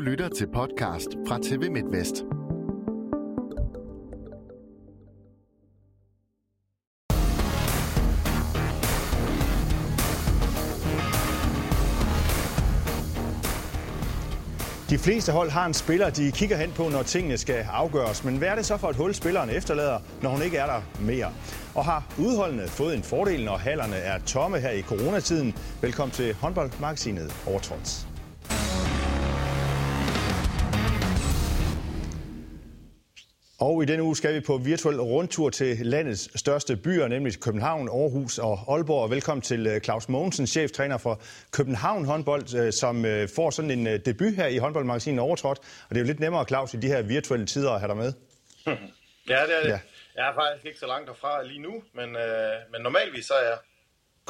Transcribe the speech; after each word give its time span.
Du 0.00 0.04
lytter 0.04 0.28
til 0.28 0.46
podcast 0.46 1.08
fra 1.28 1.38
TV 1.42 1.70
MidtVest. 1.70 2.14
De 14.90 14.98
fleste 14.98 15.32
hold 15.32 15.50
har 15.50 15.66
en 15.66 15.74
spiller, 15.74 16.10
de 16.10 16.32
kigger 16.32 16.56
hen 16.56 16.72
på, 16.76 16.88
når 16.88 17.02
tingene 17.02 17.38
skal 17.38 17.66
afgøres. 17.72 18.24
Men 18.24 18.36
hvad 18.36 18.48
er 18.48 18.54
det 18.54 18.66
så 18.66 18.76
for 18.76 18.88
et 18.88 18.96
hul, 18.96 19.14
spilleren 19.14 19.50
efterlader, 19.50 19.98
når 20.22 20.30
hun 20.30 20.42
ikke 20.42 20.56
er 20.56 20.66
der 20.66 20.82
mere? 21.00 21.32
Og 21.74 21.84
har 21.84 22.14
udholdene 22.18 22.68
fået 22.68 22.94
en 22.94 23.02
fordel, 23.02 23.44
når 23.44 23.56
hallerne 23.56 23.96
er 23.96 24.18
tomme 24.18 24.58
her 24.58 24.70
i 24.70 24.82
coronatiden? 24.82 25.54
Velkommen 25.82 26.12
til 26.12 26.34
håndboldmagasinet 26.34 27.34
Overtråds. 27.46 28.09
Og 33.60 33.82
i 33.82 33.86
denne 33.86 34.02
uge 34.02 34.16
skal 34.16 34.34
vi 34.34 34.40
på 34.40 34.56
virtuel 34.56 35.00
rundtur 35.00 35.50
til 35.50 35.76
landets 35.86 36.38
største 36.38 36.76
byer, 36.76 37.08
nemlig 37.08 37.40
København, 37.40 37.88
Aarhus 37.88 38.38
og 38.38 38.74
Aalborg. 38.74 39.10
Velkommen 39.10 39.42
til 39.42 39.66
øh, 39.66 39.80
Claus 39.80 40.08
Mogensen, 40.08 40.46
cheftræner 40.46 40.98
for 40.98 41.20
København 41.52 42.04
håndbold, 42.04 42.54
øh, 42.54 42.72
som 42.72 43.04
øh, 43.04 43.28
får 43.36 43.50
sådan 43.50 43.70
en 43.70 43.86
debut 43.86 44.34
her 44.34 44.46
i 44.46 44.56
håndboldmagasinet 44.56 45.20
Overtrådt. 45.20 45.58
Og 45.58 45.90
det 45.90 45.96
er 45.96 46.00
jo 46.00 46.06
lidt 46.06 46.20
nemmere, 46.20 46.44
Claus, 46.44 46.74
i 46.74 46.76
de 46.76 46.86
her 46.86 47.02
virtuelle 47.02 47.46
tider 47.46 47.70
at 47.72 47.80
have 47.80 47.88
dig 47.88 47.96
med. 47.96 48.12
Ja, 49.28 49.42
det 49.46 49.56
er 49.58 49.62
det. 49.62 49.68
Ja. 49.68 49.80
Jeg 50.16 50.28
er 50.28 50.34
faktisk 50.34 50.66
ikke 50.66 50.78
så 50.78 50.86
langt 50.86 51.08
derfra 51.08 51.42
lige 51.42 51.62
nu, 51.62 51.82
men, 51.94 52.16
øh, 52.16 52.54
men 52.72 52.80
normalvis 52.82 53.26
så 53.26 53.34
er 53.34 53.44
jeg 53.48 53.58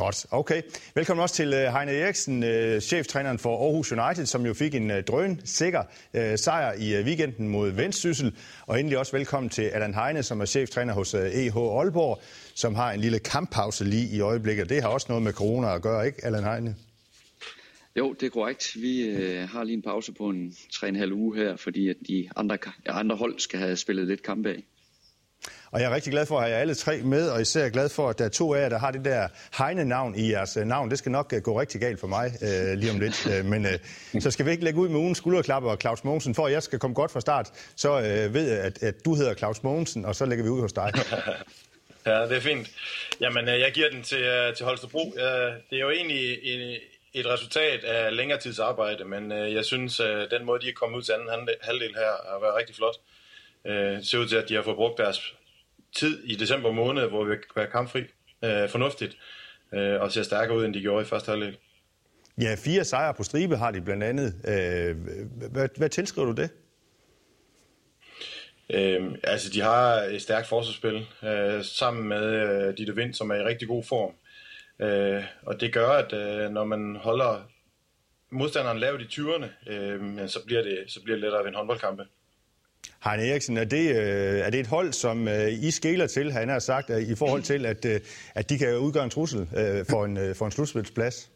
Godt, 0.01 0.27
okay. 0.31 0.63
Velkommen 0.95 1.23
også 1.23 1.35
til 1.35 1.55
øh, 1.55 1.73
Heine 1.73 1.93
Eriksen, 1.93 2.43
øh, 2.43 2.81
cheftræneren 2.81 3.39
for 3.39 3.67
Aarhus 3.67 3.93
United, 3.93 4.27
som 4.27 4.47
jo 4.47 4.55
fik 4.55 4.75
en 4.75 4.91
øh, 4.91 5.05
drøn 5.05 5.41
sikker 5.45 5.83
sejr 6.37 6.73
i 6.73 7.03
weekenden 7.03 7.49
mod 7.49 7.71
Vendsyssel. 7.71 8.37
Og 8.67 8.81
endelig 8.81 8.99
også 8.99 9.13
velkommen 9.13 9.51
til 9.51 9.63
Allan 9.63 9.95
Heine, 9.95 10.23
som 10.23 10.41
er 10.41 10.45
cheftræner 10.45 10.95
hos 10.95 11.15
EH 11.15 11.57
Aalborg, 11.57 12.23
som 12.55 12.75
har 12.75 12.93
en 12.93 13.01
lille 13.01 13.19
kamppause 13.19 13.85
lige 13.85 14.17
i 14.17 14.21
øjeblikket. 14.21 14.69
Det 14.69 14.83
har 14.83 14.89
også 14.89 15.07
noget 15.09 15.23
med 15.23 15.33
corona 15.33 15.75
at 15.75 15.83
gøre, 15.83 16.07
ikke 16.07 16.25
Allan 16.25 16.45
Heine? 16.45 16.77
Jo, 17.97 18.13
det 18.13 18.27
er 18.27 18.31
korrekt. 18.31 18.77
Vi 18.77 19.03
øh, 19.03 19.49
har 19.49 19.65
lige 19.65 19.77
en 19.77 19.83
pause 19.83 20.13
på 20.13 20.29
en 20.29 20.55
3,5 20.73 21.13
uge 21.13 21.37
her, 21.37 21.57
fordi 21.57 21.89
at 21.89 21.97
de 22.09 22.29
andre, 22.37 22.59
andre 22.87 23.17
hold 23.17 23.39
skal 23.39 23.59
have 23.59 23.77
spillet 23.77 24.07
lidt 24.07 24.23
kamp 24.23 24.47
af. 24.47 24.65
Og 25.73 25.81
jeg 25.81 25.91
er 25.91 25.95
rigtig 25.95 26.13
glad 26.13 26.27
for 26.27 26.37
at 26.37 26.43
have 26.43 26.55
jer 26.55 26.61
alle 26.61 26.75
tre 26.75 27.03
med, 27.03 27.31
og 27.31 27.41
især 27.41 27.69
glad 27.69 27.89
for, 27.89 28.09
at 28.09 28.19
der 28.19 28.25
er 28.25 28.29
to 28.29 28.55
af 28.55 28.61
jer, 28.61 28.69
der 28.69 28.79
har 28.79 28.91
det 28.91 29.05
der 29.05 29.29
Heine-navn 29.59 30.15
i 30.19 30.31
jeres 30.31 30.57
øh, 30.57 30.65
navn. 30.65 30.91
Det 30.91 30.99
skal 30.99 31.13
nok 31.13 31.33
øh, 31.37 31.43
gå 31.43 31.61
rigtig 31.61 31.81
galt 31.81 32.01
for 32.01 32.07
mig 32.07 32.33
øh, 32.43 32.79
lige 32.79 32.93
om 32.93 33.01
lidt. 33.01 33.27
Øh, 33.27 33.45
men 33.45 33.67
øh, 33.67 33.79
så 34.21 34.31
skal 34.31 34.47
vi 34.47 34.51
ikke 34.51 34.65
lægge 34.65 34.81
ud 34.81 34.89
med 34.89 34.97
ugen 34.97 35.15
skulderklapper 35.15 35.71
og 35.71 35.79
Claus 35.81 36.05
Mogensen. 36.05 36.35
For 36.35 36.47
at 36.47 36.53
jeg 36.53 36.63
skal 36.63 36.79
komme 36.79 36.95
godt 36.95 37.11
fra 37.11 37.21
start, 37.21 37.51
så 37.77 37.99
øh, 37.99 38.35
ved 38.35 38.51
jeg, 38.51 38.61
at, 38.61 38.83
at 38.83 39.05
du 39.05 39.15
hedder 39.15 39.35
Claus 39.35 39.63
Mogensen, 39.63 40.05
og 40.05 40.15
så 40.15 40.27
lægger 40.27 40.45
vi 40.45 40.51
ud 40.51 40.61
hos 40.61 40.73
dig. 40.73 40.93
ja, 42.07 42.23
det 42.23 42.37
er 42.37 42.41
fint. 42.41 42.69
Jamen, 43.21 43.47
jeg 43.49 43.71
giver 43.75 43.91
den 43.91 44.03
til, 44.03 44.25
til 44.57 44.67
Holstebro. 44.67 45.13
Det 45.71 45.77
er 45.77 45.81
jo 45.81 45.91
egentlig 45.91 46.39
et 47.15 47.27
resultat 47.27 47.85
af 47.85 48.17
længere 48.17 48.39
tids 48.41 48.59
arbejde, 48.59 49.05
men 49.05 49.33
jeg 49.33 49.65
synes, 49.65 50.01
at 50.01 50.29
den 50.31 50.47
måde, 50.47 50.61
de 50.61 50.69
er 50.69 50.73
kommet 50.73 50.99
ud 50.99 51.03
til 51.03 51.13
anden 51.13 51.49
halvdel 51.61 51.95
her, 51.95 52.31
har 52.33 52.41
været 52.41 52.57
rigtig 52.59 52.77
flot. 52.77 52.95
Det 53.65 54.07
ser 54.07 54.19
ud 54.19 54.29
til, 54.29 54.37
at 54.37 54.49
de 54.49 54.55
har 54.55 54.63
fået 54.63 54.77
brugt 54.77 54.99
deres 54.99 55.35
tid 55.95 56.25
i 56.25 56.35
december 56.35 56.73
måned, 56.73 57.09
hvor 57.09 57.25
vi 57.25 57.35
kan 57.35 57.45
være 57.57 57.67
kampfri 57.67 58.01
øh, 58.45 58.69
fornuftigt, 58.69 59.17
øh, 59.75 60.01
og 60.01 60.13
ser 60.13 60.23
stærkere 60.23 60.57
ud, 60.57 60.65
end 60.65 60.75
de 60.75 60.81
gjorde 60.81 61.03
i 61.03 61.07
første 61.07 61.31
halvdel. 61.31 61.57
Ja, 62.41 62.55
fire 62.59 62.85
sejre 62.85 63.15
på 63.15 63.23
stribe 63.23 63.57
har 63.57 63.71
de 63.71 63.81
blandt 63.81 64.05
andet. 64.05 64.35
Øh, 64.45 64.97
hvad, 65.51 65.69
hvad 65.77 65.89
tilskriver 65.89 66.27
du 66.27 66.43
det? 66.43 66.51
Øh, 68.71 69.15
altså, 69.23 69.51
de 69.51 69.61
har 69.61 69.95
et 69.95 70.23
stærkt 70.23 70.47
forsvarsspil, 70.47 71.07
øh, 71.23 71.65
sammen 71.65 72.09
med 72.09 72.25
øh, 72.25 72.79
Ditte 72.79 72.97
Vind, 72.97 73.15
som 73.15 73.31
er 73.31 73.35
i 73.35 73.45
rigtig 73.45 73.69
god 73.69 73.85
form. 73.85 74.13
Øh, 74.87 75.25
og 75.43 75.61
det 75.61 75.73
gør, 75.73 75.89
at 75.89 76.13
øh, 76.13 76.51
når 76.51 76.65
man 76.65 76.97
holder 76.97 77.43
modstanderen 78.31 78.79
lavt 78.79 79.03
i 79.03 79.21
20'erne, 79.21 79.73
øh, 79.73 80.29
så, 80.29 80.45
bliver 80.47 80.63
det, 80.63 80.85
så 80.87 81.03
bliver 81.03 81.17
det 81.17 81.23
lettere 81.23 81.41
at 81.41 81.45
vinde 81.45 81.57
håndboldkampe. 81.57 82.07
Heine 83.05 83.27
Eriksen, 83.27 83.57
er 83.57 83.65
det, 83.65 83.91
øh, 83.91 84.39
er 84.39 84.51
det 84.51 84.61
et 84.61 84.67
hold, 84.67 84.93
som 84.93 85.29
øh, 85.29 85.53
I 85.53 85.71
skæler 85.71 86.07
til, 86.07 86.33
han 86.33 86.49
har 86.49 86.59
sagt, 86.59 86.91
øh, 86.91 87.03
i 87.03 87.15
forhold 87.15 87.43
til, 87.43 87.67
at, 87.67 87.87
at 88.35 88.51
de 88.51 88.59
kan 88.59 88.79
udgøre 88.79 89.05
en 89.05 89.11
trussel 89.11 89.47
for 89.89 90.05
en, 90.05 90.35
for 90.35 90.47
en 90.47 90.53
slutspilsplads? 90.53 91.31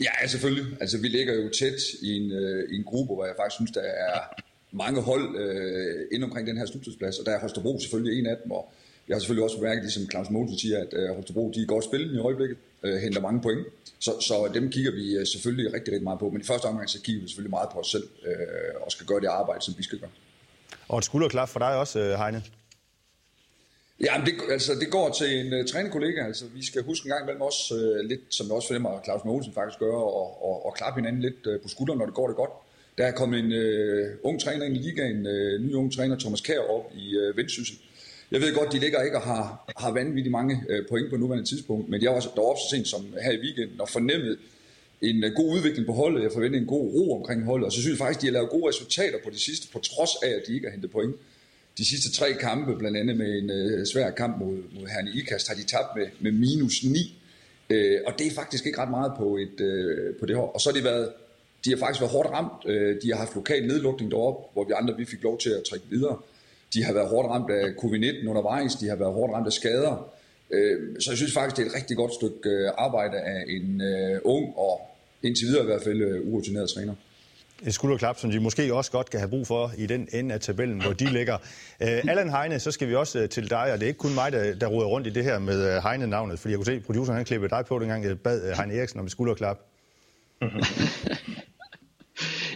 Ja, 0.00 0.26
selvfølgelig. 0.26 0.76
Altså, 0.80 0.98
vi 0.98 1.08
ligger 1.08 1.34
jo 1.34 1.48
tæt 1.58 1.80
i 2.02 2.16
en, 2.16 2.30
i 2.70 2.76
en 2.76 2.84
gruppe, 2.84 3.14
hvor 3.14 3.24
jeg 3.24 3.34
faktisk 3.38 3.54
synes, 3.54 3.70
der 3.70 3.80
er 3.80 4.42
mange 4.72 5.00
hold 5.02 5.36
øh, 5.36 6.06
ind 6.12 6.24
omkring 6.24 6.46
den 6.46 6.56
her 6.56 6.66
slutspilsplads, 6.66 7.18
og 7.18 7.26
der 7.26 7.32
er 7.32 7.40
Holstebro 7.40 7.78
selvfølgelig 7.80 8.18
en 8.18 8.26
af 8.26 8.36
dem, 8.42 8.50
og 8.50 8.72
jeg 9.08 9.14
har 9.14 9.18
selvfølgelig 9.18 9.44
også 9.44 9.56
bemærket, 9.56 9.82
ligesom 9.82 10.10
Claus 10.10 10.30
Mogensen 10.30 10.58
siger, 10.58 10.78
at 10.78 10.92
øh, 10.92 11.08
Holstebro 11.14 11.52
de 11.54 11.62
er 11.62 11.66
godt 11.66 11.84
spillet 11.84 12.14
i 12.14 12.18
øjeblikket, 12.18 12.58
øh, 12.82 12.96
henter 12.96 13.20
mange 13.20 13.40
point. 13.40 13.66
Så, 13.98 14.20
så 14.20 14.50
dem 14.54 14.70
kigger 14.70 14.90
vi 14.90 15.16
øh, 15.16 15.26
selvfølgelig 15.26 15.72
rigtig, 15.72 15.92
rigtig 15.92 16.04
meget 16.04 16.18
på. 16.18 16.30
Men 16.30 16.40
i 16.40 16.44
første 16.44 16.66
omgang, 16.66 16.90
så 16.90 17.00
kigger 17.00 17.22
vi 17.22 17.28
selvfølgelig 17.28 17.50
meget 17.50 17.68
på 17.72 17.78
os 17.78 17.90
selv 17.90 18.08
øh, 18.26 18.34
og 18.80 18.92
skal 18.92 19.06
gøre 19.06 19.20
det 19.20 19.26
arbejde, 19.26 19.64
som 19.64 19.74
vi 19.78 19.82
skal 19.82 19.98
gøre. 19.98 20.10
Og 20.88 20.98
et 20.98 21.04
skulderklap 21.04 21.48
for 21.48 21.58
dig 21.58 21.76
også, 21.76 22.00
øh, 22.00 22.18
Heine. 22.18 22.42
Ja, 24.00 24.18
men 24.18 24.26
det, 24.26 24.34
altså, 24.50 24.72
det 24.80 24.90
går 24.90 25.10
til 25.10 25.40
en 25.40 25.60
uh, 25.60 25.66
trænerkollega. 25.66 26.26
Altså, 26.26 26.44
vi 26.54 26.66
skal 26.66 26.82
huske 26.82 27.06
en 27.06 27.10
gang 27.10 27.22
imellem 27.22 27.42
også 27.42 27.74
uh, 27.74 28.08
lidt, 28.08 28.20
som 28.30 28.46
jeg 28.46 28.54
også 28.54 28.68
fornemmer, 28.68 29.02
Claus 29.04 29.24
Mogensen 29.24 29.52
faktisk 29.54 29.78
gør, 29.78 29.92
og, 29.92 30.44
og, 30.48 30.66
og 30.66 30.74
klappe 30.74 31.00
hinanden 31.00 31.22
lidt 31.22 31.46
uh, 31.46 31.60
på 31.62 31.68
skulderen, 31.68 31.98
når 31.98 32.06
det 32.06 32.14
går 32.14 32.26
det 32.26 32.36
godt. 32.36 32.50
Der 32.98 33.06
er 33.06 33.12
kommet 33.12 33.38
en 33.38 33.52
uh, 33.52 34.28
ung 34.28 34.40
træner 34.40 34.64
ind 34.64 34.76
i 34.76 34.78
ligaen, 34.78 35.26
uh, 35.26 35.66
ny 35.66 35.74
ung 35.74 35.92
træner, 35.92 36.18
Thomas 36.18 36.40
Kjær, 36.40 36.58
op 36.58 36.92
i 36.94 37.16
uh, 37.18 37.36
Vendsyssel, 37.36 37.78
jeg 38.32 38.40
ved 38.40 38.54
godt, 38.54 38.72
de 38.72 38.78
ligger 38.78 39.02
ikke 39.02 39.16
og 39.16 39.22
har, 39.22 39.72
har 39.76 39.92
vanvittigt 39.92 40.32
mange 40.32 40.64
øh, 40.68 40.86
point 40.88 41.10
på 41.10 41.16
nuværende 41.16 41.48
tidspunkt, 41.48 41.88
men 41.88 42.02
jeg 42.02 42.10
var 42.10 42.16
også 42.16 42.30
deroppe 42.34 42.60
så 42.60 42.76
sent 42.76 42.88
som 42.88 43.14
her 43.22 43.32
i 43.32 43.40
weekenden 43.40 43.80
og 43.80 43.88
fornemmede 43.88 44.36
en 45.02 45.24
øh, 45.24 45.32
god 45.32 45.56
udvikling 45.56 45.86
på 45.86 45.92
holdet. 45.92 46.22
Jeg 46.22 46.32
forventede 46.32 46.62
en 46.62 46.68
god 46.68 46.92
ro 46.94 47.18
omkring 47.18 47.44
holdet, 47.44 47.66
og 47.66 47.72
så 47.72 47.80
synes 47.80 47.98
jeg 47.98 47.98
faktisk, 47.98 48.20
de 48.20 48.26
har 48.26 48.32
lavet 48.32 48.50
gode 48.50 48.68
resultater 48.68 49.18
på 49.24 49.30
det 49.30 49.40
sidste, 49.40 49.68
på 49.72 49.78
trods 49.78 50.10
af, 50.22 50.28
at 50.28 50.42
de 50.46 50.54
ikke 50.54 50.66
har 50.66 50.72
hentet 50.72 50.90
point. 50.90 51.14
De 51.78 51.88
sidste 51.88 52.12
tre 52.12 52.32
kampe, 52.32 52.76
blandt 52.78 52.96
andet 52.96 53.16
med 53.16 53.38
en 53.38 53.50
øh, 53.50 53.86
svær 53.86 54.10
kamp 54.10 54.38
mod, 54.38 54.56
mod 54.74 54.86
Herne 54.86 55.10
Ikast, 55.14 55.48
har 55.48 55.54
de 55.54 55.64
tabt 55.64 55.96
med, 55.96 56.06
med 56.20 56.32
minus 56.32 56.84
9. 56.84 57.18
Øh, 57.70 58.00
og 58.06 58.12
det 58.18 58.26
er 58.26 58.30
faktisk 58.30 58.66
ikke 58.66 58.78
ret 58.78 58.90
meget 58.90 59.12
på, 59.18 59.36
et, 59.36 59.60
øh, 59.60 60.16
på 60.16 60.26
det 60.26 60.36
her. 60.36 60.42
Og 60.42 60.60
så 60.60 60.70
har 60.70 60.78
de 60.78 60.84
været, 60.84 61.12
de 61.64 61.70
har 61.70 61.76
faktisk 61.76 62.00
været 62.00 62.12
hårdt 62.12 62.30
ramt. 62.30 62.66
Øh, 62.66 63.02
de 63.02 63.08
har 63.12 63.18
haft 63.18 63.34
lokal 63.34 63.66
nedlukning 63.66 64.10
deroppe, 64.10 64.52
hvor 64.52 64.64
vi 64.64 64.72
andre 64.76 64.96
vi 64.96 65.04
fik 65.04 65.22
lov 65.22 65.38
til 65.38 65.50
at 65.50 65.62
trække 65.70 65.86
videre. 65.90 66.18
De 66.74 66.84
har 66.84 66.92
været 66.92 67.08
hårdt 67.08 67.28
ramt 67.28 67.50
af 67.50 67.64
covid-19 67.82 68.28
undervejs, 68.28 68.74
de 68.74 68.88
har 68.88 68.96
været 68.96 69.12
hårdt 69.12 69.32
ramt 69.32 69.46
af 69.46 69.52
skader. 69.52 70.10
Øh, 70.50 71.00
så 71.00 71.10
jeg 71.10 71.16
synes 71.16 71.32
faktisk, 71.32 71.56
det 71.56 71.62
er 71.62 71.70
et 71.70 71.74
rigtig 71.74 71.96
godt 71.96 72.14
stykke 72.14 72.50
øh, 72.50 72.70
arbejde 72.78 73.16
af 73.20 73.44
en 73.48 73.80
øh, 73.80 74.20
ung 74.24 74.52
og 74.56 74.80
indtil 75.22 75.46
videre 75.46 75.62
i 75.62 75.66
hvert 75.66 75.82
fald 75.82 76.22
urutineret 76.24 76.70
træner. 76.70 76.94
Et 77.66 77.74
skulderklap, 77.74 78.18
som 78.18 78.30
de 78.30 78.40
måske 78.40 78.74
også 78.74 78.90
godt 78.90 79.10
kan 79.10 79.20
have 79.20 79.30
brug 79.30 79.46
for 79.46 79.72
i 79.78 79.86
den 79.86 80.08
ende 80.12 80.34
af 80.34 80.40
tabellen, 80.40 80.82
hvor 80.82 80.92
de 80.92 81.12
ligger. 81.18 81.34
Uh, 81.80 82.10
Allan 82.10 82.30
Heine, 82.30 82.58
så 82.58 82.70
skal 82.70 82.88
vi 82.88 82.94
også 82.94 83.26
til 83.26 83.50
dig, 83.50 83.72
og 83.72 83.78
det 83.78 83.82
er 83.82 83.88
ikke 83.88 83.98
kun 83.98 84.14
mig, 84.14 84.32
der, 84.32 84.54
der 84.54 84.66
roder 84.66 84.86
rundt 84.86 85.06
i 85.06 85.10
det 85.10 85.24
her 85.24 85.38
med 85.38 85.80
Heine-navnet, 85.80 86.38
fordi 86.38 86.52
jeg 86.52 86.58
kunne 86.58 86.66
se, 86.66 86.72
at 86.72 86.84
produceren 86.84 87.16
han 87.16 87.24
klippede 87.24 87.50
dig 87.50 87.64
på, 87.66 87.78
dengang 87.78 88.04
jeg 88.04 88.20
bad 88.20 88.54
Heine 88.56 88.74
Eriksen 88.74 89.00
om 89.00 89.06
et 89.06 89.10
skulderklap. 89.10 89.58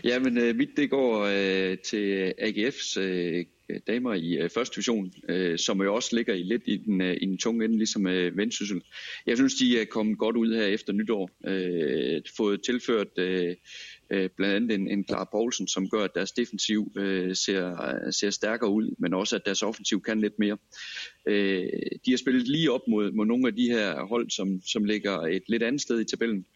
Jamen, 0.04 0.38
øh, 0.38 0.56
mit 0.56 0.68
det 0.76 0.90
går 0.90 1.26
øh, 1.30 1.78
til 1.78 2.34
AGF's 2.40 3.00
øh, 3.00 3.44
Øh, 3.68 3.80
damer 3.86 4.14
i 4.14 4.38
øh, 4.38 4.50
første 4.50 4.74
division, 4.74 5.12
øh, 5.28 5.58
som 5.58 5.82
jo 5.82 5.94
også 5.94 6.16
ligger 6.16 6.34
i 6.34 6.42
lidt 6.42 6.62
i 6.66 6.76
den, 6.76 7.00
øh, 7.00 7.16
i 7.20 7.26
den 7.26 7.38
tunge 7.38 7.64
ende, 7.64 7.76
ligesom 7.76 8.06
øh, 8.06 8.36
Vendsyssel. 8.36 8.82
Jeg 9.26 9.36
synes, 9.36 9.54
de 9.54 9.80
er 9.80 9.84
kommet 9.84 10.18
godt 10.18 10.36
ud 10.36 10.54
her 10.54 10.66
efter 10.66 10.92
nytår. 10.92 11.30
Øh, 11.46 12.22
fået 12.36 12.62
tilført 12.62 13.18
øh, 13.18 13.56
øh, 14.10 14.30
blandt 14.36 14.54
andet 14.54 14.74
en, 14.74 14.88
en 14.88 15.04
Clara 15.08 15.28
Poulsen, 15.32 15.68
som 15.68 15.88
gør, 15.88 16.04
at 16.04 16.14
deres 16.14 16.32
defensiv 16.32 16.92
øh, 16.96 17.36
ser, 17.36 18.10
ser 18.10 18.30
stærkere 18.30 18.70
ud, 18.70 18.94
men 18.98 19.14
også 19.14 19.36
at 19.36 19.46
deres 19.46 19.62
offensiv 19.62 20.02
kan 20.02 20.20
lidt 20.20 20.38
mere. 20.38 20.58
Øh, 21.26 21.68
de 22.06 22.10
har 22.10 22.16
spillet 22.16 22.48
lige 22.48 22.72
op 22.72 22.88
mod, 22.88 23.12
mod 23.12 23.26
nogle 23.26 23.48
af 23.48 23.56
de 23.56 23.68
her 23.70 24.04
hold, 24.04 24.30
som, 24.30 24.60
som 24.66 24.84
ligger 24.84 25.18
et 25.18 25.42
lidt 25.48 25.62
andet 25.62 25.82
sted 25.82 26.00
i 26.00 26.04
tabellen 26.04 26.46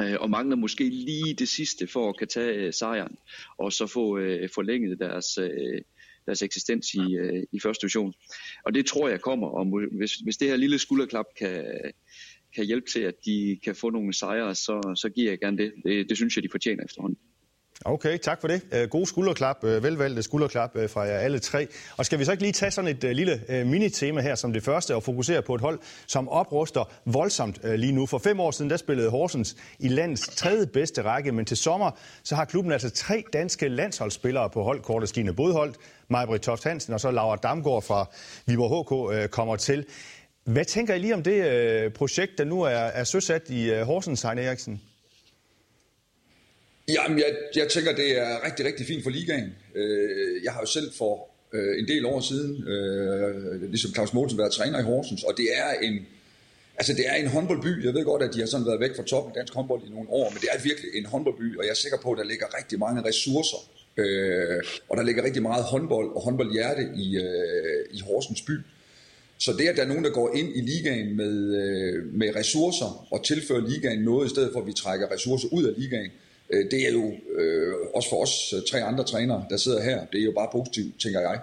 øh, 0.00 0.16
og 0.20 0.30
mangler 0.30 0.56
måske 0.56 0.88
lige 0.88 1.34
det 1.34 1.48
sidste 1.48 1.86
for 1.86 2.08
at 2.08 2.18
kan 2.18 2.28
tage 2.28 2.54
øh, 2.54 2.72
sejren, 2.72 3.16
og 3.58 3.72
så 3.72 3.86
få 3.86 4.18
øh, 4.18 4.48
forlænget 4.54 4.98
deres, 4.98 5.38
øh, 5.38 5.80
deres 6.26 6.42
eksistens 6.42 6.94
i, 6.94 7.14
øh, 7.14 7.42
i 7.52 7.60
første 7.60 7.82
division. 7.82 8.14
Og 8.64 8.74
det 8.74 8.86
tror 8.86 9.08
jeg 9.08 9.20
kommer, 9.20 9.48
og 9.48 9.66
hvis, 9.98 10.14
hvis 10.14 10.36
det 10.36 10.48
her 10.48 10.56
lille 10.56 10.78
skulderklap 10.78 11.26
kan, 11.38 11.64
kan 12.54 12.64
hjælpe 12.64 12.90
til, 12.90 13.00
at 13.00 13.14
de 13.24 13.58
kan 13.64 13.74
få 13.74 13.90
nogle 13.90 14.14
sejre, 14.14 14.54
så, 14.54 14.94
så 14.96 15.08
giver 15.08 15.30
jeg 15.30 15.38
gerne 15.38 15.58
det. 15.58 15.72
det. 15.84 16.08
Det 16.08 16.16
synes 16.16 16.36
jeg, 16.36 16.42
de 16.42 16.48
fortjener 16.50 16.84
efterhånden. 16.84 17.18
Okay, 17.86 18.18
tak 18.18 18.40
for 18.40 18.48
det. 18.48 18.62
Øh, 18.72 18.88
Gode 18.88 19.06
skulderklap, 19.06 19.64
øh, 19.64 19.82
velvalgte 19.82 20.22
skulderklap 20.22 20.70
øh, 20.76 20.90
fra 20.90 21.00
jer 21.00 21.18
alle 21.18 21.38
tre. 21.38 21.66
Og 21.96 22.06
skal 22.06 22.18
vi 22.18 22.24
så 22.24 22.30
ikke 22.32 22.42
lige 22.42 22.52
tage 22.52 22.70
sådan 22.70 22.90
et 22.90 23.16
lille 23.16 23.64
mini-tema 23.64 24.20
her 24.20 24.34
som 24.34 24.52
det 24.52 24.62
første 24.62 24.94
og 24.94 25.02
fokusere 25.02 25.42
på 25.42 25.54
et 25.54 25.60
hold, 25.60 25.78
som 26.06 26.28
opruster 26.28 26.92
voldsomt 27.04 27.58
lige 27.76 27.92
nu. 27.92 28.06
For 28.06 28.18
fem 28.18 28.40
år 28.40 28.50
siden, 28.50 28.70
der 28.70 28.76
spillede 28.76 29.10
Horsens 29.10 29.56
i 29.78 29.88
landets 29.88 30.36
tredje 30.36 30.66
bedste 30.66 31.02
række, 31.02 31.32
men 31.32 31.44
til 31.44 31.56
sommer, 31.56 31.90
så 32.22 32.34
har 32.34 32.44
klubben 32.44 32.72
altså 32.72 32.90
tre 32.90 33.24
danske 33.32 33.68
landsholdsspillere 33.68 34.50
på 34.50 34.62
holdkortet. 34.62 35.08
Stine 35.08 35.32
Bodholdt, 35.32 35.76
Majbrit 36.08 36.40
Toft 36.40 36.64
Hansen 36.64 36.94
og 36.94 37.00
så 37.00 37.10
Laura 37.10 37.36
Damgaard 37.36 37.82
fra 37.82 38.10
Viborg 38.46 39.14
HK 39.24 39.30
kommer 39.30 39.56
til. 39.56 39.86
Hvad 40.44 40.64
tænker 40.64 40.94
I 40.94 40.98
lige 40.98 41.14
om 41.14 41.22
det 41.22 41.92
projekt, 41.92 42.38
der 42.38 42.44
nu 42.44 42.62
er, 42.62 42.68
er 42.70 43.04
søsat 43.04 43.42
i 43.50 43.82
Horsens, 43.82 44.22
Heine 44.22 44.42
Eriksen? 44.42 44.80
Jamen, 46.88 47.18
jeg, 47.18 47.36
jeg 47.56 47.68
tænker, 47.68 47.92
det 47.92 48.18
er 48.18 48.46
rigtig, 48.46 48.66
rigtig 48.66 48.86
fint 48.86 49.02
for 49.02 49.10
ligaen. 49.10 49.54
Øh, 49.74 50.44
jeg 50.44 50.52
har 50.52 50.60
jo 50.60 50.66
selv 50.66 50.92
for 50.98 51.28
øh, 51.52 51.78
en 51.78 51.88
del 51.88 52.06
år 52.06 52.20
siden, 52.20 52.68
øh, 52.68 53.62
ligesom 53.70 53.94
Claus 53.94 54.12
Mogensen, 54.12 54.38
været 54.38 54.52
træner 54.52 54.78
i 54.78 54.82
Horsens, 54.82 55.24
og 55.24 55.34
det 55.36 55.46
er 55.54 55.70
en, 55.82 56.06
altså 56.76 56.92
det 56.92 57.04
er 57.08 57.14
en 57.14 57.26
håndboldby. 57.26 57.84
Jeg 57.84 57.94
ved 57.94 58.04
godt, 58.04 58.22
at 58.22 58.34
de 58.34 58.40
har 58.40 58.46
sådan 58.46 58.66
været 58.66 58.80
væk 58.80 58.96
fra 58.96 59.02
toppen 59.02 59.30
af 59.32 59.36
dansk 59.36 59.54
håndbold 59.54 59.82
i 59.86 59.90
nogle 59.90 60.08
år, 60.10 60.30
men 60.30 60.38
det 60.40 60.48
er 60.52 60.62
virkelig 60.62 60.90
en 60.94 61.06
håndboldby, 61.06 61.58
og 61.58 61.64
jeg 61.64 61.70
er 61.70 61.74
sikker 61.74 61.98
på, 62.02 62.12
at 62.12 62.18
der 62.18 62.24
ligger 62.24 62.46
rigtig 62.58 62.78
mange 62.78 63.02
ressourcer, 63.08 63.60
øh, 63.96 64.62
og 64.88 64.96
der 64.96 65.02
ligger 65.02 65.24
rigtig 65.24 65.42
meget 65.42 65.64
håndbold 65.64 66.08
og 66.16 66.22
håndboldhjerte 66.22 66.82
i, 66.96 67.16
øh, 67.16 67.84
i 67.92 68.00
Horsens 68.00 68.42
by. 68.42 68.52
Så 69.38 69.52
det, 69.52 69.68
at 69.68 69.76
der 69.76 69.82
er 69.82 69.86
nogen, 69.86 70.04
der 70.04 70.10
går 70.10 70.36
ind 70.36 70.56
i 70.56 70.60
ligaen 70.60 71.16
med, 71.16 71.34
øh, 71.62 72.14
med 72.14 72.36
ressourcer 72.36 73.06
og 73.10 73.24
tilfører 73.24 73.68
ligaen 73.68 74.02
noget, 74.02 74.26
i 74.26 74.30
stedet 74.30 74.50
for 74.52 74.60
at 74.60 74.66
vi 74.66 74.72
trækker 74.72 75.12
ressourcer 75.12 75.48
ud 75.52 75.64
af 75.64 75.74
ligaen, 75.78 76.10
Øh, 76.10 76.23
det 76.50 76.88
er 76.88 76.92
jo 76.92 77.14
øh, 77.38 77.74
også 77.94 78.08
for 78.08 78.22
os 78.22 78.52
øh, 78.56 78.62
tre 78.70 78.82
andre 78.82 79.04
trænere, 79.04 79.46
der 79.50 79.56
sidder 79.56 79.82
her, 79.82 80.06
det 80.12 80.20
er 80.20 80.24
jo 80.24 80.32
bare 80.32 80.48
positivt, 80.52 81.00
tænker 81.00 81.20
jeg. 81.20 81.40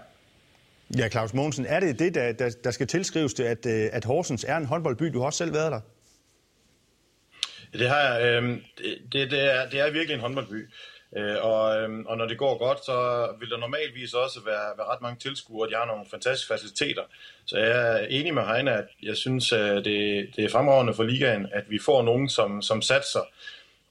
Ja, 0.98 1.10
Claus 1.10 1.34
Mogensen, 1.34 1.66
er 1.66 1.80
det 1.80 2.00
det, 2.00 2.16
der, 2.16 2.32
der, 2.32 2.50
der 2.64 2.72
skal 2.72 2.88
tilskrives 2.88 3.34
til, 3.34 3.44
at, 3.44 3.66
øh, 3.66 3.90
at 3.92 4.06
Horsens 4.06 4.44
er 4.44 4.58
en 4.58 4.66
håndboldby? 4.66 5.06
Du 5.06 5.20
har 5.20 5.26
også 5.26 5.38
selv 5.38 5.54
været 5.54 5.72
der. 5.72 5.82
Det 7.74 7.90
har 7.90 8.10
jeg. 8.10 8.44
Øh, 8.44 8.58
det, 9.12 9.32
det, 9.32 9.56
er, 9.56 9.70
det 9.70 9.80
er 9.80 9.92
virkelig 9.92 10.14
en 10.14 10.22
håndboldby. 10.22 10.70
Øh, 11.18 11.38
og, 11.42 11.78
øh, 11.78 11.90
og 12.06 12.18
når 12.18 12.26
det 12.26 12.38
går 12.38 12.58
godt, 12.58 12.86
så 12.86 13.28
vil 13.40 13.50
der 13.50 13.58
normalvis 13.58 14.14
også 14.14 14.40
være, 14.46 14.78
være 14.78 14.88
ret 14.88 15.02
mange 15.02 15.20
tilskuere. 15.20 15.70
De 15.70 15.76
har 15.76 15.86
nogle 15.86 16.06
fantastiske 16.12 16.54
faciliteter. 16.54 17.02
Så 17.46 17.58
jeg 17.58 18.02
er 18.02 18.06
enig 18.10 18.34
med 18.34 18.44
Heine, 18.44 18.72
at 18.72 18.88
jeg 19.04 19.18
synes, 19.18 19.52
at 19.52 19.86
det, 19.86 20.30
det 20.36 20.46
er 20.46 20.50
fremragende 20.50 20.94
for 20.94 21.04
ligaen, 21.04 21.48
at 21.54 21.64
vi 21.70 21.80
får 21.86 22.02
nogen, 22.02 22.30
som, 22.30 22.62
som 22.62 22.82
satser 22.82 23.20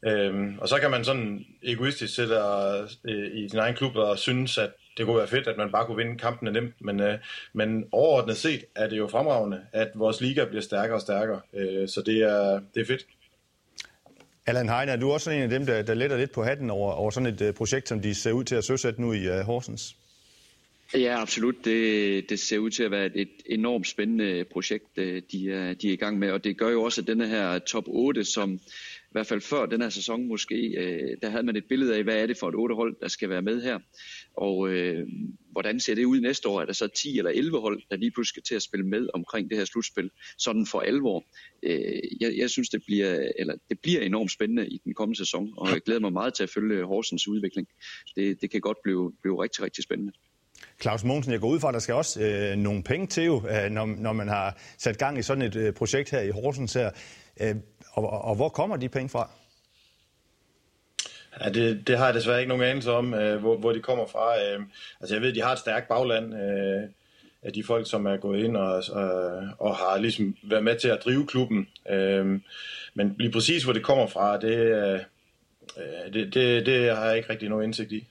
Øhm, 0.07 0.59
og 0.59 0.69
så 0.69 0.79
kan 0.79 0.91
man 0.91 1.05
sådan 1.05 1.47
egoistisk 1.63 2.15
sætte 2.15 2.35
øh, 3.05 3.37
i 3.37 3.49
sin 3.49 3.59
egen 3.59 3.75
klub 3.75 3.97
og 3.97 4.19
synes, 4.19 4.59
at 4.59 4.71
det 4.97 5.07
kunne 5.07 5.17
være 5.17 5.29
fedt, 5.29 5.49
at 5.49 5.57
man 5.57 5.73
bare 5.73 5.87
kunne 5.87 5.97
vinde 5.97 6.19
kampene 6.19 6.53
nemt. 6.53 6.75
Men, 6.81 7.01
øh, 7.01 7.19
men 7.53 7.85
overordnet 7.93 8.37
set 8.37 8.65
er 8.75 8.89
det 8.89 8.99
jo 8.99 9.09
fremragende, 9.09 9.61
at 9.73 9.89
vores 9.95 10.21
liga 10.21 10.45
bliver 10.45 10.63
stærkere 10.63 10.97
og 10.97 11.01
stærkere. 11.01 11.41
Øh, 11.55 11.89
så 11.89 12.03
det 12.07 12.17
er, 12.23 12.61
det 12.75 12.81
er 12.81 12.87
fedt. 12.87 13.07
Allan 14.47 14.69
Heine, 14.69 14.93
er 14.93 14.97
du 14.97 15.11
også 15.11 15.31
en 15.31 15.43
af 15.43 15.49
dem, 15.49 15.67
der, 15.67 15.83
der 15.83 15.95
letter 15.95 16.17
lidt 16.17 16.33
på 16.33 16.43
hatten 16.43 16.71
over, 16.71 16.93
over 16.93 17.11
sådan 17.11 17.35
et 17.35 17.41
uh, 17.41 17.55
projekt, 17.55 17.89
som 17.89 18.01
de 18.01 18.15
ser 18.15 18.33
ud 18.33 18.45
til 18.45 18.55
at 18.55 18.65
søsætte 18.65 19.01
nu 19.01 19.13
i 19.13 19.29
uh, 19.29 19.35
Horsens? 19.35 19.97
Ja, 20.95 21.23
absolut. 21.23 21.55
Det, 21.65 22.31
det 22.31 22.41
ser 22.41 22.59
ud 22.59 22.71
til 22.71 22.83
at 22.83 22.91
være 22.91 23.07
et, 23.07 23.13
et 23.15 23.29
enormt 23.47 23.89
spændende 23.89 24.45
projekt, 24.53 24.97
de 24.97 25.53
er, 25.53 25.75
de 25.75 25.89
er 25.89 25.93
i 25.93 25.97
gang 25.97 26.19
med. 26.19 26.31
Og 26.31 26.45
det 26.45 26.57
gør 26.59 26.69
jo 26.69 26.83
også, 26.83 27.01
at 27.01 27.07
denne 27.07 27.29
her 27.29 27.59
top 27.59 27.85
8, 27.87 28.25
som 28.25 28.61
i 29.11 29.13
hvert 29.13 29.27
fald 29.27 29.41
før 29.41 29.67
den 29.67 29.83
her 29.83 29.89
sæson 29.89 30.29
måske, 30.29 30.55
øh, 30.55 31.17
der 31.23 31.29
havde 31.31 31.43
man 31.43 31.57
et 31.57 31.65
billede 31.69 31.97
af, 31.97 32.05
hvad 32.05 32.15
er 32.15 32.27
det 32.27 32.37
for 32.37 32.49
et 32.49 32.55
otte 32.55 32.75
hold, 32.75 32.97
der 33.01 33.09
skal 33.09 33.29
være 33.29 33.43
med 33.43 33.63
her. 33.63 33.79
Og 34.37 34.69
øh, 34.69 35.07
hvordan 35.53 35.81
ser 35.81 35.95
det 35.95 36.05
ud 36.05 36.21
næste 36.21 36.49
år? 36.49 36.61
Er 36.61 36.65
der 36.65 36.73
så 36.73 36.89
10 36.89 37.19
eller 37.19 37.31
11 37.31 37.61
hold, 37.61 37.83
der 37.91 37.97
lige 37.97 38.11
pludselig 38.11 38.29
skal 38.29 38.43
til 38.43 38.55
at 38.55 38.63
spille 38.63 38.87
med 38.87 39.09
omkring 39.15 39.51
det 39.51 39.59
her 39.59 39.65
slutspil, 39.65 40.11
sådan 40.39 40.67
for 40.67 40.81
alvor? 40.81 41.25
Øh, 41.63 42.03
jeg, 42.21 42.37
jeg 42.37 42.51
synes, 42.51 42.69
det 42.69 42.83
bliver, 42.87 43.29
eller, 43.39 43.55
det 43.69 43.79
bliver 43.81 44.01
enormt 44.01 44.33
spændende 44.33 44.69
i 44.69 44.81
den 44.85 44.95
kommende 44.95 45.19
sæson, 45.19 45.55
og 45.57 45.69
jeg 45.69 45.81
glæder 45.81 46.01
mig 46.01 46.13
meget 46.13 46.35
til 46.35 46.43
at 46.43 46.51
følge 46.51 46.85
Horsens 46.85 47.29
udvikling. 47.29 47.69
Det, 48.17 48.41
det 48.41 48.51
kan 48.51 48.61
godt 48.61 48.79
blive, 48.85 49.13
blive 49.23 49.43
rigtig, 49.43 49.65
rigtig 49.65 49.85
spændende. 49.85 50.13
Claus 50.83 51.05
Mogensen, 51.05 51.33
jeg 51.33 51.41
går 51.41 51.49
ud 51.49 51.61
fra, 51.61 51.69
at 51.69 51.75
der 51.75 51.81
skal 51.81 51.95
også 51.95 52.23
øh, 52.23 52.57
nogle 52.57 52.83
penge 52.83 53.07
til, 53.07 53.25
jo, 53.25 53.37
øh, 53.49 53.71
når, 53.71 53.87
når 53.87 54.13
man 54.13 54.29
har 54.29 54.59
sat 54.79 54.99
gang 54.99 55.19
i 55.19 55.23
sådan 55.23 55.43
et 55.43 55.57
øh, 55.57 55.73
projekt 55.73 56.11
her 56.11 56.21
i 56.21 56.31
Horsens 56.31 56.73
her. 56.75 56.91
Øh, 57.41 57.55
og, 57.93 58.11
og, 58.11 58.25
og 58.25 58.35
hvor 58.35 58.49
kommer 58.49 58.77
de 58.77 58.89
penge 58.89 59.09
fra? 59.09 59.31
Ja, 61.41 61.49
det, 61.51 61.87
det 61.87 61.99
har 61.99 62.05
jeg 62.05 62.15
desværre 62.15 62.39
ikke 62.39 62.49
nogen 62.49 62.65
anelse 62.65 62.93
om, 62.93 63.15
øh, 63.15 63.41
hvor, 63.41 63.57
hvor 63.57 63.73
de 63.73 63.81
kommer 63.81 64.07
fra. 64.07 64.43
Øh, 64.43 64.61
altså 65.01 65.15
jeg 65.15 65.23
ved, 65.23 65.33
de 65.33 65.43
har 65.43 65.53
et 65.53 65.59
stærkt 65.59 65.89
bagland 65.89 66.35
øh, 66.35 66.83
af 67.43 67.53
de 67.53 67.65
folk, 67.65 67.91
som 67.91 68.07
er 68.07 68.17
gået 68.17 68.45
ind 68.45 68.57
og, 68.57 68.83
og, 68.93 69.43
og 69.59 69.77
har 69.77 69.99
ligesom 69.99 70.37
været 70.43 70.65
med 70.65 70.79
til 70.79 70.89
at 70.89 71.05
drive 71.05 71.27
klubben. 71.27 71.69
Øh, 71.91 72.41
men 72.95 73.17
lige 73.19 73.33
præcis, 73.33 73.65
hvor 73.65 73.73
det 73.73 73.83
kommer 73.83 74.07
fra, 74.07 74.41
det, 74.41 74.57
øh, 74.57 75.01
øh, 75.77 76.13
det, 76.13 76.35
det, 76.35 76.67
det 76.67 76.97
har 76.97 77.07
jeg 77.07 77.17
ikke 77.17 77.31
rigtig 77.31 77.49
nogen 77.49 77.65
indsigt 77.65 77.93
i. 77.93 78.07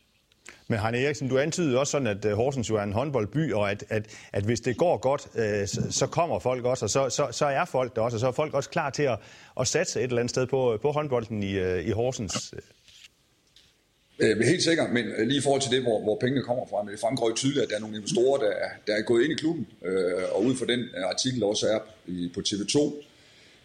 Men 0.72 0.80
Heine 0.80 0.98
Eriksen, 0.98 1.30
du 1.30 1.38
antydede 1.38 1.80
også 1.80 1.92
sådan, 1.92 2.08
at 2.08 2.26
øh, 2.26 2.34
Horsens 2.34 2.70
jo 2.70 2.76
er 2.76 2.84
en 2.84 2.94
håndboldby, 2.94 3.54
og 3.54 3.72
at, 3.72 3.84
at, 3.90 4.06
at 4.34 4.44
hvis 4.44 4.62
det 4.62 4.78
går 4.78 4.98
godt, 4.98 5.28
øh, 5.36 5.68
så, 5.68 5.82
så 5.90 6.08
kommer 6.08 6.40
folk 6.40 6.66
også, 6.66 6.86
og 6.86 6.90
så, 6.90 7.10
så, 7.10 7.28
så 7.32 7.46
er 7.46 7.66
folk 7.66 7.96
der 7.96 8.02
også, 8.02 8.16
og 8.16 8.20
så 8.20 8.28
er 8.28 8.32
folk 8.32 8.54
også 8.54 8.70
klar 8.70 8.90
til 8.90 9.04
at, 9.04 9.20
at 9.60 9.68
satse 9.68 10.00
et 10.00 10.04
eller 10.04 10.18
andet 10.18 10.30
sted 10.30 10.48
på, 10.48 10.74
øh, 10.74 10.80
på 10.80 10.92
håndbolden 10.92 11.44
i, 11.44 11.52
øh, 11.52 11.88
i 11.88 11.92
Horsens. 11.92 12.54
Øh, 14.20 14.40
helt 14.40 14.64
sikkert, 14.64 14.92
men 14.94 15.06
lige 15.28 15.38
i 15.38 15.42
forhold 15.42 15.62
til 15.62 15.72
det, 15.72 15.82
hvor, 15.82 16.02
hvor 16.04 16.18
pengene 16.22 16.44
kommer 16.44 16.66
fra, 16.70 16.84
men 16.84 16.92
det 16.92 17.00
fremgår 17.00 17.30
jo 17.30 17.36
tydeligt, 17.36 17.64
at 17.64 17.70
der 17.70 17.76
er 17.76 17.80
nogle 17.80 17.96
investorer, 17.96 18.38
der, 18.40 18.54
der 18.88 18.94
er 18.96 19.02
gået 19.02 19.24
ind 19.24 19.34
i 19.34 19.36
klubben, 19.36 19.68
øh, 19.86 20.24
og 20.32 20.44
ud 20.46 20.56
fra 20.56 20.66
den 20.66 20.82
artikel, 21.12 21.40
der 21.40 21.48
også 21.48 21.68
er 21.68 21.80
på 22.34 22.40
TV2, 22.48 23.04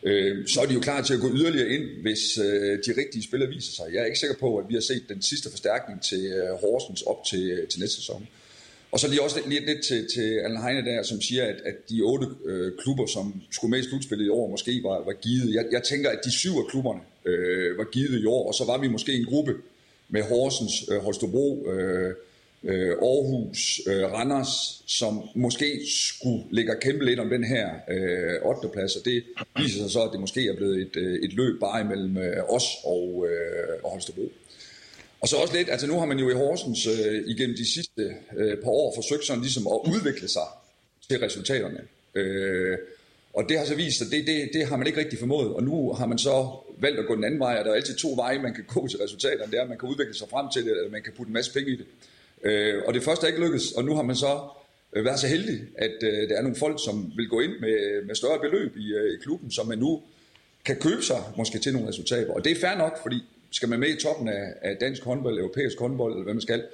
øh, 0.04 0.46
så 0.46 0.60
er 0.60 0.66
de 0.66 0.74
jo 0.74 0.80
klar 0.80 1.02
til 1.02 1.14
at 1.14 1.20
gå 1.20 1.30
yderligere 1.34 1.68
ind, 1.68 1.84
hvis 2.02 2.38
øh, 2.38 2.78
de 2.86 3.00
rigtige 3.00 3.22
spillere 3.22 3.48
viser 3.48 3.72
sig. 3.72 3.84
Jeg 3.92 4.00
er 4.00 4.04
ikke 4.04 4.18
sikker 4.18 4.36
på, 4.40 4.56
at 4.56 4.64
vi 4.68 4.74
har 4.74 4.80
set 4.80 5.04
den 5.08 5.22
sidste 5.22 5.50
forstærkning 5.50 6.02
til 6.02 6.24
øh, 6.26 6.50
Horsens 6.60 7.02
op 7.02 7.24
til, 7.30 7.50
øh, 7.50 7.68
til 7.68 7.80
næste 7.80 7.96
sæson. 7.96 8.28
Og 8.92 9.00
så 9.00 9.08
lige 9.08 9.22
også 9.22 9.40
lidt, 9.46 9.66
lidt 9.66 9.84
til, 9.84 10.08
til 10.14 10.38
Allen 10.44 10.62
Heine 10.62 10.84
der, 10.84 11.02
som 11.02 11.20
siger, 11.20 11.44
at, 11.44 11.56
at 11.64 11.74
de 11.90 12.00
otte 12.02 12.26
øh, 12.44 12.72
klubber, 12.78 13.06
som 13.06 13.42
skulle 13.50 13.70
med 13.70 13.78
i 13.78 13.82
slutspillet 13.88 14.26
i 14.26 14.28
år, 14.28 14.50
måske 14.50 14.80
var, 14.82 15.04
var 15.04 15.12
givet. 15.12 15.54
Jeg, 15.54 15.64
jeg 15.72 15.82
tænker, 15.82 16.10
at 16.10 16.18
de 16.24 16.30
syv 16.30 16.50
af 16.50 16.66
klubberne 16.70 17.00
øh, 17.24 17.78
var 17.78 17.84
givet 17.84 18.20
i 18.20 18.26
år, 18.26 18.48
og 18.48 18.54
så 18.54 18.64
var 18.64 18.78
vi 18.78 18.88
måske 18.88 19.12
en 19.12 19.24
gruppe 19.24 19.54
med 20.08 20.22
Horsens, 20.22 20.88
øh, 20.92 20.98
Holstebro, 20.98 21.70
øh, 21.70 22.14
øh, 22.64 22.90
Aarhus, 22.90 23.80
øh, 23.86 24.12
Randers, 24.12 24.82
som 24.86 25.28
måske 25.34 25.80
skulle 25.86 26.44
ligge 26.50 26.72
og 26.72 26.80
kæmpe 26.80 27.04
lidt 27.04 27.20
om 27.20 27.30
den 27.30 27.44
her 27.44 27.70
øh, 27.90 28.48
8. 28.48 28.68
plads, 28.68 28.96
og 28.96 29.04
det 29.04 29.24
viser 29.56 29.82
sig 29.82 29.90
så, 29.90 30.02
at 30.02 30.10
det 30.12 30.20
måske 30.20 30.48
er 30.48 30.56
blevet 30.56 30.80
et, 30.80 30.96
øh, 30.96 31.18
et 31.22 31.32
løb 31.32 31.60
bare 31.60 31.80
imellem 31.80 32.16
øh, 32.16 32.42
os 32.48 32.64
og, 32.84 33.26
øh, 33.28 33.84
og 33.84 33.90
Holstebro. 33.90 34.32
Og 35.20 35.28
så 35.28 35.36
også 35.36 35.56
lidt, 35.56 35.68
altså 35.70 35.86
nu 35.86 35.98
har 35.98 36.06
man 36.06 36.18
jo 36.18 36.30
i 36.30 36.34
Horsens 36.34 36.86
øh, 36.86 37.22
igennem 37.26 37.56
de 37.56 37.72
sidste 37.72 38.02
øh, 38.36 38.56
par 38.58 38.70
år 38.70 38.92
forsøgt 38.94 39.24
sådan 39.24 39.42
ligesom 39.42 39.66
at 39.66 39.94
udvikle 39.94 40.28
sig 40.28 40.48
til 41.08 41.18
resultaterne. 41.18 41.80
Øh, 42.14 42.78
og 43.34 43.44
det 43.48 43.58
har 43.58 43.64
så 43.64 43.74
vist 43.74 44.02
at 44.02 44.08
det, 44.10 44.26
det, 44.26 44.50
det 44.52 44.66
har 44.66 44.76
man 44.76 44.86
ikke 44.86 45.00
rigtig 45.00 45.18
formået, 45.18 45.54
og 45.54 45.62
nu 45.62 45.92
har 45.92 46.06
man 46.06 46.18
så 46.18 46.56
valgt 46.78 46.98
at 46.98 47.06
gå 47.06 47.16
den 47.16 47.24
anden 47.24 47.40
vej, 47.40 47.58
og 47.58 47.64
der 47.64 47.70
er 47.70 47.74
altid 47.74 47.94
to 47.94 48.12
veje, 48.16 48.38
man 48.38 48.54
kan 48.54 48.64
gå 48.64 48.88
til 48.88 48.98
resultaterne. 48.98 49.50
Det 49.50 49.58
er, 49.58 49.62
at 49.62 49.68
man 49.68 49.78
kan 49.78 49.88
udvikle 49.88 50.14
sig 50.14 50.28
frem 50.28 50.46
til 50.54 50.64
det, 50.64 50.70
eller 50.70 50.90
man 50.90 51.02
kan 51.02 51.12
putte 51.16 51.30
en 51.30 51.34
masse 51.34 51.52
penge 51.52 51.70
i 51.72 51.76
det. 51.76 51.86
Øh, 51.86 52.13
Øh, 52.44 52.82
og 52.86 52.94
det 52.94 53.02
første 53.02 53.26
er 53.26 53.28
ikke 53.28 53.42
lykkedes, 53.42 53.72
og 53.72 53.84
nu 53.84 53.94
har 53.94 54.02
man 54.02 54.16
så 54.16 54.40
øh, 54.92 55.04
været 55.04 55.20
så 55.20 55.26
heldig, 55.26 55.60
at 55.78 55.96
øh, 56.02 56.28
der 56.28 56.36
er 56.36 56.42
nogle 56.42 56.56
folk, 56.56 56.78
som 56.84 57.12
vil 57.16 57.28
gå 57.28 57.40
ind 57.40 57.52
med, 57.60 58.06
med 58.06 58.14
større 58.14 58.40
beløb 58.40 58.76
i, 58.76 58.94
øh, 58.94 59.14
i 59.14 59.16
klubben, 59.22 59.50
som 59.50 59.66
man 59.66 59.78
nu 59.78 60.02
kan 60.64 60.76
købe 60.76 61.02
sig 61.02 61.22
måske 61.36 61.58
til 61.58 61.72
nogle 61.72 61.88
resultater. 61.88 62.32
Og 62.32 62.44
det 62.44 62.52
er 62.52 62.60
fair 62.60 62.76
nok, 62.78 63.02
fordi 63.02 63.22
skal 63.50 63.68
man 63.68 63.80
med 63.80 63.88
i 63.88 64.00
toppen 64.00 64.28
af, 64.28 64.44
af 64.62 64.76
dansk 64.76 65.04
håndbold, 65.04 65.38
europæisk 65.38 65.78
håndbold, 65.78 66.12
eller 66.12 66.24
hvad 66.24 66.34
man 66.34 66.40
skal, 66.40 66.64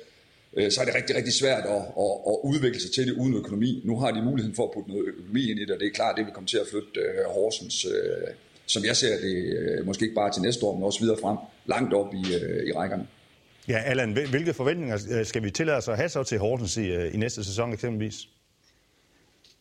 øh, 0.57 0.71
så 0.71 0.81
er 0.81 0.85
det 0.85 0.95
rigtig, 0.95 1.17
rigtig 1.17 1.35
svært 1.35 1.65
at, 1.65 1.83
at, 2.05 2.13
at 2.31 2.37
udvikle 2.45 2.81
sig 2.81 2.91
til 2.91 3.07
det 3.07 3.13
uden 3.13 3.35
økonomi. 3.35 3.83
Nu 3.85 3.99
har 3.99 4.11
de 4.11 4.23
muligheden 4.23 4.57
for 4.57 4.65
at 4.65 4.71
putte 4.75 4.91
noget 4.91 5.09
økonomi 5.09 5.51
ind 5.51 5.61
i 5.61 5.65
det, 5.65 5.71
og 5.71 5.81
det 5.81 5.87
er 5.87 5.93
klart, 5.93 6.17
det 6.17 6.25
vil 6.25 6.35
komme 6.35 6.47
til 6.47 6.59
at 6.59 6.67
flytte 6.71 7.01
øh, 7.01 7.25
Horsens, 7.27 7.85
øh, 7.85 8.29
som 8.67 8.85
jeg 8.85 8.97
ser 8.97 9.21
det, 9.21 9.37
øh, 9.59 9.87
måske 9.87 10.03
ikke 10.03 10.15
bare 10.15 10.33
til 10.33 10.43
næste 10.43 10.67
år, 10.67 10.75
men 10.75 10.85
også 10.85 11.01
videre 11.01 11.19
frem, 11.21 11.37
langt 11.67 11.95
op 11.95 12.15
i, 12.15 12.35
øh, 12.35 12.69
i 12.69 12.73
rækkerne. 12.73 13.07
Ja, 13.71 13.79
Allan, 13.79 14.13
hvilke 14.13 14.55
forventninger 14.55 14.99
øh, 15.11 15.27
skal 15.27 15.43
vi 15.43 15.51
tillade 15.51 15.79
os 15.79 15.89
at 15.89 15.97
have 15.97 16.09
så 16.09 16.23
til 16.23 16.39
Horsens 16.39 16.77
i, 16.77 16.87
øh, 16.87 17.15
i 17.15 17.17
næste 17.17 17.45
sæson 17.45 17.73
eksempelvis? 17.73 18.29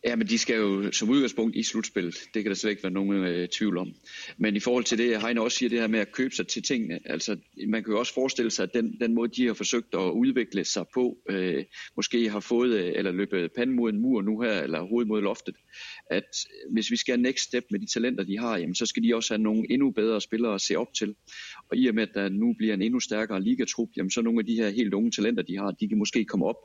Ja, 0.04 0.16
men 0.16 0.26
de 0.26 0.38
skal 0.38 0.56
jo 0.56 0.92
som 0.92 1.10
udgangspunkt 1.10 1.56
i 1.56 1.62
slutspillet. 1.62 2.14
Det 2.34 2.42
kan 2.42 2.50
der 2.50 2.54
slet 2.54 2.70
ikke 2.70 2.82
være 2.82 2.92
nogen 2.92 3.12
øh, 3.12 3.48
tvivl 3.48 3.78
om. 3.78 3.92
Men 4.38 4.56
i 4.56 4.60
forhold 4.60 4.84
til 4.84 4.98
det, 4.98 5.22
Heine 5.22 5.42
også 5.42 5.58
siger, 5.58 5.70
det 5.70 5.80
her 5.80 5.86
med 5.86 6.00
at 6.00 6.12
købe 6.12 6.34
sig 6.34 6.46
til 6.46 6.62
tingene. 6.62 7.00
Altså, 7.04 7.36
man 7.68 7.84
kan 7.84 7.92
jo 7.92 7.98
også 7.98 8.14
forestille 8.14 8.50
sig, 8.50 8.62
at 8.62 8.74
den, 8.74 9.00
den 9.00 9.14
måde, 9.14 9.30
de 9.36 9.46
har 9.46 9.54
forsøgt 9.54 9.94
at 9.94 10.10
udvikle 10.10 10.64
sig 10.64 10.84
på, 10.94 11.16
øh, 11.30 11.64
måske 11.96 12.30
har 12.30 12.40
fået, 12.40 12.80
øh, 12.80 12.92
eller 12.94 13.12
løbet 13.12 13.52
panden 13.56 13.76
mod 13.76 13.92
en 13.92 14.00
mur 14.00 14.22
nu 14.22 14.40
her, 14.40 14.62
eller 14.62 14.82
hovedet 14.82 15.08
mod 15.08 15.22
loftet, 15.22 15.56
at 16.10 16.46
øh, 16.66 16.72
hvis 16.72 16.90
vi 16.90 16.96
skal 16.96 17.12
have 17.12 17.22
next 17.22 17.44
step 17.44 17.64
med 17.70 17.80
de 17.80 17.86
talenter, 17.86 18.24
de 18.24 18.38
har, 18.38 18.58
jamen, 18.58 18.74
så 18.74 18.86
skal 18.86 19.02
de 19.02 19.14
også 19.14 19.34
have 19.34 19.42
nogle 19.42 19.66
endnu 19.70 19.90
bedre 19.90 20.20
spillere 20.20 20.54
at 20.54 20.60
se 20.60 20.76
op 20.76 20.94
til. 20.98 21.14
Og 21.70 21.76
i 21.76 21.86
og 21.86 21.94
med, 21.94 22.02
at 22.02 22.14
der 22.14 22.28
nu 22.28 22.54
bliver 22.58 22.74
en 22.74 22.82
endnu 22.82 23.00
stærkere 23.00 23.42
ligatrup, 23.42 23.88
jamen, 23.96 24.10
så 24.10 24.22
nogle 24.22 24.38
af 24.38 24.46
de 24.46 24.54
her 24.54 24.68
helt 24.68 24.94
unge 24.94 25.10
talenter, 25.10 25.42
de 25.42 25.56
har, 25.56 25.70
de 25.70 25.88
kan 25.88 25.98
måske 25.98 26.24
komme 26.24 26.46
op 26.46 26.56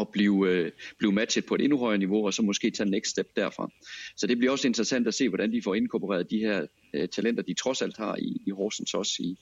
og 0.00 0.08
blive, 0.12 0.48
øh, 0.48 0.72
blive 0.98 1.12
matchet 1.12 1.46
på 1.46 1.54
et 1.54 1.60
endnu 1.60 1.78
højere 1.78 1.98
niveau, 1.98 2.26
og 2.26 2.34
så 2.34 2.42
måske 2.42 2.70
tage 2.70 2.90
next 2.90 3.10
step 3.10 3.26
derfra. 3.36 3.70
Så 4.16 4.26
det 4.26 4.38
bliver 4.38 4.52
også 4.52 4.66
interessant 4.66 5.08
at 5.08 5.14
se, 5.14 5.28
hvordan 5.28 5.52
de 5.52 5.62
får 5.64 5.74
inkorporeret 5.74 6.30
de 6.30 6.38
her 6.38 6.66
øh, 6.94 7.08
talenter, 7.08 7.42
de 7.42 7.54
trods 7.54 7.82
alt 7.82 7.96
har 7.96 8.16
i, 8.16 8.42
i 8.46 8.50
Horsens 8.50 8.94
også 8.94 9.12
i, 9.18 9.38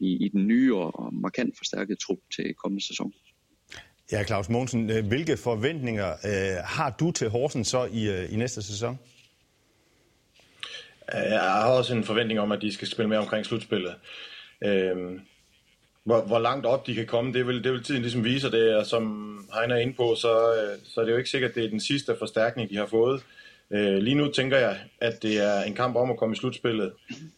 i, 0.00 0.24
i 0.24 0.28
den 0.28 0.46
nye 0.46 0.74
og, 0.74 1.14
markant 1.14 1.54
forstærkede 1.58 1.98
trup 2.06 2.18
til 2.36 2.54
kommende 2.54 2.86
sæson. 2.86 3.12
Ja, 4.12 4.24
Claus 4.24 4.48
Mogensen, 4.48 4.90
øh, 4.90 5.06
hvilke 5.06 5.36
forventninger 5.36 6.10
øh, 6.12 6.64
har 6.64 6.96
du 7.00 7.10
til 7.10 7.28
Horsens 7.28 7.68
så 7.68 7.84
i, 7.84 8.08
øh, 8.10 8.32
i 8.32 8.36
næste 8.36 8.62
sæson? 8.62 8.98
Jeg 11.12 11.40
har 11.40 11.72
også 11.72 11.94
en 11.94 12.04
forventning 12.04 12.40
om, 12.40 12.52
at 12.52 12.62
de 12.62 12.72
skal 12.72 12.88
spille 12.88 13.08
med 13.08 13.16
omkring 13.16 13.46
slutspillet. 13.46 13.94
Øhm, 14.64 15.20
hvor, 16.04 16.20
hvor 16.20 16.38
langt 16.38 16.66
op 16.66 16.86
de 16.86 16.94
kan 16.94 17.06
komme, 17.06 17.32
det 17.32 17.46
vil, 17.46 17.64
det 17.64 17.72
vil 17.72 17.84
tiden 17.84 18.02
ligesom 18.02 18.24
vise, 18.24 18.50
det 18.50 18.72
er, 18.72 18.82
som 18.82 19.32
Heiner 19.54 19.74
er 19.74 19.80
inde 19.80 19.94
på, 19.94 20.14
så, 20.14 20.28
øh, 20.28 20.78
så 20.84 21.00
er 21.00 21.04
det 21.04 21.12
jo 21.12 21.16
ikke 21.16 21.30
sikkert, 21.30 21.50
at 21.50 21.54
det 21.54 21.64
er 21.64 21.68
den 21.68 21.80
sidste 21.80 22.16
forstærkning, 22.18 22.70
de 22.70 22.76
har 22.76 22.86
fået. 22.86 23.22
Øh, 23.70 23.96
lige 23.96 24.14
nu 24.14 24.28
tænker 24.28 24.58
jeg, 24.58 24.76
at 25.00 25.22
det 25.22 25.44
er 25.44 25.62
en 25.62 25.74
kamp 25.74 25.96
om 25.96 26.10
at 26.10 26.16
komme 26.16 26.32
i 26.32 26.36
slutspillet, 26.36 26.92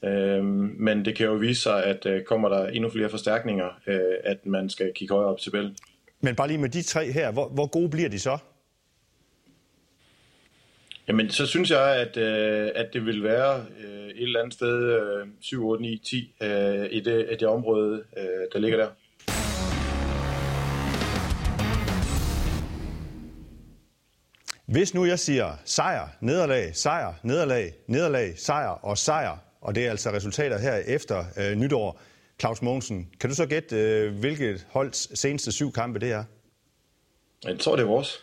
øh, 0.05 0.45
men 0.45 1.05
det 1.05 1.17
kan 1.17 1.27
jo 1.27 1.33
vise 1.33 1.63
sig, 1.63 1.85
at 1.85 2.07
øh, 2.07 2.23
kommer 2.23 2.49
der 2.49 2.67
endnu 2.67 2.91
flere 2.91 3.09
forstærkninger, 3.09 3.69
øh, 3.87 4.01
at 4.25 4.47
man 4.47 4.71
skal 4.71 4.93
kigge 4.95 5.15
højere 5.15 5.31
op 5.31 5.39
til 5.39 5.51
bælgen. 5.51 5.77
Men 6.21 6.35
bare 6.35 6.49
lige 6.49 6.59
med 6.59 6.69
de 6.69 6.83
tre 6.83 7.13
her, 7.13 7.33
hvor, 7.33 7.49
hvor 7.49 7.67
gode 7.67 7.89
bliver 7.89 8.09
de 8.09 8.19
så? 8.19 8.39
Jamen, 11.09 11.31
så 11.31 11.47
synes 11.47 11.71
jeg, 11.71 11.97
at, 11.97 12.17
øh, 12.17 12.71
at 12.75 12.87
det 12.93 13.07
vil 13.07 13.23
være 13.23 13.67
øh, 13.85 14.09
et 14.09 14.23
eller 14.23 14.41
andet 14.41 14.55
sted 14.55 15.01
øh, 15.01 15.27
7, 15.41 15.67
8, 15.67 15.83
9, 15.83 16.03
10 16.05 16.35
øh, 16.43 16.49
i 16.91 17.01
det, 17.01 17.29
i 17.33 17.37
det 17.37 17.49
område, 17.49 18.05
øh, 18.17 18.25
der 18.53 18.59
ligger 18.59 18.79
der. 18.79 18.89
Hvis 24.67 24.95
nu 24.95 25.05
jeg 25.05 25.19
siger 25.19 25.53
sejr, 25.65 26.09
nederlag, 26.21 26.77
sejr, 26.77 27.13
nederlag, 27.23 27.73
nederlag, 27.87 28.33
sejr 28.37 28.69
og 28.69 28.99
sejr, 28.99 29.39
og 29.61 29.75
det 29.75 29.87
er 29.87 29.91
altså 29.91 30.13
resultater 30.13 30.59
her 30.59 30.75
efter 30.75 31.25
øh, 31.39 31.57
nytår, 31.57 32.01
Claus 32.41 32.63
Mogensen, 32.63 33.09
kan 33.21 33.31
du 33.31 33.37
så 33.37 33.47
gætte, 33.47 33.77
øh, 33.77 34.15
hvilket 34.15 34.67
holds 34.71 35.21
seneste 35.21 35.53
syv 35.53 35.73
kampe 35.73 35.99
det 35.99 36.13
er? 36.13 36.25
Jeg 37.45 37.59
tror, 37.59 37.77
det 37.77 37.83
er 37.83 37.87
vores. 37.87 38.23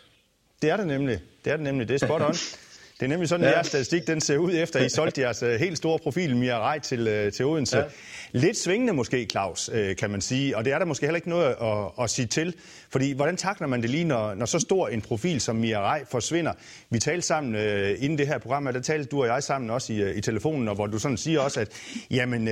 Det 0.62 0.70
er 0.70 0.76
det 0.76 0.86
nemlig. 0.86 1.20
Det 1.44 1.52
er 1.52 1.56
det 1.56 1.64
nemlig. 1.64 1.88
Det 1.88 2.02
er 2.02 2.06
spot 2.06 2.22
on. 2.22 2.34
Det 3.02 3.06
er 3.06 3.10
nemlig 3.10 3.28
sådan, 3.28 3.44
at 3.44 3.50
ja. 3.50 3.56
jeres 3.56 3.66
statistik 3.66 4.06
den 4.06 4.20
ser 4.20 4.36
ud 4.36 4.54
efter, 4.54 4.80
I 4.80 4.88
solgte 4.88 5.20
jeres 5.20 5.42
uh, 5.42 5.48
helt 5.48 5.78
store 5.78 5.98
profil, 5.98 6.36
Mia 6.36 6.58
Rej, 6.58 6.78
til, 6.78 7.26
uh, 7.26 7.32
til 7.32 7.44
Odense. 7.44 7.78
Ja. 7.78 7.84
Lidt 8.32 8.58
svingende 8.58 8.92
måske, 8.92 9.26
Claus, 9.30 9.68
uh, 9.68 9.96
kan 9.98 10.10
man 10.10 10.20
sige, 10.20 10.56
og 10.56 10.64
det 10.64 10.72
er 10.72 10.78
der 10.78 10.84
måske 10.84 11.06
heller 11.06 11.16
ikke 11.16 11.28
noget 11.28 11.54
at, 11.62 12.04
at 12.04 12.10
sige 12.10 12.26
til. 12.26 12.54
Fordi 12.90 13.12
hvordan 13.12 13.36
takler 13.36 13.66
man 13.66 13.82
det 13.82 13.90
lige, 13.90 14.04
når, 14.04 14.34
når 14.34 14.46
så 14.46 14.58
stor 14.58 14.88
en 14.88 15.00
profil 15.00 15.40
som 15.40 15.56
Mia 15.56 15.80
Rej 15.80 16.04
forsvinder? 16.10 16.52
Vi 16.90 16.98
talte 16.98 17.26
sammen 17.26 17.54
inden 17.98 18.18
det 18.18 18.26
her 18.26 18.38
program, 18.38 18.66
og 18.66 18.74
der 18.74 18.80
talte 18.80 19.04
du 19.04 19.20
og 19.20 19.26
jeg 19.26 19.42
sammen 19.42 19.70
også 19.70 19.92
i, 19.92 20.12
i 20.14 20.20
telefonen, 20.20 20.68
og 20.68 20.74
hvor 20.74 20.86
du 20.86 20.98
sådan 20.98 21.16
siger 21.16 21.40
også, 21.40 21.60
at 21.60 21.68
jamen, 22.10 22.46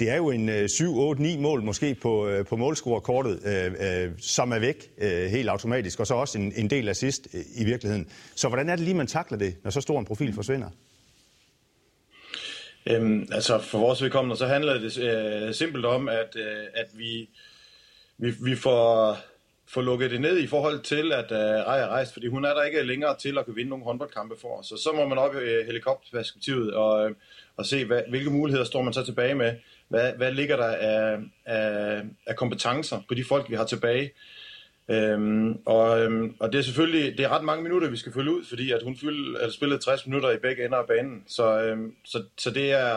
det 0.00 0.10
er 0.10 0.16
jo 0.16 0.30
en 0.30 0.48
uh, 0.48 0.54
7, 0.68 0.98
8, 0.98 1.22
9 1.22 1.36
mål 1.36 1.62
måske 1.62 1.94
på, 1.94 2.30
på 2.48 2.56
målscorekortet, 2.56 3.38
som 4.18 4.52
er 4.52 4.58
væk 4.58 4.90
helt 5.30 5.48
automatisk, 5.48 6.00
og 6.00 6.06
så 6.06 6.14
også 6.14 6.38
en, 6.38 6.52
en 6.56 6.70
del 6.70 6.88
assist 6.88 7.28
i 7.54 7.64
virkeligheden. 7.64 8.06
Så 8.34 8.48
hvordan 8.48 8.68
er 8.68 8.76
det 8.76 8.84
lige, 8.84 8.94
man 8.94 9.06
takler 9.06 9.38
det, 9.38 9.54
når 9.64 9.70
så 9.70 9.80
stor 9.88 9.98
en 9.98 10.04
profil 10.04 10.34
forsvinder? 10.34 10.70
Øhm, 12.86 13.28
altså 13.32 13.58
for 13.58 13.78
vores 13.78 14.02
vedkommende, 14.02 14.36
så 14.36 14.46
handler 14.46 14.78
det 14.78 14.98
øh, 14.98 15.54
simpelt 15.54 15.84
om, 15.86 16.08
at, 16.08 16.36
øh, 16.36 16.64
at 16.74 16.88
vi, 16.92 17.28
vi, 18.18 18.34
vi 18.44 18.56
får, 18.56 19.18
får 19.66 19.82
lukket 19.82 20.10
det 20.10 20.20
ned 20.20 20.38
i 20.38 20.46
forhold 20.46 20.80
til, 20.82 21.12
at 21.12 21.32
øh, 21.32 21.38
Rej 21.38 21.80
er 21.80 21.88
rejst, 21.88 22.12
fordi 22.12 22.26
hun 22.26 22.44
er 22.44 22.54
der 22.54 22.62
ikke 22.62 22.82
længere 22.82 23.16
til 23.18 23.38
at 23.38 23.44
kunne 23.44 23.54
vinde 23.54 23.70
nogle 23.70 23.84
håndboldkampe 23.84 24.34
for 24.40 24.58
os. 24.58 24.66
Så 24.66 24.76
så 24.76 24.92
må 24.92 25.08
man 25.08 25.18
op 25.18 25.34
i 25.34 25.38
øh, 25.38 25.66
helikopterperspektivet 25.66 26.74
og, 26.74 27.08
øh, 27.08 27.14
og 27.56 27.66
se, 27.66 27.84
hvad, 27.84 28.02
hvilke 28.08 28.30
muligheder 28.30 28.64
står 28.64 28.82
man 28.82 28.92
så 28.92 29.04
tilbage 29.04 29.34
med. 29.34 29.54
Hvad, 29.88 30.12
hvad 30.12 30.32
ligger 30.32 30.56
der 30.56 30.66
af, 30.66 31.18
af, 31.44 32.02
af 32.26 32.36
kompetencer 32.36 33.00
på 33.08 33.14
de 33.14 33.24
folk, 33.24 33.50
vi 33.50 33.54
har 33.54 33.64
tilbage? 33.66 34.12
Øhm, 34.90 35.58
og, 35.64 36.00
øhm, 36.00 36.34
og 36.40 36.52
det 36.52 36.58
er 36.58 36.62
selvfølgelig 36.62 37.18
det 37.18 37.24
er 37.24 37.28
ret 37.28 37.44
mange 37.44 37.62
minutter, 37.62 37.90
vi 37.90 37.96
skal 37.96 38.12
følge 38.12 38.30
ud, 38.30 38.44
fordi 38.44 38.72
at 38.72 38.82
hun 38.82 38.96
fyldte, 38.96 39.40
altså 39.40 39.56
spillede 39.56 39.80
60 39.80 40.06
minutter 40.06 40.30
i 40.30 40.36
begge 40.36 40.64
ender 40.64 40.78
af 40.78 40.86
banen. 40.86 41.24
Så, 41.26 41.62
øhm, 41.62 41.94
så, 42.04 42.22
så 42.38 42.50
det, 42.50 42.72
er, 42.72 42.94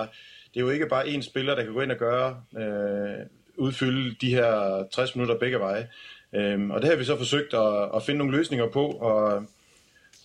det 0.53 0.59
er 0.59 0.61
jo 0.61 0.69
ikke 0.69 0.87
bare 0.87 1.05
én 1.05 1.21
spiller, 1.21 1.55
der 1.55 1.63
kan 1.63 1.73
gå 1.73 1.81
ind 1.81 1.91
og 1.91 1.97
gøre, 1.97 2.43
øh, 2.57 3.25
udfylde 3.57 4.15
de 4.21 4.35
her 4.35 4.83
60 4.91 5.15
minutter 5.15 5.37
begge 5.37 5.59
veje. 5.59 5.87
Øhm, 6.33 6.71
og 6.71 6.81
det 6.81 6.89
har 6.89 6.95
vi 6.95 7.03
så 7.03 7.17
forsøgt 7.17 7.53
at, 7.53 7.89
at 7.95 8.03
finde 8.03 8.17
nogle 8.17 8.37
løsninger 8.37 8.67
på, 8.67 8.85
og, 8.87 9.45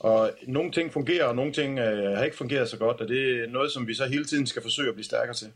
og 0.00 0.30
nogle 0.46 0.72
ting 0.72 0.92
fungerer, 0.92 1.24
og 1.24 1.36
nogle 1.36 1.52
ting 1.52 1.78
øh, 1.78 2.16
har 2.16 2.24
ikke 2.24 2.36
fungeret 2.36 2.68
så 2.68 2.78
godt, 2.78 3.00
og 3.00 3.08
det 3.08 3.44
er 3.44 3.46
noget, 3.48 3.72
som 3.72 3.88
vi 3.88 3.94
så 3.94 4.06
hele 4.06 4.24
tiden 4.24 4.46
skal 4.46 4.62
forsøge 4.62 4.88
at 4.88 4.94
blive 4.94 5.04
stærkere 5.04 5.34
til. 5.34 5.48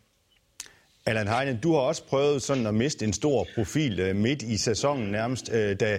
Allan 1.06 1.28
Heine, 1.28 1.58
du 1.62 1.72
har 1.72 1.80
også 1.80 2.04
prøvet 2.04 2.42
sådan 2.42 2.66
at 2.66 2.74
miste 2.74 3.04
en 3.04 3.12
stor 3.12 3.46
profil 3.54 4.00
øh, 4.00 4.16
midt 4.16 4.42
i 4.42 4.56
sæsonen 4.56 5.10
nærmest, 5.10 5.50
øh, 5.52 5.76
da, 5.80 5.98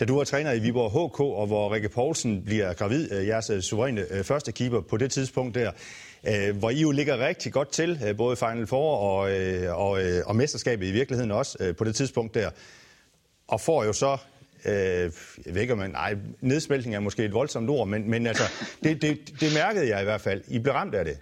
da 0.00 0.04
du 0.04 0.16
var 0.16 0.24
træner 0.24 0.52
i 0.52 0.58
Viborg 0.58 0.90
HK, 0.90 1.20
og 1.20 1.46
hvor 1.46 1.74
Rikke 1.74 1.88
Poulsen 1.88 2.42
bliver 2.44 2.72
gravid, 2.72 3.12
øh, 3.12 3.26
jeres 3.26 3.64
suveræne 3.64 4.24
første 4.24 4.52
keeper 4.52 4.80
på 4.80 4.96
det 4.96 5.10
tidspunkt 5.10 5.54
der, 5.54 5.72
hvor 6.52 6.70
I 6.70 6.80
jo 6.80 6.90
ligger 6.90 7.26
rigtig 7.26 7.52
godt 7.52 7.72
til, 7.72 8.14
både 8.16 8.36
Final 8.36 8.66
Four 8.66 8.96
og, 8.96 9.18
og, 9.68 10.00
og 10.26 10.36
mesterskabet 10.36 10.86
i 10.86 10.92
virkeligheden 10.92 11.30
også 11.30 11.74
på 11.78 11.84
det 11.84 11.94
tidspunkt 11.94 12.34
der, 12.34 12.50
og 13.48 13.60
får 13.60 13.84
jo 13.84 13.92
så 13.92 14.16
Øh, 14.64 15.12
jeg 15.46 15.54
ved 15.54 15.60
ikke, 15.60 15.72
om 15.72 15.78
man... 15.78 15.90
Nej, 15.90 16.16
nedsmeltning 16.40 16.96
er 16.96 17.00
måske 17.00 17.24
et 17.24 17.32
voldsomt 17.32 17.70
ord, 17.70 17.88
men, 17.88 18.10
men 18.10 18.26
altså, 18.26 18.42
det, 18.82 19.02
det, 19.02 19.40
det 19.40 19.54
mærkede 19.54 19.88
jeg 19.88 20.00
i 20.00 20.04
hvert 20.04 20.20
fald. 20.20 20.42
I 20.48 20.58
blev 20.58 20.74
ramt 20.74 20.94
af 20.94 21.04
det. 21.04 21.18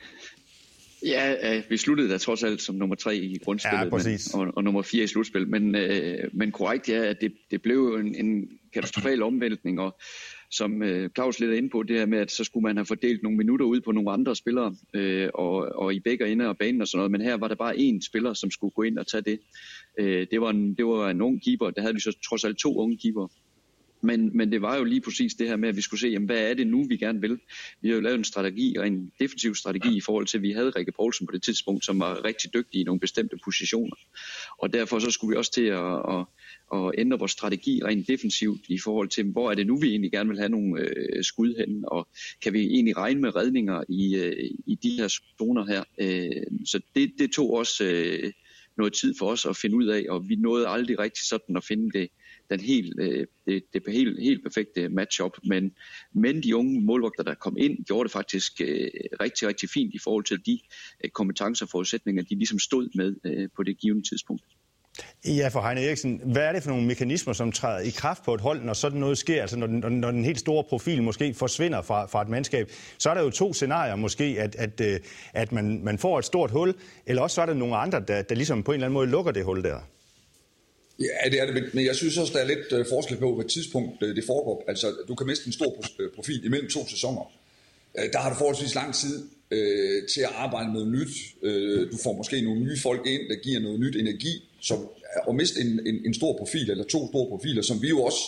Ja, 1.07 1.57
øh, 1.57 1.62
vi 1.69 1.76
sluttede 1.76 2.09
da 2.09 2.19
trods 2.19 2.42
alt 2.42 2.62
som 2.62 2.75
nummer 2.75 2.97
tre 2.97 3.16
i 3.16 3.38
grundspillet 3.45 3.78
ja, 3.78 4.09
men, 4.09 4.49
og, 4.49 4.57
og 4.57 4.64
nummer 4.64 4.83
fire 4.83 5.04
i 5.04 5.07
slutspil. 5.07 5.49
Men, 5.49 5.75
øh, 5.75 6.19
men 6.33 6.52
korrekt 6.52 6.88
ja, 6.88 7.04
at 7.04 7.21
det, 7.21 7.33
det 7.50 7.62
blev 7.62 7.95
en, 8.00 8.26
en 8.26 8.49
katastrofal 8.75 9.23
omvæltning, 9.23 9.80
og 9.80 10.00
som 10.50 10.83
øh, 10.83 11.11
Claus 11.11 11.40
lidt 11.40 11.50
er 11.50 11.57
inde 11.57 11.71
på, 11.71 11.83
det 11.83 11.99
her 11.99 12.07
med, 12.07 12.19
at 12.19 12.30
så 12.30 12.45
skulle 12.45 12.62
man 12.62 12.76
have 12.76 12.87
fordelt 12.87 13.23
nogle 13.23 13.38
minutter 13.38 13.66
ud 13.66 13.80
på 13.80 13.92
nogle 13.92 14.11
andre 14.11 14.37
spillere, 14.37 14.76
øh, 14.95 15.28
og, 15.35 15.54
og 15.54 15.95
i 15.95 16.00
begge 16.00 16.28
ender 16.28 16.49
af 16.49 16.59
banen 16.59 16.80
og 16.80 16.88
sådan 16.88 16.99
noget, 16.99 17.11
men 17.11 17.21
her 17.21 17.37
var 17.37 17.49
der 17.49 17.54
bare 17.54 17.75
én 17.75 18.07
spiller, 18.07 18.35
som 18.35 18.50
skulle 18.50 18.71
gå 18.71 18.83
ind 18.83 18.99
og 18.99 19.07
tage 19.07 19.23
det. 19.23 19.40
Øh, 19.99 20.26
det, 20.30 20.40
var 20.40 20.50
en, 20.50 20.75
det 20.75 20.87
var 20.87 21.11
en 21.11 21.23
ung 21.23 21.42
keeper, 21.42 21.71
der 21.71 21.80
havde 21.80 21.95
vi 21.95 22.00
så 22.00 22.19
trods 22.28 22.45
alt 22.45 22.59
to 22.59 22.76
unge 22.76 22.99
keeper, 22.99 23.28
men, 24.02 24.37
men 24.37 24.52
det 24.52 24.62
var 24.62 24.76
jo 24.76 24.85
lige 24.85 25.00
præcis 25.00 25.35
det 25.35 25.49
her 25.49 25.57
med, 25.57 25.69
at 25.69 25.76
vi 25.76 25.83
skulle 25.83 26.00
se, 26.00 26.09
jamen, 26.09 26.26
hvad 26.26 26.50
er 26.50 26.54
det 26.54 26.66
nu, 26.66 26.85
vi 26.88 26.97
gerne 26.97 27.21
vil. 27.21 27.38
Vi 27.80 27.88
har 27.88 27.95
jo 27.95 28.00
lavet 28.00 28.19
en 28.19 28.25
strategi, 28.25 28.76
og 28.76 28.87
en 28.87 29.12
defensiv 29.21 29.54
strategi 29.54 29.97
i 29.97 30.00
forhold 30.00 30.26
til, 30.26 30.38
at 30.38 30.42
vi 30.42 30.52
havde 30.52 30.71
Rikke 30.71 30.92
Poulsen 30.92 31.26
på 31.26 31.33
det 31.33 31.42
tidspunkt, 31.42 31.85
som 31.85 32.00
var 32.00 32.25
rigtig 32.25 32.54
dygtig 32.54 32.80
i 32.80 32.85
nogle 32.85 33.00
bestemte 33.00 33.37
positioner. 33.45 33.97
Og 34.59 34.73
derfor 34.73 34.99
så 34.99 35.11
skulle 35.11 35.35
vi 35.35 35.37
også 35.37 35.52
til 35.52 35.64
at, 35.64 35.95
at, 36.09 36.25
at 36.75 36.92
ændre 36.99 37.19
vores 37.19 37.33
strategi 37.33 37.80
rent 37.85 38.09
defensivt 38.09 38.61
i 38.69 38.78
forhold 38.78 39.09
til, 39.09 39.25
hvor 39.25 39.50
er 39.50 39.54
det 39.54 39.66
nu, 39.66 39.76
vi 39.76 39.88
egentlig 39.88 40.12
gerne 40.12 40.28
vil 40.28 40.38
have 40.38 40.49
nogle 40.49 40.80
øh, 40.80 41.25
skud 41.25 41.54
hen, 41.59 41.85
og 41.87 42.09
kan 42.42 42.52
vi 42.52 42.66
egentlig 42.66 42.97
regne 42.97 43.21
med 43.21 43.37
redninger 43.37 43.83
i, 43.88 44.16
øh, 44.16 44.50
i 44.66 44.75
de 44.83 44.90
her 44.90 45.09
zoner 45.38 45.66
her. 45.66 45.85
Øh, 46.00 46.42
så 46.66 46.80
det, 46.95 47.12
det 47.19 47.33
tog 47.33 47.52
også 47.52 47.85
øh, 47.85 48.33
noget 48.80 48.92
tid 48.92 49.14
for 49.18 49.26
os 49.26 49.46
at 49.46 49.56
finde 49.56 49.76
ud 49.76 49.87
af, 49.87 50.02
og 50.08 50.28
vi 50.28 50.37
nåede 50.37 50.68
aldrig 50.68 50.99
rigtig 50.99 51.25
sådan 51.25 51.56
at 51.56 51.64
finde 51.64 51.99
det 51.99 52.08
den 52.50 52.60
helt, 52.60 52.94
øh, 53.00 53.26
det, 53.46 53.62
det 53.72 53.82
helt, 53.88 54.22
helt 54.22 54.42
perfekte 54.42 54.88
matchup. 54.88 55.32
Men, 55.44 55.72
men 56.14 56.42
de 56.42 56.56
unge 56.56 56.80
målvogter, 56.80 57.22
der 57.22 57.34
kom 57.34 57.56
ind, 57.58 57.84
gjorde 57.84 58.04
det 58.04 58.12
faktisk 58.12 58.60
øh, 58.60 58.90
rigtig, 59.20 59.49
rigtig 59.49 59.68
fint 59.70 59.94
i 59.94 59.99
forhold 60.04 60.25
til 60.25 60.46
de 60.46 60.60
øh, 61.04 61.10
kompetencer 61.10 61.66
og 61.66 61.70
forudsætninger, 61.70 62.22
de 62.22 62.34
ligesom 62.34 62.58
stod 62.58 62.88
med 62.94 63.16
øh, 63.25 63.49
på 63.56 63.62
det 63.62 63.78
givende 63.78 64.08
tidspunkt. 64.08 64.42
Ja, 65.26 65.49
for 65.49 65.61
Heine 65.61 65.85
Eriksen, 65.85 66.20
hvad 66.25 66.42
er 66.42 66.52
det 66.52 66.62
for 66.62 66.70
nogle 66.70 66.87
mekanismer, 66.87 67.32
som 67.32 67.52
træder 67.52 67.80
i 67.80 67.90
kraft 67.90 68.25
på 68.25 68.35
et 68.35 68.40
hold, 68.40 68.62
når 68.62 68.73
sådan 68.73 69.00
noget 69.00 69.18
sker? 69.18 69.40
Altså 69.40 69.56
når 69.56 69.66
den, 69.66 69.80
når 69.80 70.11
den 70.11 70.25
helt 70.25 70.38
store 70.38 70.64
profil 70.64 71.02
måske 71.02 71.35
forsvinder 71.35 71.82
fra, 71.82 72.06
fra 72.06 72.23
et 72.23 72.28
mandskab, 72.28 72.70
så 72.99 73.11
er 73.11 73.14
der 73.14 73.23
jo 73.23 73.30
to 73.30 73.52
scenarier 73.52 73.97
måske, 73.97 74.37
at, 74.38 74.56
at, 74.56 74.80
øh, 74.80 75.00
at 75.32 75.52
man, 75.52 75.85
man 75.85 75.99
får 75.99 76.18
et 76.18 76.25
stort 76.25 76.50
hul, 76.50 76.75
eller 77.06 77.23
også 77.23 77.35
så 77.35 77.42
er 77.42 77.47
der 77.47 77.54
nogle 77.54 77.76
andre, 77.76 78.04
der, 78.09 78.23
der 78.23 78.35
ligesom 78.35 78.62
på 78.62 78.73
en 78.73 78.75
eller 78.75 78.87
anden 78.87 78.94
måde 78.94 79.06
lukker 79.06 79.32
det 79.32 79.44
hul 79.44 79.62
der. 79.62 79.78
Ja, 80.99 81.30
det 81.30 81.40
er 81.40 81.47
det, 81.47 81.75
men 81.75 81.85
jeg 81.85 81.97
synes 81.97 82.18
også, 82.18 82.32
der 82.32 82.38
er 82.38 82.47
lidt 82.47 82.73
øh, 82.73 82.87
forskel 82.90 83.16
på, 83.16 83.35
hvad 83.35 83.44
tidspunkt 83.44 84.02
øh, 84.02 84.16
det 84.16 84.25
foregår. 84.26 84.64
Altså, 84.68 84.94
du 85.09 85.14
kan 85.14 85.26
miste 85.26 85.47
en 85.47 85.52
stor 85.52 85.85
profil 86.14 86.44
imellem 86.44 86.70
to 86.70 86.88
sæsoner. 86.88 87.32
der 88.12 88.18
har 88.18 88.30
du 88.30 88.37
forholdsvis 88.37 88.75
lang 88.75 88.94
tid 88.94 89.28
øh, 89.50 90.09
til 90.09 90.20
at 90.20 90.30
arbejde 90.35 90.73
med 90.73 90.75
noget 90.75 90.92
nyt. 90.92 91.14
Du 91.92 91.97
får 92.02 92.12
måske 92.12 92.40
nogle 92.40 92.61
nye 92.61 92.78
folk 92.78 93.06
ind, 93.06 93.23
der 93.28 93.37
giver 93.42 93.61
noget 93.61 93.80
nyt 93.80 93.97
energi, 93.97 94.50
som, 94.61 94.88
og 95.26 95.35
miste 95.35 95.61
en, 95.61 95.81
en, 95.87 96.07
en 96.07 96.14
stor 96.14 96.37
profil, 96.37 96.71
eller 96.71 96.85
to 96.85 97.09
store 97.09 97.29
profiler, 97.29 97.62
som 97.62 97.83
vi 97.83 97.88
jo 97.88 98.02
også, 98.02 98.21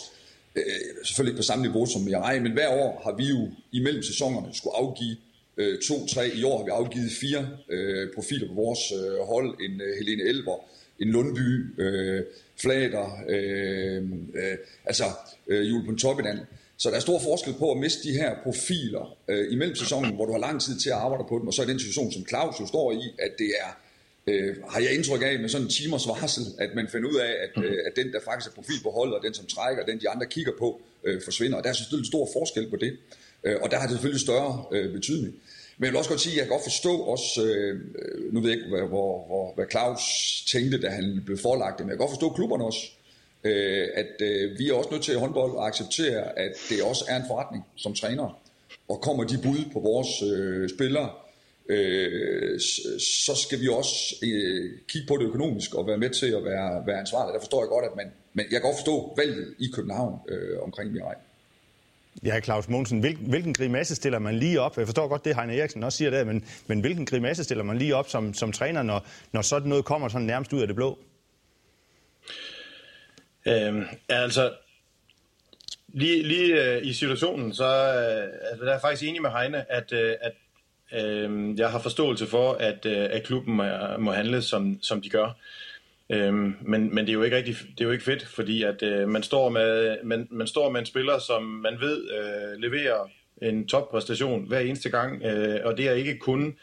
øh, 0.56 0.64
selvfølgelig 1.04 1.32
ikke 1.32 1.38
på 1.38 1.42
samme 1.42 1.62
niveau 1.62 1.86
som 1.86 2.02
Mirai, 2.02 2.40
men 2.40 2.52
hver 2.52 2.68
år 2.68 3.00
har 3.04 3.16
vi 3.16 3.24
jo 3.24 3.48
imellem 3.72 4.02
sæsonerne 4.02 4.54
skulle 4.54 4.76
afgive 4.76 5.16
øh, 5.56 5.78
to, 5.80 6.06
tre. 6.06 6.28
I 6.28 6.44
år 6.44 6.58
har 6.58 6.64
vi 6.64 6.70
afgivet 6.70 7.12
fire 7.12 7.48
øh, 7.68 8.08
profiler 8.14 8.48
på 8.48 8.54
vores 8.54 8.92
øh, 8.92 9.18
hold. 9.18 9.60
En 9.60 9.80
øh, 9.80 9.98
Helene 9.98 10.22
Elver, 10.22 10.56
en 10.98 11.08
Lundby, 11.08 11.80
øh, 11.80 12.22
Flader, 12.56 13.22
øh, 13.28 14.02
øh, 14.34 14.56
altså 14.84 15.04
øh, 15.48 15.68
Jule 15.70 15.86
Pontoppidan. 15.86 16.38
Så 16.76 16.90
der 16.90 16.96
er 16.96 17.00
stor 17.00 17.18
forskel 17.18 17.54
på 17.58 17.72
at 17.72 17.78
miste 17.78 18.08
de 18.08 18.12
her 18.12 18.34
profiler 18.42 19.16
øh, 19.28 19.52
imellem 19.52 19.76
sæsonen, 19.76 20.14
hvor 20.14 20.26
du 20.26 20.32
har 20.32 20.38
lang 20.38 20.60
tid 20.60 20.78
til 20.78 20.90
at 20.90 20.96
arbejde 20.96 21.24
på 21.28 21.38
dem, 21.38 21.46
og 21.46 21.54
så 21.54 21.62
i 21.62 21.66
den 21.66 21.78
situation, 21.78 22.12
som 22.12 22.26
Claus 22.28 22.60
jo 22.60 22.66
står 22.66 22.92
i, 22.92 23.02
at 23.18 23.32
det 23.38 23.50
er, 23.60 23.70
øh, 24.26 24.56
har 24.68 24.80
jeg 24.80 24.94
indtryk 24.94 25.22
af 25.22 25.38
med 25.38 25.48
sådan 25.48 25.66
en 25.66 25.70
timers 25.70 26.08
varsel, 26.08 26.44
at 26.58 26.70
man 26.74 26.88
finder 26.88 27.08
ud 27.10 27.16
af, 27.16 27.32
at, 27.44 27.64
øh, 27.64 27.78
at 27.86 27.96
den, 27.96 28.12
der 28.12 28.20
faktisk 28.24 28.50
er 28.50 28.54
profil 28.54 28.82
på 28.82 28.90
holdet, 28.90 29.14
og 29.14 29.22
den, 29.24 29.34
som 29.34 29.46
trækker, 29.46 29.84
den 29.84 30.00
de 30.00 30.08
andre 30.08 30.26
kigger 30.26 30.52
på, 30.58 30.80
øh, 31.04 31.22
forsvinder. 31.24 31.56
Og 31.58 31.64
der 31.64 31.70
er 31.70 31.74
selvfølgelig 31.74 32.08
stor 32.08 32.28
forskel 32.32 32.70
på 32.70 32.76
det, 32.76 32.96
øh, 33.44 33.56
og 33.62 33.70
der 33.70 33.76
har 33.76 33.86
det 33.86 33.92
selvfølgelig 33.92 34.20
større 34.20 34.64
øh, 34.72 34.92
betydning. 34.92 35.34
Men 35.78 35.84
jeg 35.84 35.92
vil 35.92 35.98
også 35.98 36.10
godt 36.10 36.20
sige, 36.20 36.32
at 36.32 36.36
jeg 36.36 36.44
kan 36.44 36.52
godt 36.52 36.62
forstå 36.62 36.98
også, 36.98 37.44
øh, 37.44 37.80
nu 38.32 38.40
ved 38.40 38.50
jeg 38.50 38.58
ikke, 38.58 38.68
hvor, 38.68 38.86
hvor, 38.86 39.26
hvor, 39.26 39.54
hvad 39.54 39.64
Claus 39.70 40.02
tænkte, 40.52 40.80
da 40.80 40.88
han 40.88 41.22
blev 41.26 41.38
forlagt 41.38 41.78
det, 41.78 41.86
men 41.86 41.90
jeg 41.90 41.98
kan 41.98 42.06
godt 42.06 42.16
forstå 42.16 42.28
klubberne 42.30 42.64
også, 42.64 42.82
øh, 43.44 43.88
at 43.94 44.12
øh, 44.20 44.58
vi 44.58 44.68
er 44.68 44.74
også 44.74 44.90
nødt 44.92 45.02
til 45.02 45.14
i 45.14 45.16
håndbold 45.16 45.52
at 45.58 45.66
acceptere, 45.66 46.38
at 46.38 46.52
det 46.68 46.82
også 46.82 47.04
er 47.08 47.16
en 47.16 47.22
forretning 47.26 47.64
som 47.76 47.94
træner. 47.94 48.38
Og 48.88 49.00
kommer 49.00 49.24
de 49.24 49.38
bud 49.42 49.64
på 49.72 49.80
vores 49.80 50.22
øh, 50.22 50.68
spillere, 50.68 51.10
øh, 51.68 52.60
så 53.26 53.34
skal 53.34 53.60
vi 53.60 53.68
også 53.68 54.14
øh, 54.22 54.70
kigge 54.88 55.08
på 55.08 55.16
det 55.16 55.24
økonomisk 55.24 55.74
og 55.74 55.86
være 55.86 55.98
med 55.98 56.10
til 56.10 56.26
at 56.26 56.44
være, 56.44 56.86
være 56.86 57.00
ansvarlige. 57.00 57.34
Der 57.34 57.40
forstår 57.40 57.62
jeg 57.62 57.68
godt, 57.68 57.84
at 57.84 57.96
man, 57.96 58.12
men 58.32 58.44
jeg 58.44 58.60
kan 58.60 58.62
godt 58.62 58.76
forstå 58.76 59.14
valget 59.16 59.54
i 59.58 59.66
København 59.74 60.20
øh, 60.28 60.62
omkring 60.62 60.92
Mirai. 60.92 61.14
Ja, 62.24 62.40
Claus 62.40 62.68
Mogensen, 62.68 63.00
hvilken, 63.00 63.26
hvilken 63.26 63.54
grimasse 63.54 63.94
stiller 63.94 64.18
man 64.18 64.34
lige 64.34 64.60
op? 64.60 64.78
Jeg 64.78 64.86
forstår 64.86 65.08
godt 65.08 65.24
det, 65.24 65.36
Heine 65.36 65.56
Eriksen 65.56 65.84
også 65.84 65.98
siger 65.98 66.10
der, 66.10 66.24
men, 66.24 66.44
men 66.66 66.80
hvilken 66.80 67.06
grimasse 67.06 67.44
stiller 67.44 67.64
man 67.64 67.78
lige 67.78 67.96
op 67.96 68.08
som, 68.08 68.34
som 68.34 68.52
træner, 68.52 68.82
når, 68.82 69.06
når 69.32 69.42
sådan 69.42 69.68
noget 69.68 69.84
kommer 69.84 70.08
sådan 70.08 70.26
nærmest 70.26 70.52
ud 70.52 70.60
af 70.60 70.66
det 70.66 70.76
blå? 70.76 70.98
Øhm, 73.46 73.84
altså, 74.08 74.52
lige, 75.88 76.22
lige 76.22 76.64
øh, 76.64 76.86
i 76.86 76.92
situationen, 76.92 77.54
så 77.54 77.64
øh, 77.64 78.50
altså, 78.50 78.64
der 78.64 78.68
er 78.68 78.72
jeg 78.72 78.80
faktisk 78.80 79.08
enig 79.08 79.22
med 79.22 79.30
Heine, 79.30 79.72
at, 79.72 79.92
øh, 79.92 80.14
at 80.20 80.32
øh, 80.94 81.58
jeg 81.58 81.70
har 81.70 81.78
forståelse 81.78 82.26
for, 82.26 82.52
at, 82.52 82.86
øh, 82.86 83.08
at 83.10 83.22
klubben 83.22 83.54
må, 83.54 83.64
må 83.98 84.12
handle, 84.12 84.42
som, 84.42 84.82
som 84.82 85.02
de 85.02 85.10
gør. 85.10 85.36
Øhm, 86.10 86.56
men, 86.60 86.94
men 86.94 87.06
det 87.06 87.08
er 87.08 87.14
jo 87.14 87.22
ikke 87.22 87.36
rigtig, 87.36 87.56
det 87.78 87.80
er 87.80 87.84
jo 87.84 87.90
ikke 87.90 88.04
fedt, 88.04 88.26
fordi 88.26 88.62
at 88.62 88.82
øh, 88.82 89.08
man 89.08 89.22
står 89.22 89.48
med 89.48 89.96
man, 90.04 90.28
man 90.30 90.46
står 90.46 90.70
med 90.70 90.80
en 90.80 90.86
spiller, 90.86 91.18
som 91.18 91.42
man 91.42 91.80
ved 91.80 92.08
øh, 92.10 92.60
leverer 92.60 93.08
en 93.42 93.68
toppræstation 93.68 94.46
hver 94.48 94.60
eneste 94.60 94.90
gang, 94.90 95.22
øh, 95.22 95.60
og 95.64 95.76
det 95.76 95.88
er 95.88 95.92
ikke 95.92 96.18
kun 96.18 96.56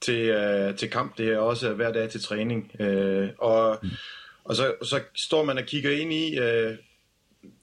til, 0.00 0.20
øh, 0.20 0.76
til 0.76 0.90
kamp, 0.90 1.18
det 1.18 1.28
er 1.28 1.38
også 1.38 1.72
hver 1.72 1.92
dag 1.92 2.10
til 2.10 2.22
træning. 2.22 2.72
Øh, 2.80 3.28
og 3.38 3.78
mm. 3.82 3.88
og 4.44 4.56
så, 4.56 4.74
så 4.82 5.00
står 5.14 5.44
man 5.44 5.58
og 5.58 5.64
kigger 5.64 5.90
ind 5.90 6.12
i 6.12 6.38
øh, 6.38 6.76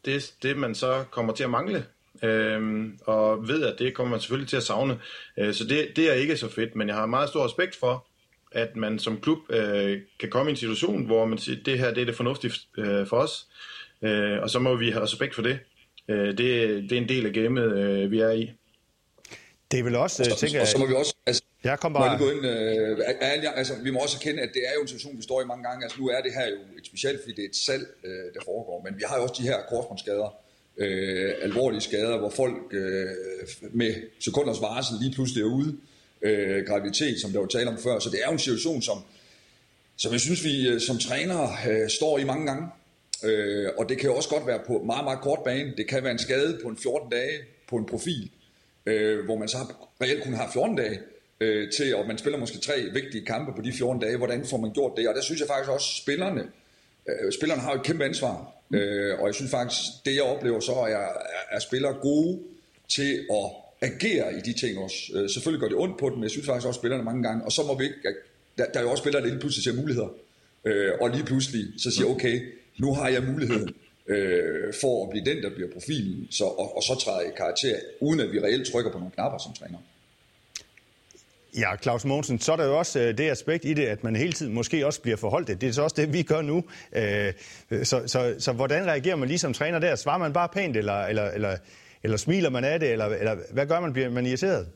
det, 0.06 0.34
det, 0.44 0.58
man 0.58 0.76
så 0.76 1.04
kommer 1.12 1.34
til 1.34 1.44
at 1.44 1.50
mangle. 1.50 1.86
Øhm, 2.24 3.00
og 3.06 3.48
ved, 3.48 3.64
at 3.64 3.80
det 3.80 3.94
kommer 3.94 4.12
man 4.12 4.20
selvfølgelig 4.20 4.50
til 4.50 4.58
at 4.58 4.64
savne. 4.64 5.00
Øh, 5.38 5.54
så 5.54 5.64
det, 5.64 5.88
det 5.96 6.10
er 6.10 6.14
ikke 6.14 6.38
så 6.38 6.50
fedt, 6.50 6.76
men 6.76 6.88
jeg 6.88 6.96
har 6.96 7.06
meget 7.06 7.30
stor 7.30 7.46
respekt 7.46 7.76
for, 7.76 8.08
at 8.52 8.76
man 8.76 9.00
som 9.00 9.22
klub 9.22 9.38
øh, 9.50 10.02
kan 10.20 10.30
komme 10.30 10.50
i 10.50 10.54
en 10.54 10.58
situation, 10.58 11.06
hvor 11.06 11.26
man 11.26 11.38
siger, 11.38 11.64
det 11.66 11.80
her 11.80 11.94
det 11.94 12.02
er 12.02 12.06
det 12.06 12.16
fornuftigt 12.16 12.56
øh, 12.78 13.08
for 13.08 13.18
os, 13.18 13.48
øh, 14.02 14.42
og 14.42 14.50
så 14.50 14.60
må 14.60 14.76
vi 14.76 14.90
have 14.90 15.04
respekt 15.04 15.36
for 15.36 15.42
det. 15.42 15.60
Øh, 16.08 16.28
det, 16.28 16.38
det 16.90 16.92
er 16.92 17.02
en 17.02 17.10
del 17.10 17.26
af 17.26 17.34
gamet, 17.34 17.78
øh, 17.78 18.12
vi 18.12 18.20
er 18.20 18.32
i. 18.32 18.52
Det 19.72 19.80
er 19.80 19.84
vel 19.84 19.96
også, 19.96 20.30
og, 20.32 20.38
tænker 20.38 20.58
jeg... 20.58 20.62
Og 20.62 20.68
så 20.68 20.78
må 20.78 20.86
vi 20.86 20.94
også, 20.94 21.16
altså, 21.26 21.44
jeg 21.64 21.80
kom 21.80 21.94
bare... 21.94 22.18
gå 22.18 22.30
ind, 22.30 22.46
øh, 22.46 22.98
altså, 23.56 23.74
vi 23.84 23.92
må 23.92 24.00
også 24.00 24.18
erkende, 24.18 24.42
at 24.42 24.50
det 24.54 24.62
er 24.70 24.74
jo 24.76 24.82
en 24.82 24.88
situation, 24.88 25.18
vi 25.18 25.24
står 25.24 25.42
i 25.42 25.46
mange 25.46 25.64
gange. 25.64 25.84
Altså, 25.84 26.02
nu 26.02 26.08
er 26.08 26.22
det 26.22 26.34
her 26.34 26.48
jo 26.48 26.60
et 26.80 26.86
specielt, 26.86 27.20
fordi 27.22 27.36
det 27.36 27.44
er 27.46 27.50
et 27.50 27.56
salg, 27.56 27.86
øh, 28.04 28.34
der 28.34 28.42
foregår, 28.46 28.82
men 28.86 28.98
vi 28.98 29.04
har 29.08 29.16
jo 29.18 29.24
også 29.24 29.36
de 29.38 29.44
her 29.44 29.58
korsbåndsskader, 29.70 30.30
øh, 30.78 31.32
alvorlige 31.42 31.82
skader, 31.82 32.18
hvor 32.18 32.30
folk 32.30 32.58
øh, 32.72 33.08
med 33.72 33.94
sekunders 34.20 34.62
varsel 34.62 34.96
lige 35.02 35.14
pludselig 35.14 35.42
er 35.42 35.46
ude 35.46 35.78
øh, 36.22 36.66
graviditet, 36.66 37.22
som 37.22 37.32
der 37.32 37.40
var 37.40 37.48
tale 37.48 37.70
om 37.70 37.78
før. 37.78 38.00
Så 38.00 38.10
det 38.10 38.20
er 38.22 38.28
jo 38.28 38.34
en 38.34 38.40
situation, 38.40 38.82
som, 38.82 38.98
som 39.98 40.12
jeg 40.12 40.20
synes, 40.20 40.44
vi 40.44 40.68
øh, 40.68 40.82
som 40.82 40.98
trænere 40.98 41.50
øh, 41.70 41.90
står 41.90 42.20
i 42.20 42.24
mange 42.24 42.46
gange. 42.46 42.68
Øh, 43.24 43.70
og 43.78 43.90
det 43.90 43.98
kan 43.98 44.10
jo 44.10 44.16
også 44.16 44.30
godt 44.30 44.48
være 44.48 44.60
på 44.68 44.84
meget, 44.86 45.04
meget 45.04 45.22
kort 45.22 45.40
bane. 45.46 45.74
Det 45.78 45.88
kan 45.88 46.04
være 46.04 46.12
en 46.12 46.20
skade 46.20 46.60
på 46.64 46.70
en 46.70 46.78
14 46.78 47.10
dage 47.10 47.40
på 47.70 47.76
en 47.76 47.86
profil, 47.86 48.32
øh, 48.86 49.26
hvor 49.26 49.38
man 49.38 49.48
så 49.48 49.58
har, 49.58 49.90
reelt 50.02 50.24
kun 50.24 50.34
har 50.34 50.50
14 50.54 50.76
dage 50.76 51.00
øh, 51.40 51.72
til, 51.72 51.96
og 51.96 52.08
man 52.08 52.18
spiller 52.18 52.40
måske 52.40 52.58
tre 52.58 52.74
vigtige 52.94 53.26
kampe 53.26 53.52
på 53.56 53.62
de 53.62 53.74
14 53.74 54.02
dage. 54.02 54.18
Hvordan 54.18 54.46
får 54.46 54.58
man 54.58 54.74
gjort 54.74 54.92
det? 54.98 55.08
Og 55.08 55.16
der 55.16 55.22
synes 55.22 55.40
jeg 55.40 55.48
faktisk 55.48 55.70
også, 55.72 55.88
spillerne, 56.02 56.44
øh, 57.10 57.32
spillerne 57.32 57.62
har 57.62 57.74
et 57.74 57.84
kæmpe 57.84 58.06
ansvar. 58.06 58.53
Øh, 58.72 59.20
og 59.20 59.28
jeg 59.28 59.36
synes 59.36 59.52
faktisk, 59.52 59.82
det 60.06 60.16
jeg 60.16 60.24
oplever 60.24 60.60
så, 60.60 60.72
er, 60.72 60.96
er, 60.96 61.12
er 61.52 61.60
spillere 61.60 61.94
gode 61.94 62.40
til 62.88 63.26
at 63.32 63.52
agere 63.82 64.38
i 64.38 64.42
de 64.42 64.54
ting 64.54 64.78
også. 64.78 64.98
Øh, 65.14 65.30
selvfølgelig 65.30 65.62
gør 65.62 65.68
det 65.68 65.78
ondt 65.78 65.98
på 66.00 66.10
dem, 66.10 66.16
men 66.16 66.24
jeg 66.24 66.32
synes 66.32 66.48
faktisk 66.48 66.68
også 66.68 66.78
spillerne 66.78 67.04
mange 67.04 67.24
gange, 67.24 67.46
og 67.46 67.52
så 67.52 67.64
må 67.64 67.78
vi 67.78 67.84
ikke, 67.84 67.98
der, 68.58 68.66
der 68.66 68.80
er 68.80 68.84
jo 68.84 68.92
også 68.92 69.02
spillere, 69.02 69.22
der 69.22 69.30
lige 69.30 69.40
pludselig 69.40 69.64
ser 69.64 69.82
muligheder, 69.82 70.10
øh, 70.66 70.92
og 71.02 71.10
lige 71.10 71.24
pludselig 71.24 71.66
så 71.78 71.92
siger, 71.92 72.08
okay, 72.08 72.54
nu 72.78 72.94
har 72.94 73.10
jeg 73.10 73.24
muligheden 73.24 73.76
øh, 74.08 74.74
for 74.82 75.04
at 75.04 75.10
blive 75.10 75.26
den, 75.26 75.44
der 75.44 75.50
bliver 75.50 75.70
profilen, 75.74 76.28
så, 76.32 76.44
og, 76.44 76.78
og 76.78 76.84
så 76.84 76.96
træder 76.96 77.22
i 77.22 77.32
karakter, 77.38 77.76
uden 78.00 78.20
at 78.20 78.32
vi 78.32 78.40
reelt 78.40 78.68
trykker 78.72 78.92
på 78.92 78.98
nogle 78.98 79.12
knapper 79.12 79.38
som 79.38 79.54
træner. 79.54 79.78
Ja, 81.58 81.78
Claus 81.78 82.06
Mogensen, 82.06 82.40
så 82.40 82.52
er 82.52 82.56
der 82.56 82.66
jo 82.66 82.78
også 82.78 83.00
øh, 83.00 83.18
det 83.18 83.30
aspekt 83.30 83.66
i 83.66 83.74
det, 83.74 83.86
at 83.86 84.04
man 84.04 84.16
hele 84.16 84.34
tiden 84.34 84.54
måske 84.54 84.86
også 84.86 85.02
bliver 85.02 85.18
forholdt 85.18 85.48
det. 85.48 85.62
Det 85.62 85.70
er 85.70 85.74
så 85.74 85.84
også 85.84 85.96
det, 86.02 86.14
vi 86.14 86.24
gør 86.24 86.42
nu. 86.42 86.64
Øh, 86.96 87.34
så, 87.84 88.04
så, 88.08 88.36
så 88.40 88.54
hvordan 88.54 88.86
reagerer 88.86 89.16
man 89.16 89.28
lige 89.28 89.40
som 89.40 89.54
træner 89.54 89.80
der? 89.80 89.96
Svarer 89.96 90.18
man 90.18 90.34
bare 90.34 90.50
pænt, 90.54 90.78
eller, 90.78 91.06
eller, 91.06 91.32
eller, 91.32 91.58
eller 92.04 92.18
smiler 92.18 92.50
man 92.50 92.64
af 92.64 92.80
det, 92.80 92.92
eller, 92.92 93.06
eller 93.06 93.36
hvad 93.54 93.68
gør 93.68 93.80
man? 93.80 93.94
Bliver 93.94 94.10
man 94.10 94.26
irriteret? 94.26 94.68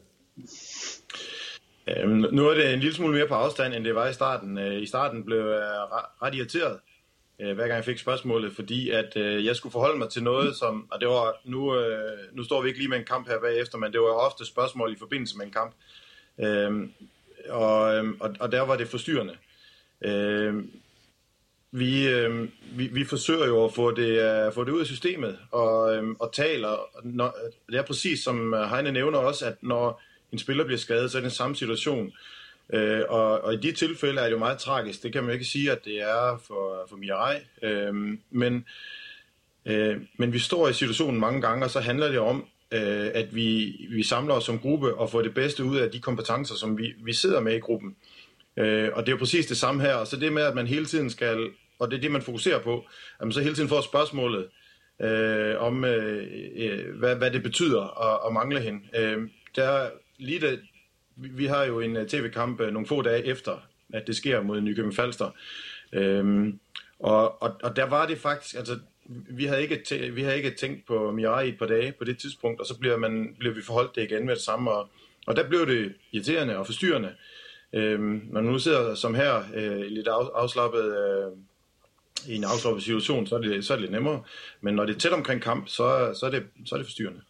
Øhm, 1.88 2.26
nu 2.32 2.48
er 2.50 2.54
det 2.54 2.74
en 2.74 2.80
lille 2.80 2.96
smule 2.96 3.14
mere 3.14 3.28
på 3.28 3.34
afstand, 3.34 3.74
end 3.74 3.86
det 3.86 3.96
var 3.96 4.08
i 4.08 4.14
starten. 4.14 4.58
Øh, 4.58 4.82
I 4.82 4.86
starten 4.86 5.24
blev 5.24 5.38
jeg 5.38 5.88
ret 6.22 6.36
irriteret, 6.36 6.80
hver 7.38 7.56
gang 7.56 7.72
jeg 7.72 7.86
fik 7.86 7.98
spørgsmålet, 7.98 8.56
fordi 8.56 8.90
at 8.90 9.16
jeg 9.16 9.56
skulle 9.56 9.74
forholde 9.74 9.98
mig 9.98 10.10
til 10.10 10.24
noget, 10.24 10.56
som, 10.56 10.88
og 10.92 11.00
det 11.00 11.08
var, 11.08 11.34
nu, 11.46 11.76
nu 12.34 12.44
står 12.44 12.62
vi 12.62 12.68
ikke 12.68 12.80
lige 12.80 12.90
med 12.90 12.98
en 12.98 13.06
kamp 13.06 13.28
her 13.28 13.40
bagefter, 13.40 13.78
men 13.78 13.94
det 13.94 14.02
var 14.02 14.08
ofte 14.08 14.46
spørgsmål 14.46 14.94
i 14.94 15.00
forbindelse 15.00 15.38
med 15.38 15.46
en 15.46 15.52
kamp. 15.52 15.74
Øhm, 16.40 16.92
og, 17.50 17.96
øhm, 17.96 18.18
og, 18.20 18.36
og 18.40 18.52
der 18.52 18.62
var 18.62 18.78
det 18.78 18.88
forstyrrende. 18.88 19.36
Øhm, 20.02 20.72
vi, 21.72 22.08
øhm, 22.08 22.52
vi, 22.72 22.88
vi 22.88 23.06
forsøger 23.06 23.48
jo 23.48 23.66
at 23.66 23.74
få 23.74 23.92
det, 23.92 24.48
uh, 24.48 24.54
få 24.54 24.64
det 24.64 24.72
ud 24.72 24.80
af 24.80 24.86
systemet 24.86 25.38
og, 25.52 25.96
øhm, 25.96 26.16
og 26.20 26.34
taler. 26.34 26.78
Når, 27.04 27.38
det 27.70 27.76
er 27.78 27.82
præcis 27.82 28.24
som 28.24 28.54
øh, 28.54 28.70
Heine 28.70 28.92
nævner 28.92 29.20
også, 29.20 29.46
at 29.46 29.56
når 29.62 30.02
en 30.32 30.40
spiller 30.40 30.64
bliver 30.64 30.78
skadet, 30.78 31.12
så 31.12 31.18
er 31.18 31.20
det 31.20 31.30
den 31.30 31.36
samme 31.36 31.56
situation. 31.56 32.12
Øh, 32.74 33.02
og, 33.10 33.42
og 33.42 33.54
i 33.54 33.58
de 33.58 33.72
tilfælde 33.72 34.22
er 34.22 34.26
det 34.26 34.32
jo 34.32 34.38
meget 34.38 34.58
tragisk. 34.58 35.04
Det 35.04 35.14
kan 35.14 35.24
man 35.24 35.30
jo 35.30 35.34
ikke 35.34 35.46
sige, 35.46 35.72
at 35.72 35.86
det 35.86 36.02
er 36.02 36.42
for, 36.48 36.86
for 36.90 36.96
Mirai. 36.96 37.38
Øh, 37.62 38.18
men, 38.30 38.66
øh, 39.66 40.02
men 40.18 40.34
vi 40.34 40.40
står 40.40 40.68
i 40.68 40.74
situationen 40.74 41.20
mange 41.20 41.42
gange, 41.42 41.66
og 41.66 41.72
så 41.72 41.80
handler 41.80 42.08
det 42.08 42.20
om, 42.20 42.48
øh, 42.72 43.12
at 43.14 43.36
vi, 43.36 43.76
vi 43.90 44.04
samler 44.04 44.34
os 44.34 44.44
som 44.44 44.60
gruppe 44.60 44.96
og 44.96 45.10
får 45.10 45.22
det 45.22 45.34
bedste 45.34 45.64
ud 45.64 45.78
af 45.78 45.92
de 45.92 46.00
kompetencer, 46.00 46.56
som 46.56 46.78
vi, 46.78 46.94
vi 47.04 47.14
sidder 47.14 47.40
med 47.40 47.56
i 47.56 47.60
gruppen. 47.60 47.96
Øh, 48.58 48.90
og 48.94 49.06
det 49.06 49.12
er 49.12 49.16
jo 49.16 49.20
præcis 49.20 49.46
det 49.46 49.58
samme 49.58 49.82
her. 49.82 49.94
Og 49.94 50.08
så 50.08 50.16
det 50.16 50.34
med, 50.34 50.44
at 50.44 50.56
man 50.56 50.68
hele 50.68 50.86
tiden 50.86 51.10
skal, 51.10 51.50
og 51.80 51.92
det 51.92 51.98
er 51.98 52.02
det, 52.02 52.12
man 52.12 52.22
fokuserer 52.22 52.60
på, 52.60 52.86
at 53.20 53.26
man 53.26 53.32
så 53.32 53.42
hele 53.42 53.56
tiden 53.56 53.70
får 53.70 53.82
spørgsmålet 53.82 54.48
øh, 55.02 55.56
om, 55.62 55.86
øh, 55.86 56.28
øh, 56.56 56.96
hvad, 57.00 57.16
hvad 57.16 57.32
det 57.32 57.44
betyder 57.44 58.12
at, 58.14 58.28
at 58.28 58.34
mangle 58.34 58.60
hende. 58.60 58.80
Øh, 58.96 59.30
der, 59.56 59.90
lige 60.18 60.42
det, 60.42 60.60
vi, 61.16 61.30
vi 61.30 61.46
har 61.46 61.64
jo 61.64 61.80
en 61.80 61.98
øh, 61.98 62.08
tv-kamp 62.08 62.62
øh, 62.62 62.74
nogle 62.74 62.88
få 62.88 63.02
dage 63.02 63.26
efter, 63.26 63.68
at 63.94 64.08
det 64.08 64.16
sker 64.16 64.42
mod 64.42 64.62
Nykøbing 64.62 64.96
Falster. 64.96 65.32
Øh, 65.94 66.54
og, 67.00 67.42
og, 67.42 67.56
og 67.64 67.76
der 67.76 67.84
var 67.84 68.06
det 68.06 68.18
faktisk, 68.18 68.56
altså 68.56 68.80
vi 69.10 69.46
havde 69.46 69.62
ikke, 69.62 69.84
tæ- 69.88 70.10
vi 70.10 70.22
havde 70.22 70.38
ikke 70.38 70.52
tænkt 70.52 70.88
på 70.88 71.12
Mirai 71.12 71.46
i 71.46 71.50
et 71.50 71.60
par 71.60 71.66
dage 71.66 71.92
på 71.92 72.04
det 72.04 72.18
tidspunkt, 72.20 72.60
og 72.60 72.66
så 72.66 72.80
bliver, 72.80 72.98
man, 72.98 73.36
bliver 73.40 73.54
vi 73.54 73.62
forholdt 73.62 73.96
det 73.96 74.04
igen 74.04 74.26
med 74.26 74.36
det 74.36 74.44
samme, 74.44 74.72
og, 74.72 74.90
og 75.28 75.36
der 75.36 75.50
blev 75.50 75.68
det 75.68 75.94
irriterende 76.12 76.58
og 76.58 76.66
forstyrrende. 76.66 77.16
Øhm, 77.74 78.22
når 78.32 78.42
nu 78.42 78.60
sidder 78.60 78.96
som 78.96 79.16
her 79.16 79.44
øh, 79.56 79.82
lidt 79.82 80.08
af, 80.08 80.26
afslappet 80.36 80.86
øh, 80.98 81.32
i 82.34 82.36
en 82.36 82.44
afslappet 82.44 82.84
situation, 82.84 83.28
så 83.28 83.36
er, 83.36 83.40
det, 83.40 83.66
så 83.66 83.74
er 83.74 83.78
det 83.78 83.82
lidt 83.82 83.92
nemmere. 83.92 84.24
Men 84.62 84.76
når 84.76 84.86
det 84.86 84.96
er 84.96 85.00
tæt 85.00 85.14
omkring 85.14 85.42
kamp, 85.42 85.68
så, 85.68 86.16
så, 86.20 86.26
er, 86.26 86.30
det, 86.30 86.44
så 86.66 86.76
er 86.76 86.78
det 86.80 86.86
forstyrrende. 86.86 87.22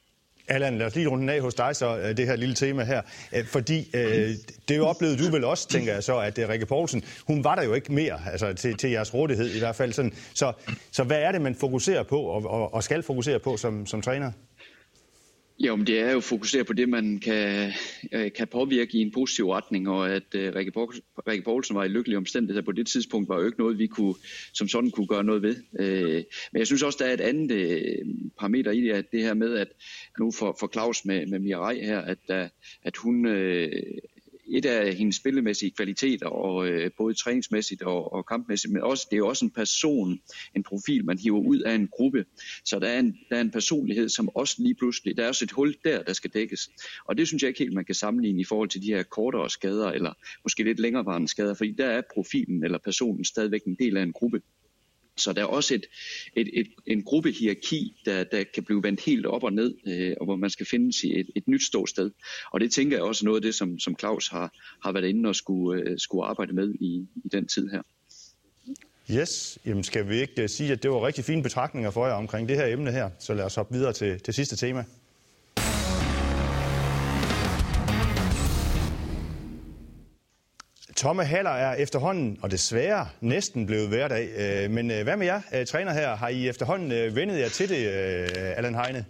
Allan, 0.48 0.78
lad 0.78 0.88
os 0.88 0.96
lige 0.96 1.08
runde 1.08 1.34
af 1.34 1.42
hos 1.42 1.54
dig 1.54 1.76
så, 1.76 1.98
øh, 1.98 2.18
det 2.18 2.26
her 2.26 2.36
lille 2.36 2.56
tema 2.56 2.84
her. 2.84 3.02
Øh, 3.36 3.46
fordi 3.46 3.90
øh, 3.94 4.30
det 4.68 4.82
oplevede 4.82 5.18
du 5.18 5.32
vel 5.32 5.44
også, 5.44 5.68
tænker 5.68 5.94
jeg 5.94 6.04
så, 6.04 6.18
at 6.18 6.38
øh, 6.38 6.50
Rikke 6.50 6.66
Poulsen, 6.66 7.04
hun 7.28 7.44
var 7.44 7.56
der 7.56 7.64
jo 7.64 7.74
ikke 7.74 7.94
mere 7.94 8.20
altså, 8.32 8.54
til, 8.54 8.78
til 8.78 8.90
jeres 8.90 9.14
rådighed 9.14 9.56
i 9.56 9.60
hvert 9.60 9.76
fald. 9.76 9.94
Sådan. 9.94 10.14
Så, 10.34 10.54
så 10.92 11.04
hvad 11.04 11.22
er 11.22 11.32
det, 11.32 11.42
man 11.42 11.56
fokuserer 11.56 12.04
på 12.04 12.22
og, 12.22 12.46
og, 12.46 12.74
og 12.74 12.84
skal 12.84 13.04
fokusere 13.04 13.40
på 13.40 13.58
som, 13.58 13.86
som 13.86 14.02
træner? 14.02 14.32
Jo, 15.60 15.76
men 15.76 15.88
det 15.88 16.00
er 16.00 16.12
jo 16.12 16.18
at 16.18 16.24
fokusere 16.24 16.64
på 16.64 16.74
det, 16.74 16.90
man 16.90 17.20
kan, 17.20 17.72
øh, 18.12 18.32
kan 18.32 18.48
påvirke 18.48 18.98
i 18.98 19.02
en 19.02 19.12
positiv 19.12 19.50
retning, 19.50 19.90
og 19.90 20.10
at 20.10 20.36
uh, 20.36 20.42
Rikke, 20.56 20.72
Rikke 21.28 21.44
Poulsen 21.44 21.76
var 21.76 21.84
i 21.84 21.88
lykkelig 21.88 22.18
omstændighed 22.18 22.64
på 22.64 22.72
det 22.72 22.88
tidspunkt, 22.88 23.30
var 23.30 23.40
jo 23.40 23.46
ikke 23.46 23.60
noget, 23.60 23.78
vi 23.78 23.88
kunne, 23.88 24.16
som 24.54 24.68
sådan 24.68 24.92
kunne 24.92 25.08
gøre 25.08 25.24
noget 25.24 25.42
ved. 25.42 25.56
Uh, 25.80 26.24
men 26.52 26.60
jeg 26.60 26.68
synes 26.68 26.84
også, 26.84 26.98
der 27.02 27.06
er 27.06 27.14
et 27.14 27.22
andet 27.22 27.52
uh, 27.52 28.08
parameter 28.40 28.72
i 28.72 28.82
det, 28.82 28.92
at 28.92 29.12
det 29.12 29.24
her 29.24 29.34
med, 29.34 29.58
at 29.58 29.68
nu 30.20 30.32
for, 30.32 30.58
for 30.60 30.70
Claus 30.74 31.06
med, 31.06 31.26
med 31.26 31.40
Mirai 31.40 31.80
her, 31.80 32.02
at, 32.02 32.20
uh, 32.30 32.50
at 32.84 32.98
hun 32.98 33.26
uh, 33.26 33.68
et 34.50 34.66
af 34.66 34.94
hendes 34.96 35.16
spillemæssige 35.16 35.72
kvaliteter, 35.72 36.28
og 36.28 36.68
øh, 36.68 36.92
både 36.98 37.14
træningsmæssigt 37.14 37.82
og, 37.82 38.14
og 38.14 38.26
kampmæssigt, 38.26 38.74
men 38.74 38.84
også, 38.84 39.08
det 39.10 39.16
er 39.16 39.18
jo 39.18 39.28
også 39.28 39.46
en 39.46 39.52
person, 39.52 40.20
en 40.56 40.64
profil, 40.64 41.06
man 41.06 41.20
hiver 41.20 41.40
ud 41.40 41.60
af 41.60 41.76
en 41.76 41.88
gruppe. 41.88 42.26
Så 42.66 42.80
der 42.80 42.88
er 42.88 43.00
en, 43.00 43.18
der 43.30 43.38
er 43.38 43.42
en 43.42 43.52
personlighed, 43.52 44.10
som 44.10 44.30
også 44.36 44.56
lige 44.60 44.76
pludselig, 44.76 45.18
der 45.18 45.24
er 45.24 45.28
også 45.28 45.46
et 45.46 45.52
hul 45.52 45.76
der, 45.86 46.04
der 46.04 46.14
skal 46.14 46.32
dækkes. 46.34 46.70
Og 47.06 47.18
det 47.18 47.28
synes 47.28 47.44
jeg 47.44 47.48
ikke 47.48 47.60
helt, 47.60 47.74
man 47.74 47.86
kan 47.86 47.96
sammenligne 47.96 48.42
i 48.42 48.46
forhold 48.46 48.70
til 48.70 48.82
de 48.82 48.88
her 48.88 49.04
kortere 49.04 49.50
skader, 49.50 49.88
eller 49.88 50.14
måske 50.44 50.64
lidt 50.64 50.80
længerevarende 50.80 51.28
skader, 51.28 51.54
fordi 51.54 51.72
der 51.72 51.86
er 51.86 52.02
profilen 52.14 52.64
eller 52.64 52.78
personen 52.78 53.26
stadigvæk 53.26 53.64
en 53.64 53.76
del 53.80 53.98
af 53.98 54.04
en 54.04 54.14
gruppe. 54.14 54.42
Så 55.18 55.34
der 55.34 55.42
er 55.42 55.46
også 55.46 55.76
et, 55.76 55.86
et, 56.36 56.50
et, 56.54 56.68
en 56.86 57.04
gruppehierarki, 57.04 58.02
der, 58.06 58.24
der 58.24 58.44
kan 58.54 58.64
blive 58.64 58.84
vendt 58.84 59.02
helt 59.06 59.26
op 59.26 59.44
og 59.44 59.54
ned, 59.54 59.76
øh, 59.88 60.16
og 60.20 60.26
hvor 60.26 60.36
man 60.36 60.50
skal 60.50 60.66
finde 60.66 61.00
sig 61.00 61.20
et, 61.20 61.30
et 61.36 61.48
nyt 61.48 61.64
ståsted. 61.64 62.12
Og 62.52 62.60
det 62.60 62.72
tænker 62.72 62.98
jeg 62.98 63.04
også 63.04 63.26
noget 63.26 63.38
af 63.38 63.42
det, 63.42 63.56
som, 63.56 63.80
som 63.80 63.96
Claus 64.00 64.28
har, 64.28 64.52
har 64.84 64.92
været 64.92 65.06
inde 65.06 65.30
og 65.30 65.36
skulle, 65.36 65.82
øh, 65.82 66.00
skulle 66.00 66.26
arbejde 66.26 66.54
med 66.54 66.74
i, 66.74 67.08
i 67.26 67.28
den 67.32 67.48
tid 67.48 67.70
her. 67.70 67.82
Yes, 69.12 69.60
jamen 69.66 69.84
skal 69.84 70.10
vi 70.10 70.16
ikke 70.22 70.42
øh, 70.42 70.50
sige, 70.50 70.72
at 70.72 70.84
det 70.84 70.92
var 70.92 71.08
rigtig 71.08 71.24
fine 71.24 71.44
betragtninger 71.44 71.92
for 71.92 72.08
jer 72.08 72.14
omkring 72.14 72.50
det 72.50 72.56
her 72.56 72.66
emne 72.66 72.92
her, 72.92 73.10
så 73.20 73.34
lad 73.34 73.46
os 73.46 73.56
hoppe 73.56 73.74
videre 73.74 73.94
til 73.94 74.26
det 74.26 74.36
sidste 74.36 74.56
tema. 74.56 74.86
Tomme 80.98 81.24
Haller 81.24 81.50
er 81.50 81.76
efterhånden, 81.76 82.38
og 82.42 82.52
desværre, 82.52 83.10
næsten 83.22 83.66
blevet 83.66 83.88
hverdag. 83.88 84.30
Øh, 84.38 84.72
men 84.72 84.92
øh, 84.92 85.04
hvad 85.04 85.18
med 85.18 85.26
jer, 85.26 85.42
øh, 85.56 85.66
træner 85.66 85.94
her? 85.94 86.16
Har 86.16 86.30
I 86.30 86.48
efterhånden 86.48 87.16
vendet 87.16 87.40
jer 87.40 87.50
til 87.50 87.70
det, 87.70 87.76
Allan 87.76 88.76
Heine? 88.76 89.06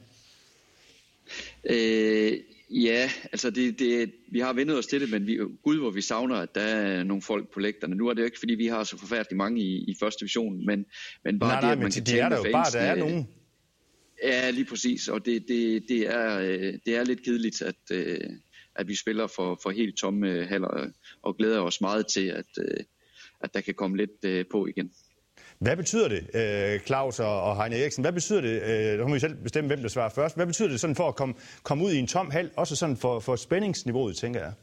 Øh, 1.70 2.40
ja, 2.70 3.10
altså 3.32 3.50
det, 3.50 3.80
det, 3.80 4.12
vi 4.32 4.40
har 4.40 4.54
vendet 4.54 4.78
os 4.78 4.88
til 4.88 5.02
det, 5.02 5.12
men 5.12 5.28
vi, 5.28 5.38
gud 5.64 5.80
hvor 5.80 5.92
vi 5.92 6.02
savner, 6.02 6.36
at 6.36 6.56
der 6.56 6.62
er 6.62 7.04
nogle 7.04 7.22
folk 7.22 7.54
på 7.54 7.60
lægterne. 7.60 7.96
Nu 7.96 8.08
er 8.08 8.14
det 8.14 8.22
jo 8.22 8.26
ikke, 8.26 8.40
fordi 8.40 8.54
vi 8.54 8.68
har 8.68 8.84
så 8.84 8.98
forfærdeligt 8.98 9.38
mange 9.38 9.62
i, 9.62 9.76
i 9.78 9.96
første 10.00 10.20
division, 10.20 10.66
men, 10.66 10.86
men 11.24 11.40
bare 11.40 11.50
nej, 11.50 11.62
nej, 11.62 11.70
det, 11.70 11.78
at 11.78 11.84
man 11.84 11.92
kan 11.92 12.04
de 12.04 12.20
er 12.20 12.30
der 12.30 12.38
jo 12.38 12.52
bare, 12.52 12.72
der 12.72 12.80
er 12.80 12.96
nogen. 12.96 13.28
Ja, 14.24 14.50
lige 14.50 14.66
præcis, 14.66 15.08
og 15.08 15.26
det, 15.26 15.46
det, 15.48 15.84
det, 15.90 16.08
er, 16.08 16.40
det 16.86 16.96
er 16.96 17.04
lidt 17.04 17.24
kedeligt, 17.24 17.62
at, 17.62 17.76
at 18.78 18.88
vi 18.88 18.96
spiller 18.96 19.28
for, 19.28 19.60
for 19.64 19.70
helt 19.70 19.98
tomme 19.98 20.46
haller, 20.46 20.90
og 21.22 21.38
glæder 21.38 21.62
os 21.62 21.82
meget 21.82 22.08
til, 22.08 22.28
at, 22.28 22.46
øh, 22.60 22.84
at 23.42 23.54
der 23.54 23.62
kan 23.62 23.74
komme 23.74 23.98
lidt 23.98 24.26
øh, 24.26 24.46
på 24.52 24.68
igen. 24.68 24.92
Hvad 25.60 25.78
betyder 25.78 26.08
det, 26.08 26.30
øh, 26.34 26.80
Claus 26.80 27.20
og 27.20 27.62
Heine 27.62 27.76
Eriksen? 27.76 28.04
Hvad 28.04 28.14
betyder 28.14 28.42
det, 28.42 29.00
nu 29.00 29.08
må 29.08 29.14
vi 29.14 29.20
selv 29.20 29.36
bestemme, 29.36 29.68
hvem 29.68 29.82
der 29.82 29.88
svarer 29.88 30.10
først, 30.10 30.36
hvad 30.36 30.46
betyder 30.46 30.70
det 30.70 30.80
sådan 30.80 30.96
for 30.96 31.08
at 31.08 31.16
komme, 31.16 31.36
komme 31.64 31.84
ud 31.86 31.92
i 31.92 31.98
en 31.98 32.08
tom 32.08 32.32
hal, 32.32 32.52
også 32.56 32.76
sådan 32.76 32.98
for, 32.98 33.20
for 33.20 33.36
spændingsniveauet, 33.36 34.18
tænker 34.18 34.40
jeg? 34.40 34.54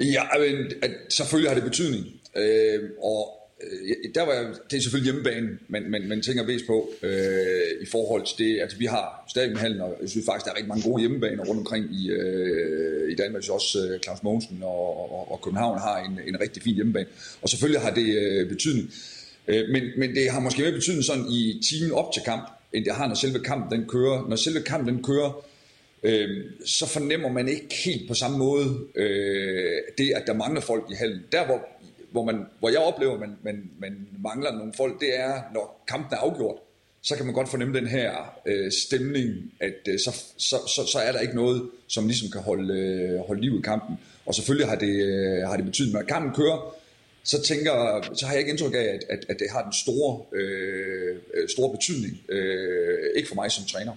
Ja, 0.00 0.22
men, 0.38 0.72
at 0.82 0.90
selvfølgelig 1.08 1.50
har 1.50 1.54
det 1.54 1.64
betydning. 1.64 2.06
Øh, 2.36 2.90
og 3.02 3.39
øh, 3.62 4.14
der 4.14 4.22
var 4.22 4.58
det 4.70 4.76
er 4.76 4.82
selvfølgelig 4.82 5.12
hjemmebane, 5.12 5.58
men, 5.68 5.90
men, 5.90 6.08
men 6.08 6.22
tænker 6.22 6.46
mest 6.46 6.66
på 6.66 6.90
øh, 7.02 7.82
i 7.82 7.86
forhold 7.86 8.26
til 8.26 8.46
det, 8.46 8.60
altså 8.60 8.78
vi 8.78 8.86
har 8.86 9.24
stadionhallen, 9.28 9.80
og 9.80 9.96
jeg 10.00 10.08
synes 10.08 10.26
faktisk, 10.26 10.44
der 10.44 10.50
er 10.50 10.56
rigtig 10.56 10.68
mange 10.68 10.90
gode 10.90 11.00
hjemmebaner 11.00 11.44
rundt 11.44 11.58
omkring 11.58 11.84
i, 11.94 12.10
øh, 12.10 13.12
i 13.12 13.14
Danmark, 13.14 13.42
så 13.42 13.52
også 13.52 13.88
øh, 13.88 14.00
Claus 14.00 14.22
Mogensen 14.22 14.58
og, 14.62 15.12
og, 15.12 15.32
og 15.32 15.40
København 15.42 15.78
har 15.78 15.98
en, 15.98 16.20
en 16.28 16.40
rigtig 16.40 16.62
fin 16.62 16.74
hjemmebane, 16.74 17.06
og 17.42 17.48
selvfølgelig 17.48 17.80
har 17.80 17.90
det 17.90 18.14
øh, 18.16 18.48
betydning. 18.48 18.90
Øh, 19.48 19.68
men, 19.68 19.82
men 19.96 20.14
det 20.14 20.30
har 20.30 20.40
måske 20.40 20.62
mere 20.62 20.72
betydning 20.72 21.04
sådan 21.04 21.24
i 21.30 21.62
timen 21.70 21.92
op 21.92 22.12
til 22.12 22.22
kamp, 22.22 22.48
end 22.72 22.84
det 22.84 22.94
har, 22.94 23.08
når 23.08 23.14
selve 23.14 23.38
kampen 23.38 23.78
den 23.78 23.88
kører. 23.88 24.28
Når 24.28 24.36
selve 24.36 24.60
kampen 24.60 24.94
den 24.94 25.04
kører, 25.04 25.44
øh, 26.02 26.44
så 26.66 26.86
fornemmer 26.86 27.28
man 27.28 27.48
ikke 27.48 27.74
helt 27.84 28.08
på 28.08 28.14
samme 28.14 28.38
måde 28.38 28.78
øh, 28.94 29.78
det, 29.98 30.12
at 30.16 30.22
der 30.26 30.34
mangler 30.34 30.60
folk 30.60 30.84
i 30.90 30.94
hallen. 30.94 31.20
Der, 31.32 31.46
hvor 31.46 31.68
hvor, 32.12 32.24
man, 32.24 32.46
hvor 32.58 32.68
jeg 32.68 32.78
oplever, 32.78 33.14
at 33.14 33.20
man, 33.20 33.38
man, 33.42 33.70
man 33.78 34.08
mangler 34.18 34.52
nogle 34.52 34.72
folk, 34.76 35.00
det 35.00 35.20
er, 35.20 35.42
når 35.54 35.84
kampen 35.88 36.14
er 36.14 36.16
afgjort, 36.16 36.56
så 37.02 37.16
kan 37.16 37.26
man 37.26 37.34
godt 37.34 37.48
fornemme 37.48 37.78
den 37.78 37.86
her 37.86 38.34
øh, 38.46 38.72
stemning, 38.72 39.52
at 39.60 39.88
øh, 39.88 39.98
så, 39.98 40.10
så, 40.38 40.56
så, 40.76 40.86
så 40.92 40.98
er 40.98 41.12
der 41.12 41.20
ikke 41.20 41.34
noget, 41.34 41.70
som 41.88 42.06
ligesom 42.06 42.30
kan 42.30 42.40
holde, 42.40 42.74
øh, 42.74 43.18
holde 43.26 43.40
liv 43.40 43.58
i 43.58 43.62
kampen. 43.62 43.98
Og 44.26 44.34
selvfølgelig 44.34 44.68
har 44.68 44.76
det, 44.76 45.04
øh, 45.04 45.48
har 45.48 45.56
det 45.56 45.64
betydet, 45.64 45.88
at 45.88 45.94
når 45.94 46.02
kampen 46.02 46.34
kører, 46.34 46.74
så, 47.22 47.42
tænker, 47.42 48.00
så 48.14 48.26
har 48.26 48.32
jeg 48.32 48.40
ikke 48.40 48.50
indtryk 48.50 48.74
af, 48.74 48.78
at, 48.78 49.04
at, 49.08 49.24
at 49.28 49.36
det 49.38 49.46
har 49.52 49.62
den 49.62 49.72
store, 49.72 50.24
øh, 50.32 51.16
store 51.48 51.70
betydning. 51.70 52.20
Øh, 52.28 52.98
ikke 53.16 53.28
for 53.28 53.34
mig 53.34 53.50
som 53.50 53.64
træner. 53.64 53.92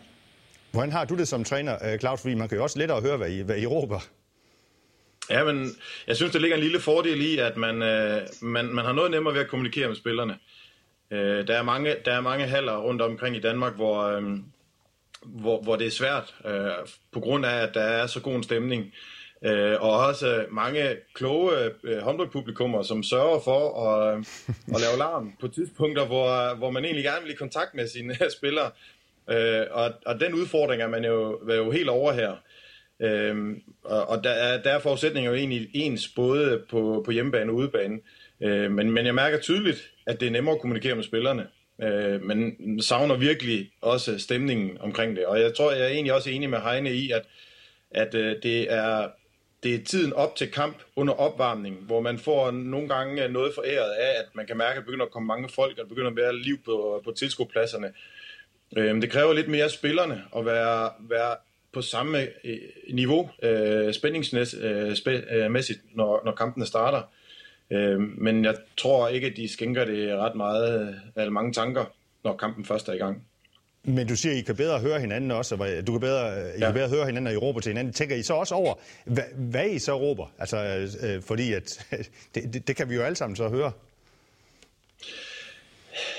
Hvordan 0.72 0.92
har 0.92 1.06
du 1.06 1.16
det 1.16 1.28
som 1.28 1.44
træner, 1.44 1.78
øh, 1.86 2.00
Claus? 2.00 2.22
Fordi 2.22 2.36
man 2.36 2.50
kan 2.50 2.58
jo 2.58 2.64
også 2.64 2.80
lettere 2.80 3.02
høre, 3.02 3.18
hvad 3.18 3.30
I, 3.30 3.42
hvad 3.42 3.58
I 3.58 3.66
råber. 3.66 4.00
Ja, 5.30 5.44
men 5.44 5.70
jeg 6.08 6.16
synes, 6.16 6.32
der 6.32 6.40
ligger 6.40 6.58
en 6.58 6.64
lille 6.64 6.80
fordel 6.80 7.22
i, 7.22 7.38
at 7.38 7.58
man, 7.58 7.82
øh, 7.82 8.22
man, 8.42 8.66
man 8.66 8.86
har 8.86 8.94
noget 8.94 9.12
nemmere 9.12 9.34
ved 9.34 9.42
at 9.42 9.48
kommunikere 9.48 9.88
med 9.88 9.96
spillerne. 9.96 10.38
Øh, 11.12 11.48
der, 11.48 11.58
er 11.58 11.64
mange, 11.64 11.96
der 12.06 12.14
er 12.14 12.22
mange 12.22 12.48
haller 12.48 12.78
rundt 12.78 13.02
omkring 13.02 13.36
i 13.36 13.42
Danmark, 13.42 13.76
hvor, 13.76 14.02
øh, 14.02 14.24
hvor, 15.26 15.62
hvor 15.62 15.76
det 15.76 15.88
er 15.88 15.92
svært, 15.92 16.36
øh, 16.46 16.72
på 17.12 17.20
grund 17.20 17.46
af, 17.46 17.64
at 17.64 17.74
der 17.74 17.82
er 17.82 18.08
så 18.08 18.22
god 18.22 18.36
en 18.36 18.44
stemning. 18.44 18.94
Øh, 19.46 19.82
og 19.82 19.92
også 19.92 20.46
mange 20.52 20.96
kloge 21.14 21.72
øh, 21.84 22.02
håndboldpublikummer, 22.02 22.84
som 22.84 23.04
sørger 23.04 23.40
for 23.40 23.88
at, 23.88 24.18
øh, 24.18 24.26
at 24.76 24.82
lave 24.82 24.98
larm 24.98 25.34
på 25.42 25.48
tidspunkter, 25.48 26.06
hvor, 26.06 26.56
hvor 26.56 26.72
man 26.72 26.86
egentlig 26.86 27.04
gerne 27.04 27.24
vil 27.24 27.34
i 27.34 27.36
kontakt 27.36 27.74
med 27.74 27.88
sine 27.88 28.18
spillere. 28.38 28.72
Øh, 29.30 29.66
og, 29.72 29.92
og 30.06 30.20
den 30.20 30.34
udfordring 30.34 30.82
er 30.82 30.88
man 30.88 31.06
jo, 31.06 31.40
er 31.50 31.56
jo 31.56 31.72
helt 31.72 31.90
over 31.90 32.14
her. 32.14 32.36
Øhm, 33.00 33.62
og 33.84 34.10
og 34.10 34.24
der, 34.24 34.30
er, 34.30 34.62
der 34.62 34.72
er 34.72 34.80
forudsætninger 34.80 35.32
jo 35.32 35.38
egentlig 35.38 35.70
ens 35.74 36.08
både 36.08 36.64
på, 36.70 37.02
på 37.06 37.12
hjemmebane 37.12 37.52
og 37.52 37.56
udebane. 37.56 38.00
Øh, 38.42 38.72
men, 38.72 38.92
men 38.92 39.06
jeg 39.06 39.16
mærker 39.16 39.40
tydeligt, 39.40 39.92
at 40.08 40.20
det 40.20 40.28
er 40.28 40.32
nemmere 40.32 40.56
at 40.56 40.62
kommunikere 40.62 40.96
med 40.96 41.04
spillerne. 41.04 41.48
Øh, 41.82 42.22
men 42.22 42.56
savner 42.82 43.16
virkelig 43.16 43.72
også 43.82 44.20
stemningen 44.20 44.78
omkring 44.80 45.16
det. 45.16 45.26
Og 45.26 45.40
jeg 45.40 45.54
tror, 45.54 45.72
jeg 45.72 45.82
er 45.82 45.88
egentlig 45.88 46.14
også 46.14 46.30
enig 46.30 46.50
med 46.50 46.60
Heine 46.60 46.94
i, 46.94 47.12
at, 47.12 47.26
at 47.92 48.16
øh, 48.16 48.36
det 48.44 48.74
er 48.74 49.08
det 49.64 49.76
er 49.76 49.84
tiden 49.86 50.14
op 50.14 50.36
til 50.36 50.52
kamp 50.52 50.78
under 50.96 51.14
opvarmning, 51.14 51.76
hvor 51.76 52.02
man 52.02 52.20
får 52.20 52.52
nogle 52.52 52.88
gange 52.88 53.24
øh, 53.24 53.32
noget 53.32 53.54
foræret 53.56 53.92
af, 53.92 54.20
at 54.20 54.26
man 54.36 54.48
kan 54.48 54.58
mærke, 54.58 54.72
at 54.72 54.76
der 54.78 54.86
begynder 54.86 55.06
at 55.06 55.12
komme 55.12 55.28
mange 55.28 55.50
folk, 55.50 55.72
og 55.72 55.78
der 55.78 55.90
begynder 55.90 56.10
at 56.10 56.16
være 56.16 56.36
liv 56.36 56.58
på, 56.66 57.02
på 57.04 57.12
tilskuerpladserne. 57.12 57.94
Øh, 58.78 59.02
det 59.02 59.12
kræver 59.12 59.34
lidt 59.34 59.48
mere 59.48 59.64
af 59.64 59.72
spillerne 59.72 60.24
at 60.36 60.46
være, 60.46 60.90
være 61.00 61.36
på 61.74 61.82
samme 61.82 62.28
øh, 62.44 62.58
niveau 62.94 63.30
øh, 63.44 63.94
spændingsmæssigt, 63.94 65.80
øh, 65.84 65.96
når, 65.96 66.22
når 66.26 66.36
kampene 66.36 66.66
starter. 66.66 67.02
Øh, 67.72 68.00
men 68.00 68.46
jeg 68.46 68.56
tror 68.78 69.08
ikke, 69.08 69.28
at 69.28 69.38
de 69.38 69.54
skænker 69.54 69.86
det 69.86 70.18
ret 70.18 70.36
meget, 70.36 71.00
eller 71.16 71.32
mange 71.32 71.54
tanker, 71.54 71.86
når 72.24 72.38
kampen 72.38 72.66
først 72.66 72.90
er 72.90 72.94
i 72.94 72.98
gang. 72.98 73.28
Men 73.84 74.08
du 74.08 74.16
siger, 74.16 74.34
at 74.34 74.40
I 74.40 74.42
kan 74.42 74.56
bedre 74.56 74.80
høre 74.80 75.00
hinanden 75.00 75.32
også, 75.32 75.56
og 75.56 75.88
du 75.88 75.92
kan 75.92 76.02
bedre, 76.02 76.50
I 76.58 76.60
ja. 76.60 76.66
kan 76.66 76.74
bedre 76.74 76.90
høre 76.90 77.06
hinanden, 77.06 77.24
når 77.24 77.32
I 77.32 77.38
råber 77.38 77.60
til 77.60 77.70
hinanden. 77.70 77.94
Tænker 77.94 78.16
I 78.16 78.24
så 78.24 78.34
også 78.34 78.56
over, 78.56 78.74
hvad, 79.06 79.24
hvad 79.36 79.70
I 79.70 79.80
så 79.80 80.00
råber? 80.00 80.34
Altså, 80.40 80.88
øh, 81.04 81.22
fordi 81.22 81.54
at, 81.54 81.88
det, 82.36 82.54
det, 82.54 82.68
det 82.68 82.76
kan 82.76 82.90
vi 82.90 82.96
jo 82.96 83.02
alle 83.02 83.16
sammen 83.16 83.36
så 83.36 83.50
høre. 83.50 83.72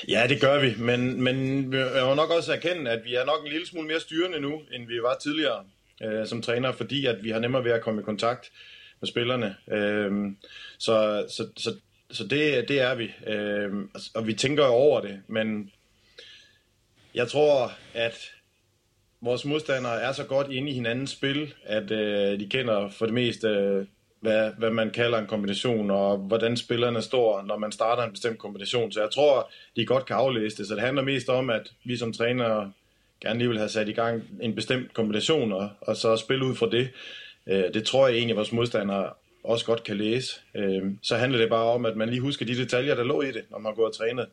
Ja, 0.08 0.26
det 0.28 0.40
gør 0.40 0.60
vi, 0.60 0.74
men, 0.78 1.22
men 1.22 1.72
jeg 1.72 2.04
må 2.04 2.14
nok 2.14 2.30
også 2.30 2.52
erkende, 2.52 2.90
at 2.90 3.04
vi 3.04 3.14
er 3.14 3.24
nok 3.24 3.44
en 3.44 3.52
lille 3.52 3.66
smule 3.66 3.88
mere 3.88 4.00
styrende 4.00 4.40
nu, 4.40 4.62
end 4.72 4.86
vi 4.86 5.02
var 5.02 5.16
tidligere 5.22 5.64
øh, 6.02 6.26
som 6.26 6.42
træner, 6.42 6.72
fordi 6.72 7.06
at 7.06 7.24
vi 7.24 7.30
har 7.30 7.38
nemmere 7.38 7.64
ved 7.64 7.72
at 7.72 7.82
komme 7.82 8.00
i 8.00 8.04
kontakt 8.04 8.52
med 9.00 9.08
spillerne. 9.08 9.56
Øh, 9.68 10.12
så 10.78 11.26
så, 11.28 11.48
så, 11.56 11.74
så 12.10 12.24
det, 12.24 12.68
det 12.68 12.80
er 12.80 12.94
vi, 12.94 13.10
øh, 13.26 13.72
og 14.14 14.26
vi 14.26 14.34
tænker 14.34 14.64
over 14.64 15.00
det, 15.00 15.22
men 15.26 15.70
jeg 17.14 17.28
tror, 17.28 17.72
at 17.94 18.30
vores 19.20 19.44
modstandere 19.44 20.02
er 20.02 20.12
så 20.12 20.24
godt 20.24 20.50
inde 20.50 20.70
i 20.70 20.74
hinandens 20.74 21.10
spil, 21.10 21.54
at 21.64 21.90
øh, 21.90 22.40
de 22.40 22.48
kender 22.48 22.90
for 22.90 23.06
det 23.06 23.14
meste 23.14 23.48
øh, 23.48 23.86
hvad, 24.24 24.50
hvad 24.58 24.70
man 24.70 24.90
kalder 24.90 25.18
en 25.18 25.26
kombination, 25.26 25.90
og 25.90 26.16
hvordan 26.16 26.56
spillerne 26.56 27.02
står, 27.02 27.42
når 27.42 27.58
man 27.58 27.72
starter 27.72 28.02
en 28.02 28.10
bestemt 28.10 28.38
kombination. 28.38 28.92
Så 28.92 29.00
jeg 29.00 29.10
tror, 29.10 29.50
de 29.76 29.86
godt 29.86 30.06
kan 30.06 30.16
aflæse 30.16 30.56
det. 30.56 30.68
Så 30.68 30.74
det 30.74 30.82
handler 30.82 31.02
mest 31.02 31.28
om, 31.28 31.50
at 31.50 31.72
vi 31.84 31.96
som 31.96 32.12
træner 32.12 32.70
gerne 33.20 33.38
lige 33.38 33.48
vil 33.48 33.58
have 33.58 33.68
sat 33.68 33.88
i 33.88 33.92
gang 33.92 34.22
en 34.40 34.54
bestemt 34.54 34.94
kombination, 34.94 35.52
og, 35.52 35.70
og 35.80 35.96
så 35.96 36.16
spille 36.16 36.46
ud 36.46 36.54
fra 36.54 36.70
det. 36.70 36.88
Øh, 37.46 37.74
det 37.74 37.84
tror 37.84 38.08
jeg 38.08 38.16
egentlig, 38.16 38.32
at 38.32 38.36
vores 38.36 38.52
modstandere 38.52 39.10
også 39.44 39.66
godt 39.66 39.84
kan 39.84 39.96
læse. 39.96 40.40
Øh, 40.54 40.82
så 41.02 41.16
handler 41.16 41.38
det 41.38 41.48
bare 41.48 41.64
om, 41.64 41.86
at 41.86 41.96
man 41.96 42.08
lige 42.08 42.20
husker 42.20 42.46
de 42.46 42.56
detaljer, 42.56 42.94
der 42.94 43.04
lå 43.04 43.22
i 43.22 43.32
det, 43.32 43.44
når 43.50 43.58
man 43.58 43.74
går 43.74 43.86
og 43.86 43.96
træner. 43.96 44.24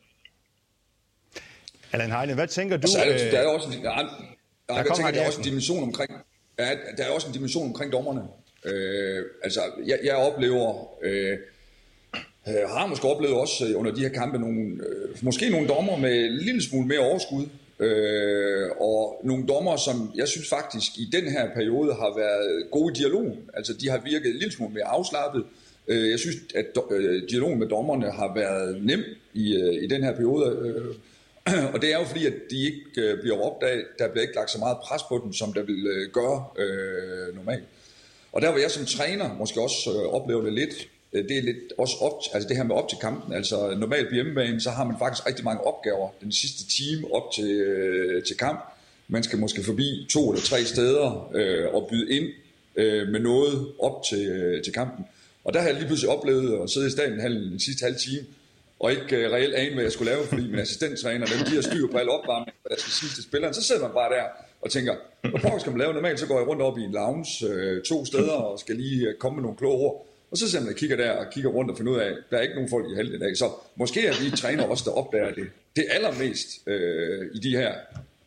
Allan 1.92 2.12
Heine, 2.12 2.34
hvad 2.34 2.48
tænker 2.48 2.76
du? 2.76 2.82
Altså, 2.82 2.98
er 2.98 3.18
der, 3.18 3.30
der 3.30 3.38
er 3.38 3.46
også, 3.46 3.68
en, 3.68 3.84
der, 3.84 3.90
der, 4.68 4.82
der, 4.82 4.94
tænker, 4.94 5.12
der 5.12 5.22
er 5.22 5.26
også 5.26 5.40
en 5.40 5.44
dimension 5.44 5.82
omkring, 5.82 6.10
ja, 6.58 6.70
der 6.96 7.04
er 7.04 7.10
også 7.10 7.28
en 7.28 7.34
dimension 7.34 7.66
omkring 7.66 7.92
dommerne. 7.92 8.22
Øh, 8.64 9.24
altså, 9.42 9.60
jeg, 9.86 9.98
jeg 10.04 10.16
oplever, 10.16 10.88
øh, 11.02 11.38
øh 12.48 12.68
har 12.68 12.86
måske 12.86 13.08
oplevet 13.08 13.36
også 13.36 13.66
øh, 13.68 13.78
under 13.78 13.94
de 13.94 14.00
her 14.00 14.08
kampe 14.08 14.38
nogle, 14.38 14.60
øh, 14.60 15.16
måske 15.22 15.50
nogle 15.50 15.68
dommer 15.68 15.96
med 15.96 16.24
en 16.24 16.36
lille 16.36 16.62
smule 16.62 16.86
mere 16.86 16.98
overskud, 16.98 17.46
Øh, 17.82 18.70
og 18.80 19.20
nogle 19.24 19.46
dommer, 19.46 19.76
som 19.76 20.10
jeg 20.14 20.28
synes 20.28 20.48
faktisk 20.48 20.98
i 20.98 21.08
den 21.12 21.24
her 21.24 21.54
periode 21.54 21.94
har 21.94 22.14
været 22.16 22.70
gode 22.70 22.92
i 22.92 22.98
dialogen. 22.98 23.38
Altså 23.54 23.72
de 23.72 23.88
har 23.88 24.00
virket 24.04 24.30
en 24.30 24.36
lille 24.36 24.52
smule 24.52 24.74
mere 24.74 24.84
afslappet. 24.84 25.44
Øh, 25.88 26.10
jeg 26.10 26.18
synes, 26.18 26.36
at 26.54 26.66
øh, 26.90 27.22
dialogen 27.30 27.58
med 27.58 27.68
dommerne 27.68 28.10
har 28.10 28.34
været 28.34 28.84
nem 28.84 29.04
i, 29.34 29.56
øh, 29.56 29.84
i 29.84 29.86
den 29.86 30.04
her 30.04 30.14
periode. 30.14 30.46
Øh, 30.64 30.94
og 31.74 31.82
det 31.82 31.92
er 31.92 31.98
jo 31.98 32.04
fordi, 32.04 32.26
at 32.26 32.32
de 32.50 32.64
ikke 32.64 32.82
øh, 32.96 33.20
bliver 33.20 33.40
opdaget, 33.40 33.84
der 33.98 34.08
bliver 34.08 34.22
ikke 34.22 34.34
lagt 34.34 34.50
så 34.50 34.58
meget 34.58 34.76
pres 34.82 35.02
på 35.08 35.20
dem, 35.24 35.32
som 35.32 35.52
der 35.52 35.62
vil 35.62 35.86
øh, 35.86 36.10
gøre 36.12 36.44
øh, 36.58 37.36
normalt. 37.36 37.64
Og 38.32 38.42
der 38.42 38.50
hvor 38.50 38.60
jeg 38.60 38.70
som 38.70 38.86
træner 38.86 39.34
måske 39.34 39.60
også 39.60 39.90
øh, 39.90 40.14
oplever 40.14 40.42
det 40.42 40.52
lidt, 40.52 40.88
Øh, 41.12 41.28
det 41.28 41.38
er 41.38 41.42
lidt 41.42 41.72
også 41.78 41.96
op, 42.00 42.12
altså 42.34 42.48
det 42.48 42.56
her 42.56 42.64
med 42.64 42.76
op 42.76 42.88
til 42.88 42.98
kampen. 42.98 43.34
Altså 43.34 43.74
normalt 43.74 44.08
på 44.08 44.14
hjemmebane, 44.14 44.60
så 44.60 44.70
har 44.70 44.84
man 44.84 44.96
faktisk 44.98 45.26
rigtig 45.26 45.44
mange 45.44 45.64
opgaver 45.64 46.08
den 46.20 46.32
sidste 46.32 46.68
time 46.68 47.14
op 47.14 47.32
til, 47.34 47.50
øh, 47.50 48.24
til 48.24 48.36
kamp. 48.36 48.60
Man 49.08 49.22
skal 49.22 49.38
måske 49.38 49.64
forbi 49.64 50.06
to 50.10 50.30
eller 50.30 50.42
tre 50.42 50.64
steder 50.64 51.30
øh, 51.34 51.74
og 51.74 51.88
byde 51.90 52.10
ind 52.10 52.28
øh, 52.76 53.08
med 53.08 53.20
noget 53.20 53.68
op 53.78 54.04
til, 54.10 54.28
øh, 54.28 54.62
til 54.62 54.72
kampen. 54.72 55.04
Og 55.44 55.52
der 55.54 55.60
har 55.60 55.66
jeg 55.66 55.76
lige 55.76 55.86
pludselig 55.86 56.10
oplevet 56.10 56.62
at 56.62 56.70
sidde 56.70 56.86
i 56.86 56.90
stadionhallen 56.90 57.50
den 57.50 57.60
sidste 57.60 57.84
halve 57.84 57.98
time, 57.98 58.26
og 58.80 58.92
ikke 58.92 59.16
øh, 59.16 59.32
reelt 59.32 59.54
ane, 59.54 59.74
hvad 59.74 59.84
jeg 59.84 59.92
skulle 59.92 60.12
lave, 60.12 60.26
fordi 60.26 60.42
min 60.42 60.58
assistenttræner, 60.64 61.26
dem 61.26 61.46
de 61.46 61.54
har 61.54 61.62
styr 61.62 61.86
på 61.86 61.98
al 61.98 62.08
opvarmning, 62.08 62.56
hvad 62.62 62.76
der 62.76 62.80
skal 62.80 62.92
sige 62.92 63.10
til 63.14 63.22
spilleren. 63.22 63.54
Så 63.54 63.62
sidder 63.62 63.82
man 63.82 63.90
bare 63.94 64.10
der 64.16 64.24
og 64.62 64.70
tænker, 64.70 64.94
hvad 65.20 65.60
skal 65.60 65.72
man 65.72 65.78
lave? 65.78 65.92
Normalt 65.92 66.20
så 66.20 66.26
går 66.26 66.38
jeg 66.38 66.48
rundt 66.48 66.62
op 66.62 66.78
i 66.78 66.82
en 66.82 66.92
lounge 66.92 67.46
øh, 67.48 67.82
to 67.82 68.04
steder 68.04 68.32
og 68.32 68.58
skal 68.58 68.76
lige 68.76 69.08
øh, 69.08 69.14
komme 69.18 69.36
med 69.36 69.42
nogle 69.42 69.56
kloge 69.56 69.76
ord. 69.76 70.06
Og 70.30 70.38
så 70.38 70.50
simpelthen 70.50 70.66
man 70.66 70.74
kigger 70.74 70.96
der 70.96 71.10
og 71.10 71.26
kigger 71.32 71.50
rundt 71.50 71.70
og 71.70 71.76
finder 71.76 71.92
ud 71.92 71.98
af, 71.98 72.06
at 72.06 72.16
der 72.30 72.36
er 72.36 72.40
ikke 72.40 72.54
nogen 72.54 72.70
folk 72.70 72.86
i 72.92 72.94
halvdelen 72.94 73.22
i 73.22 73.24
dag. 73.24 73.36
Så 73.36 73.50
måske 73.76 74.06
er 74.06 74.12
vi 74.24 74.36
træner 74.36 74.64
også, 74.64 74.84
der 74.86 74.96
opdager 74.96 75.34
det, 75.34 75.46
det 75.76 75.84
allermest 75.90 76.48
øh, 76.66 77.30
i 77.34 77.38
de 77.38 77.56
her 77.56 77.74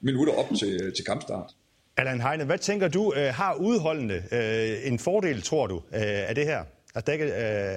minutter 0.02 0.34
op 0.34 0.50
til, 0.60 0.82
øh, 0.84 0.94
til 0.94 1.06
kampstart. 1.06 1.52
Allan 1.98 2.22
Heine, 2.22 2.46
hvad 2.46 2.58
tænker 2.58 2.88
du, 2.88 3.14
øh, 3.18 3.34
har 3.34 3.56
udholdende 3.56 4.24
øh, 4.32 4.88
en 4.92 5.00
fordel, 5.00 5.42
tror 5.42 5.68
du, 5.68 5.76
øh, 5.76 6.30
af 6.30 6.36
det 6.36 6.46
her? 6.46 6.64
At 6.96 7.08
der 7.08 7.14
ikke 7.14 7.26
øh, 7.26 7.32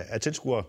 er 0.08 0.18
tilskuere 0.18 0.62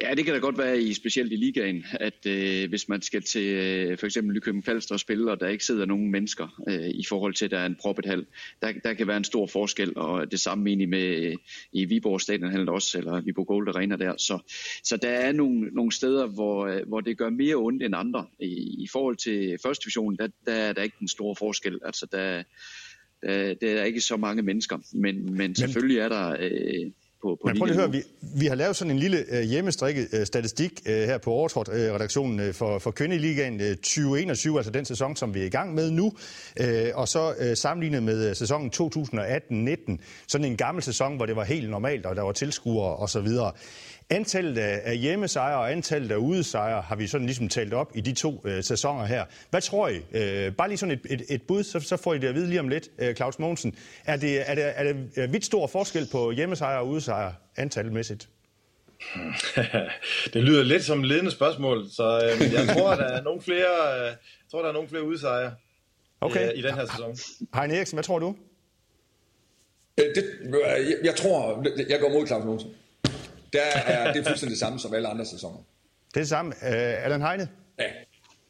Ja, 0.00 0.14
det 0.14 0.24
kan 0.24 0.34
da 0.34 0.40
godt 0.40 0.58
være, 0.58 0.80
i 0.80 0.94
specielt 0.94 1.32
i 1.32 1.36
ligaen, 1.36 1.84
at 1.92 2.26
øh, 2.26 2.68
hvis 2.68 2.88
man 2.88 3.02
skal 3.02 3.22
til 3.22 3.46
øh, 3.46 3.98
for 3.98 4.06
eksempel 4.06 4.34
Nykøbing 4.34 4.64
Falster 4.64 4.94
og 4.94 5.00
spille, 5.00 5.30
og 5.30 5.40
der 5.40 5.48
ikke 5.48 5.64
sidder 5.64 5.86
nogen 5.86 6.10
mennesker 6.10 6.62
øh, 6.68 6.88
i 6.88 7.04
forhold 7.08 7.34
til, 7.34 7.44
at 7.44 7.50
der 7.50 7.58
er 7.58 7.66
en 7.66 7.76
proppet 7.80 8.06
hal, 8.06 8.26
der, 8.62 8.72
der 8.84 8.92
kan 8.92 9.06
være 9.06 9.16
en 9.16 9.24
stor 9.24 9.46
forskel, 9.46 9.98
og 9.98 10.30
det 10.30 10.40
samme 10.40 10.68
egentlig 10.70 10.88
med 10.88 11.36
i 11.72 11.84
Viborg 11.84 12.20
Stadionhallen 12.20 12.68
også, 12.68 12.98
eller 12.98 13.20
Viborg 13.20 13.46
Gold 13.46 13.68
Arena 13.68 13.96
der. 13.96 14.14
Så, 14.16 14.38
så 14.84 14.96
der 14.96 15.08
er 15.08 15.32
nogle, 15.32 15.60
nogle 15.60 15.92
steder, 15.92 16.26
hvor, 16.26 16.66
øh, 16.66 16.88
hvor 16.88 17.00
det 17.00 17.18
gør 17.18 17.30
mere 17.30 17.54
ondt 17.54 17.82
end 17.82 17.94
andre. 17.96 18.26
I, 18.40 18.46
i 18.78 18.88
forhold 18.92 19.16
til 19.16 19.58
første 19.62 19.84
division, 19.84 20.16
der, 20.16 20.28
der 20.46 20.52
er 20.52 20.72
der 20.72 20.82
ikke 20.82 20.96
den 21.00 21.08
store 21.08 21.36
forskel. 21.36 21.78
Altså, 21.84 22.06
der, 22.12 22.42
der, 23.22 23.54
der 23.54 23.80
er 23.80 23.84
ikke 23.84 24.00
så 24.00 24.16
mange 24.16 24.42
mennesker, 24.42 24.78
men, 24.92 25.34
men 25.36 25.54
selvfølgelig 25.54 25.98
er 25.98 26.08
der... 26.08 26.36
Øh, 26.40 26.90
på, 27.22 27.38
på 27.42 27.46
Men 27.46 27.58
prøv 27.58 27.66
lige 27.66 27.74
at 27.74 27.80
høre, 27.80 27.92
vi, 27.92 28.02
vi 28.36 28.46
har 28.46 28.54
lavet 28.54 28.76
sådan 28.76 28.90
en 28.90 28.98
lille 28.98 29.24
uh, 29.32 29.38
hjemmestrikket 29.38 30.08
uh, 30.12 30.24
statistik 30.24 30.72
uh, 30.86 30.92
her 30.92 31.18
på 31.18 31.30
Overtrådt-redaktionen 31.30 32.48
uh, 32.48 32.54
for, 32.54 32.78
for 32.78 32.90
Kvindeligaen 32.90 33.60
uh, 33.60 33.66
2021, 33.66 34.56
altså 34.56 34.72
den 34.72 34.84
sæson, 34.84 35.16
som 35.16 35.34
vi 35.34 35.40
er 35.40 35.44
i 35.44 35.48
gang 35.48 35.74
med 35.74 35.90
nu, 35.90 36.04
uh, 36.60 36.66
og 36.94 37.08
så 37.08 37.34
uh, 37.40 37.54
sammenlignet 37.54 38.02
med 38.02 38.30
uh, 38.30 38.36
sæsonen 38.36 38.70
2018-19, 38.74 39.98
sådan 40.28 40.44
en 40.44 40.56
gammel 40.56 40.82
sæson, 40.82 41.16
hvor 41.16 41.26
det 41.26 41.36
var 41.36 41.44
helt 41.44 41.70
normalt, 41.70 42.06
og 42.06 42.16
der 42.16 42.22
var 42.22 42.32
tilskuere 42.32 42.96
osv. 42.96 43.28
Antallet 44.10 44.58
af 44.58 44.98
hjemmesejre 44.98 45.58
og 45.58 45.72
antallet 45.72 46.10
af 46.10 46.16
udesejre 46.16 46.82
har 46.82 46.96
vi 46.96 47.06
sådan 47.06 47.26
ligesom 47.26 47.48
talt 47.48 47.74
op 47.74 47.92
i 47.94 48.00
de 48.00 48.12
to 48.12 48.42
øh, 48.44 48.62
sæsoner 48.62 49.04
her. 49.04 49.24
Hvad 49.50 49.60
tror 49.60 49.88
I? 49.88 49.96
Øh, 50.12 50.52
bare 50.52 50.68
lige 50.68 50.78
sådan 50.78 50.92
et, 50.92 51.06
et, 51.10 51.22
et 51.28 51.42
bud, 51.42 51.62
så, 51.62 51.80
så 51.80 51.96
får 51.96 52.14
I 52.14 52.18
det 52.18 52.28
at 52.28 52.34
vide 52.34 52.48
lige 52.48 52.60
om 52.60 52.68
lidt, 52.68 52.88
øh, 52.98 53.14
Claus 53.14 53.38
Mogensen. 53.38 53.76
Er 54.04 54.16
det, 54.16 54.50
er, 54.50 54.54
det, 54.54 54.72
er 54.76 54.84
det 54.84 55.32
vidt 55.32 55.44
stor 55.44 55.66
forskel 55.66 56.08
på 56.12 56.30
hjemmesejre 56.30 56.80
og 56.80 56.88
udesejre 56.88 57.34
antalmæssigt? 57.56 58.28
det 60.34 60.42
lyder 60.42 60.62
lidt 60.62 60.84
som 60.84 61.00
et 61.00 61.06
ledende 61.06 61.30
spørgsmål, 61.30 61.90
så 61.90 62.16
øh, 62.24 62.52
jeg 62.52 62.76
tror, 62.76 62.94
der 62.94 63.04
er 63.04 63.22
nogle 63.22 63.42
flere, 63.42 63.98
øh, 63.98 64.06
jeg 64.06 64.16
tror, 64.50 64.62
der 64.62 64.68
er 64.68 64.72
nogle 64.72 64.88
flere 64.88 65.02
udesejre 65.02 65.54
okay. 66.20 66.52
i, 66.52 66.58
i 66.58 66.62
den 66.62 66.74
her 66.74 66.86
sæson. 66.86 67.16
Heine 67.54 67.76
Eriksen, 67.76 67.96
hvad 67.96 68.04
tror 68.04 68.18
du? 68.18 68.36
Øh, 70.00 70.04
det, 70.14 70.24
jeg, 70.66 70.96
jeg 71.04 71.16
tror, 71.16 71.64
jeg 71.88 72.00
går 72.00 72.08
mod 72.08 72.26
Claus 72.26 72.44
Mogensen 72.44 72.70
der 73.52 73.60
er 73.60 74.12
det 74.12 74.20
er 74.20 74.24
fuldstændig 74.24 74.50
det 74.50 74.58
samme 74.58 74.78
som 74.78 74.94
alle 74.94 75.08
andre 75.08 75.26
sæsoner. 75.26 75.58
Det 76.08 76.16
er 76.16 76.20
det 76.20 76.28
samme. 76.28 76.52
Uh, 76.62 77.04
Allan 77.04 77.22
Heine? 77.22 77.48
Ja. 77.78 77.84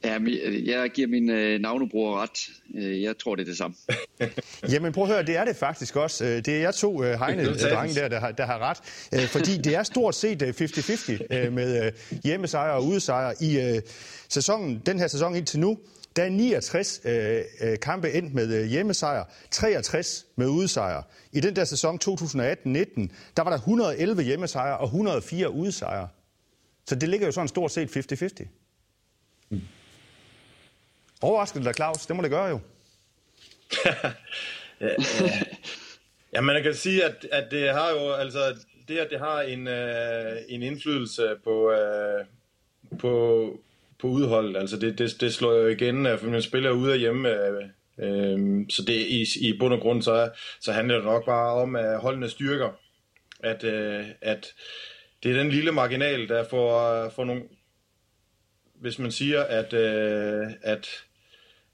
Ja, 0.04 0.18
jeg 0.66 0.90
giver 0.90 1.08
min 1.08 1.30
øh, 1.30 1.60
navnebror 1.60 2.22
ret. 2.22 2.48
Øh, 2.74 3.02
jeg 3.02 3.18
tror, 3.18 3.34
det 3.34 3.42
er 3.42 3.46
det 3.46 3.56
samme. 3.56 3.76
Jamen 4.72 4.92
prøv 4.92 5.04
at 5.04 5.10
høre, 5.10 5.22
det 5.22 5.36
er 5.36 5.44
det 5.44 5.56
faktisk 5.56 5.96
også. 5.96 6.24
Øh, 6.24 6.30
det 6.30 6.48
er 6.48 6.60
jeg 6.60 6.74
to 6.74 7.04
øh, 7.04 7.20
Heine-drenge 7.20 7.94
der, 7.94 8.08
der 8.08 8.20
har, 8.20 8.32
der 8.32 8.46
har 8.46 8.58
ret. 8.58 8.78
Øh, 9.14 9.28
fordi 9.28 9.56
det 9.56 9.74
er 9.74 9.82
stort 9.82 10.14
set 10.14 10.42
50-50 10.42 11.36
øh, 11.36 11.52
med 11.52 11.86
øh, 11.86 11.92
hjemmesejre 12.24 12.74
og 12.74 12.84
udesejre 12.84 13.34
i 13.40 13.60
øh, 13.60 13.82
sæsonen, 14.28 14.82
den 14.86 14.98
her 14.98 15.06
sæson 15.06 15.36
indtil 15.36 15.60
nu. 15.60 15.78
Der 16.16 16.24
er 16.24 16.28
69 16.28 17.00
øh, 17.04 17.44
øh, 17.60 17.78
kampe 17.78 18.12
endt 18.12 18.34
med 18.34 18.54
øh, 18.54 18.64
hjemmesejr, 18.64 19.24
63 19.50 20.26
med 20.36 20.46
udsejr. 20.46 21.02
I 21.32 21.40
den 21.40 21.56
der 21.56 21.64
sæson 21.64 22.00
2018-19, 22.04 22.08
der 23.36 23.42
var 23.42 23.50
der 23.50 23.56
111 23.56 24.22
hjemmesejre 24.22 24.78
og 24.78 24.84
104 24.84 25.50
udsejre. 25.50 26.08
Så 26.86 26.94
det 26.94 27.08
ligger 27.08 27.26
jo 27.26 27.32
sådan 27.32 27.48
stort 27.48 27.72
set 27.72 27.96
50-50. 27.96 28.46
Mm. 29.48 29.60
Overrasker 31.20 31.62
dig, 31.62 31.74
Claus? 31.74 32.06
Det 32.06 32.16
må 32.16 32.22
det 32.22 32.30
gøre 32.30 32.46
jo. 32.46 32.60
ja, 33.84 33.94
ja. 34.86 34.94
ja, 36.32 36.40
man 36.40 36.62
kan 36.62 36.74
sige, 36.74 37.04
at, 37.04 37.26
at 37.32 37.50
det 37.50 37.72
har 37.72 37.90
jo, 37.90 38.12
altså, 38.12 38.56
det 38.88 38.98
at 38.98 39.08
det 39.10 39.18
har 39.18 39.40
en, 39.40 39.68
øh, 39.68 40.36
en 40.48 40.62
indflydelse 40.62 41.36
på, 41.44 41.70
øh, 41.70 42.24
på, 42.98 43.60
på 43.98 44.08
udhold. 44.08 44.56
Altså 44.56 44.76
det, 44.76 44.98
det, 44.98 45.20
det 45.20 45.34
slår 45.34 45.54
jo 45.54 45.66
igen, 45.66 46.06
for 46.18 46.26
man 46.26 46.42
spiller 46.42 46.70
ude 46.70 46.92
af 46.92 46.98
hjemme. 46.98 47.28
Øh, 47.28 47.62
øh, 47.98 48.66
så 48.68 48.82
det 48.86 48.94
i, 48.94 49.26
i 49.40 49.58
bund 49.58 49.74
og 49.74 49.80
grund, 49.80 50.02
så, 50.02 50.30
så 50.60 50.72
handler 50.72 50.94
det 50.94 51.04
nok 51.04 51.24
bare 51.24 51.52
om 51.52 51.76
at 51.76 52.00
holdene 52.00 52.28
styrker. 52.28 52.70
At, 53.40 53.64
øh, 53.64 54.04
at 54.20 54.54
det 55.22 55.30
er 55.30 55.36
den 55.36 55.50
lille 55.50 55.72
marginal, 55.72 56.28
der 56.28 56.44
får, 56.50 57.08
får 57.08 57.24
nogle... 57.24 57.42
Hvis 58.74 58.98
man 58.98 59.10
siger, 59.10 59.42
at, 59.42 59.72
øh, 59.72 60.46
at, 60.62 60.88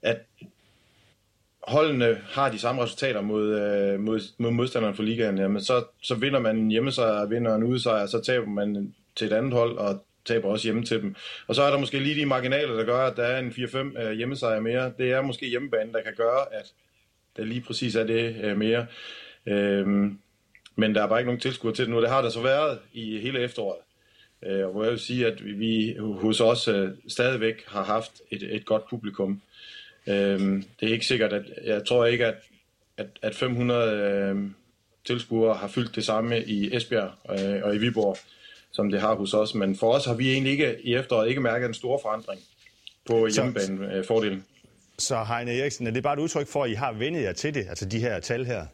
at 0.01 0.17
holdene 1.63 2.21
har 2.23 2.51
de 2.51 2.59
samme 2.59 2.83
resultater 2.83 3.21
mod, 3.21 3.59
øh, 3.59 3.99
mod, 3.99 4.19
mod 4.37 4.51
modstanderen 4.51 4.95
for 4.95 5.03
ligaen, 5.03 5.37
jamen 5.37 5.61
så, 5.61 5.85
så 6.01 6.15
vinder 6.15 6.39
man 6.39 6.57
en 6.57 6.71
hjemmesejr, 6.71 7.25
vinder 7.25 7.55
en 7.55 7.63
udsejr, 7.63 8.05
så 8.05 8.21
taber 8.21 8.47
man 8.47 8.93
til 9.15 9.27
et 9.27 9.33
andet 9.33 9.53
hold, 9.53 9.77
og 9.77 10.05
taber 10.25 10.49
også 10.49 10.67
hjemme 10.67 10.85
til 10.85 11.01
dem. 11.01 11.15
Og 11.47 11.55
så 11.55 11.61
er 11.61 11.71
der 11.71 11.79
måske 11.79 11.99
lige 11.99 12.21
de 12.21 12.25
marginaler, 12.25 12.73
der 12.73 12.83
gør, 12.85 12.99
at 12.99 13.17
der 13.17 13.23
er 13.23 13.39
en 13.39 13.49
4-5 13.49 14.01
øh, 14.01 14.11
hjemmesejr 14.11 14.59
mere. 14.59 14.93
Det 14.97 15.11
er 15.11 15.21
måske 15.21 15.47
hjemmebane, 15.47 15.93
der 15.93 16.01
kan 16.01 16.13
gøre, 16.17 16.53
at 16.53 16.73
der 17.37 17.43
lige 17.43 17.61
præcis 17.61 17.95
er 17.95 18.03
det 18.03 18.35
øh, 18.43 18.57
mere. 18.57 18.85
Øhm, 19.45 20.19
men 20.75 20.95
der 20.95 21.03
er 21.03 21.07
bare 21.07 21.19
ikke 21.19 21.27
nogen 21.27 21.41
tilskuer 21.41 21.71
til 21.71 21.85
det 21.85 21.93
nu. 21.93 22.01
Det 22.01 22.09
har 22.09 22.21
der 22.21 22.29
så 22.29 22.41
været 22.41 22.79
i 22.93 23.19
hele 23.19 23.39
efteråret. 23.39 23.79
Øh, 24.45 24.65
og 24.65 24.71
hvor 24.71 24.83
jeg 24.83 24.91
vil 24.91 24.99
sige, 24.99 25.27
at 25.27 25.59
vi 25.59 25.95
hos 25.99 26.41
os 26.41 26.67
øh, 26.67 26.89
stadigvæk 27.07 27.63
har 27.67 27.83
haft 27.83 28.11
et, 28.31 28.55
et 28.55 28.65
godt 28.65 28.89
publikum. 28.89 29.41
Øhm, 30.07 30.63
det 30.79 30.89
er 30.89 30.93
ikke 30.93 31.05
sikkert, 31.05 31.33
at 31.33 31.43
jeg 31.63 31.85
tror 31.85 32.05
ikke, 32.05 32.25
at, 32.25 32.35
at, 32.97 33.07
at 33.21 33.35
500 33.35 33.91
øh, 33.91 34.35
tilskuere 35.05 35.55
har 35.55 35.67
fyldt 35.67 35.95
det 35.95 36.05
samme 36.05 36.43
i 36.43 36.75
Esbjerg 36.75 37.11
øh, 37.29 37.63
og 37.63 37.75
i 37.75 37.77
Viborg 37.77 38.17
som 38.73 38.91
det 38.91 39.01
har 39.01 39.15
hos 39.15 39.33
os. 39.33 39.55
Men 39.55 39.75
for 39.77 39.93
os 39.93 40.05
har 40.05 40.13
vi 40.13 40.31
egentlig 40.31 40.51
ikke 40.51 40.77
i 40.83 40.95
efteråret 40.95 41.29
ikke 41.29 41.41
mærket 41.41 41.67
en 41.67 41.73
stor 41.73 41.99
forandring 42.01 42.41
på 43.05 43.27
hjemmebane-fordelen. 43.27 44.43
Så 44.99 45.23
Heine 45.23 45.59
Eriksen, 45.59 45.87
er 45.87 45.91
det 45.91 46.03
bare 46.03 46.13
et 46.13 46.19
udtryk 46.19 46.47
for, 46.47 46.63
at 46.63 46.71
I 46.71 46.73
har 46.73 46.93
vendet 46.93 47.23
jer 47.23 47.33
til 47.33 47.53
det, 47.53 47.65
altså 47.69 47.85
de 47.85 47.99
her 47.99 48.19
tal 48.19 48.45
her? 48.45 48.65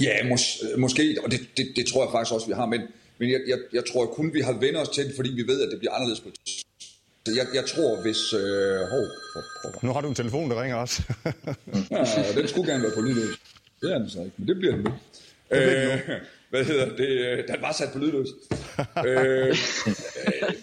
Ja, 0.00 0.18
mås- 0.22 0.76
måske, 0.78 1.16
og 1.24 1.30
det, 1.30 1.40
det, 1.56 1.66
det 1.76 1.86
tror 1.86 2.04
jeg 2.04 2.12
faktisk 2.12 2.34
også, 2.34 2.46
vi 2.46 2.52
har, 2.52 2.66
men, 2.66 2.80
men 3.18 3.30
jeg, 3.30 3.40
jeg, 3.48 3.58
jeg 3.72 3.82
tror 3.92 4.06
kun, 4.06 4.34
vi 4.34 4.40
har 4.40 4.52
vendt 4.52 4.78
os 4.78 4.88
til 4.88 5.04
det, 5.04 5.12
fordi 5.16 5.30
vi 5.30 5.46
ved, 5.46 5.62
at 5.62 5.70
det 5.70 5.78
bliver 5.78 5.92
anderledes 5.92 6.20
på 6.20 6.28
jeg, 7.26 7.46
jeg 7.54 7.64
tror, 7.66 8.02
hvis... 8.02 8.32
Øh, 8.32 8.78
hov, 8.78 9.06
hov, 9.34 9.42
hov. 9.62 9.72
Nu 9.82 9.92
har 9.92 10.00
du 10.00 10.08
en 10.08 10.14
telefon, 10.14 10.50
der 10.50 10.62
ringer 10.62 10.76
også. 10.76 11.02
ja, 11.90 12.40
den 12.40 12.48
skulle 12.48 12.72
gerne 12.72 12.82
være 12.82 12.92
på 12.94 13.00
lydløs. 13.00 13.36
Det 13.82 13.92
er 13.92 13.98
den 13.98 14.10
så 14.10 14.18
ikke, 14.18 14.32
men 14.36 14.48
det 14.48 14.56
bliver 14.56 14.74
den 14.76 14.84
nu. 14.84 14.92
Øh, 15.50 16.00
hvad 16.50 16.64
hedder 16.64 16.96
det? 16.96 17.44
Den 17.48 17.56
var 17.60 17.72
sat 17.72 17.92
på 17.92 17.98
lydløs. 17.98 18.28
øh, 19.08 19.56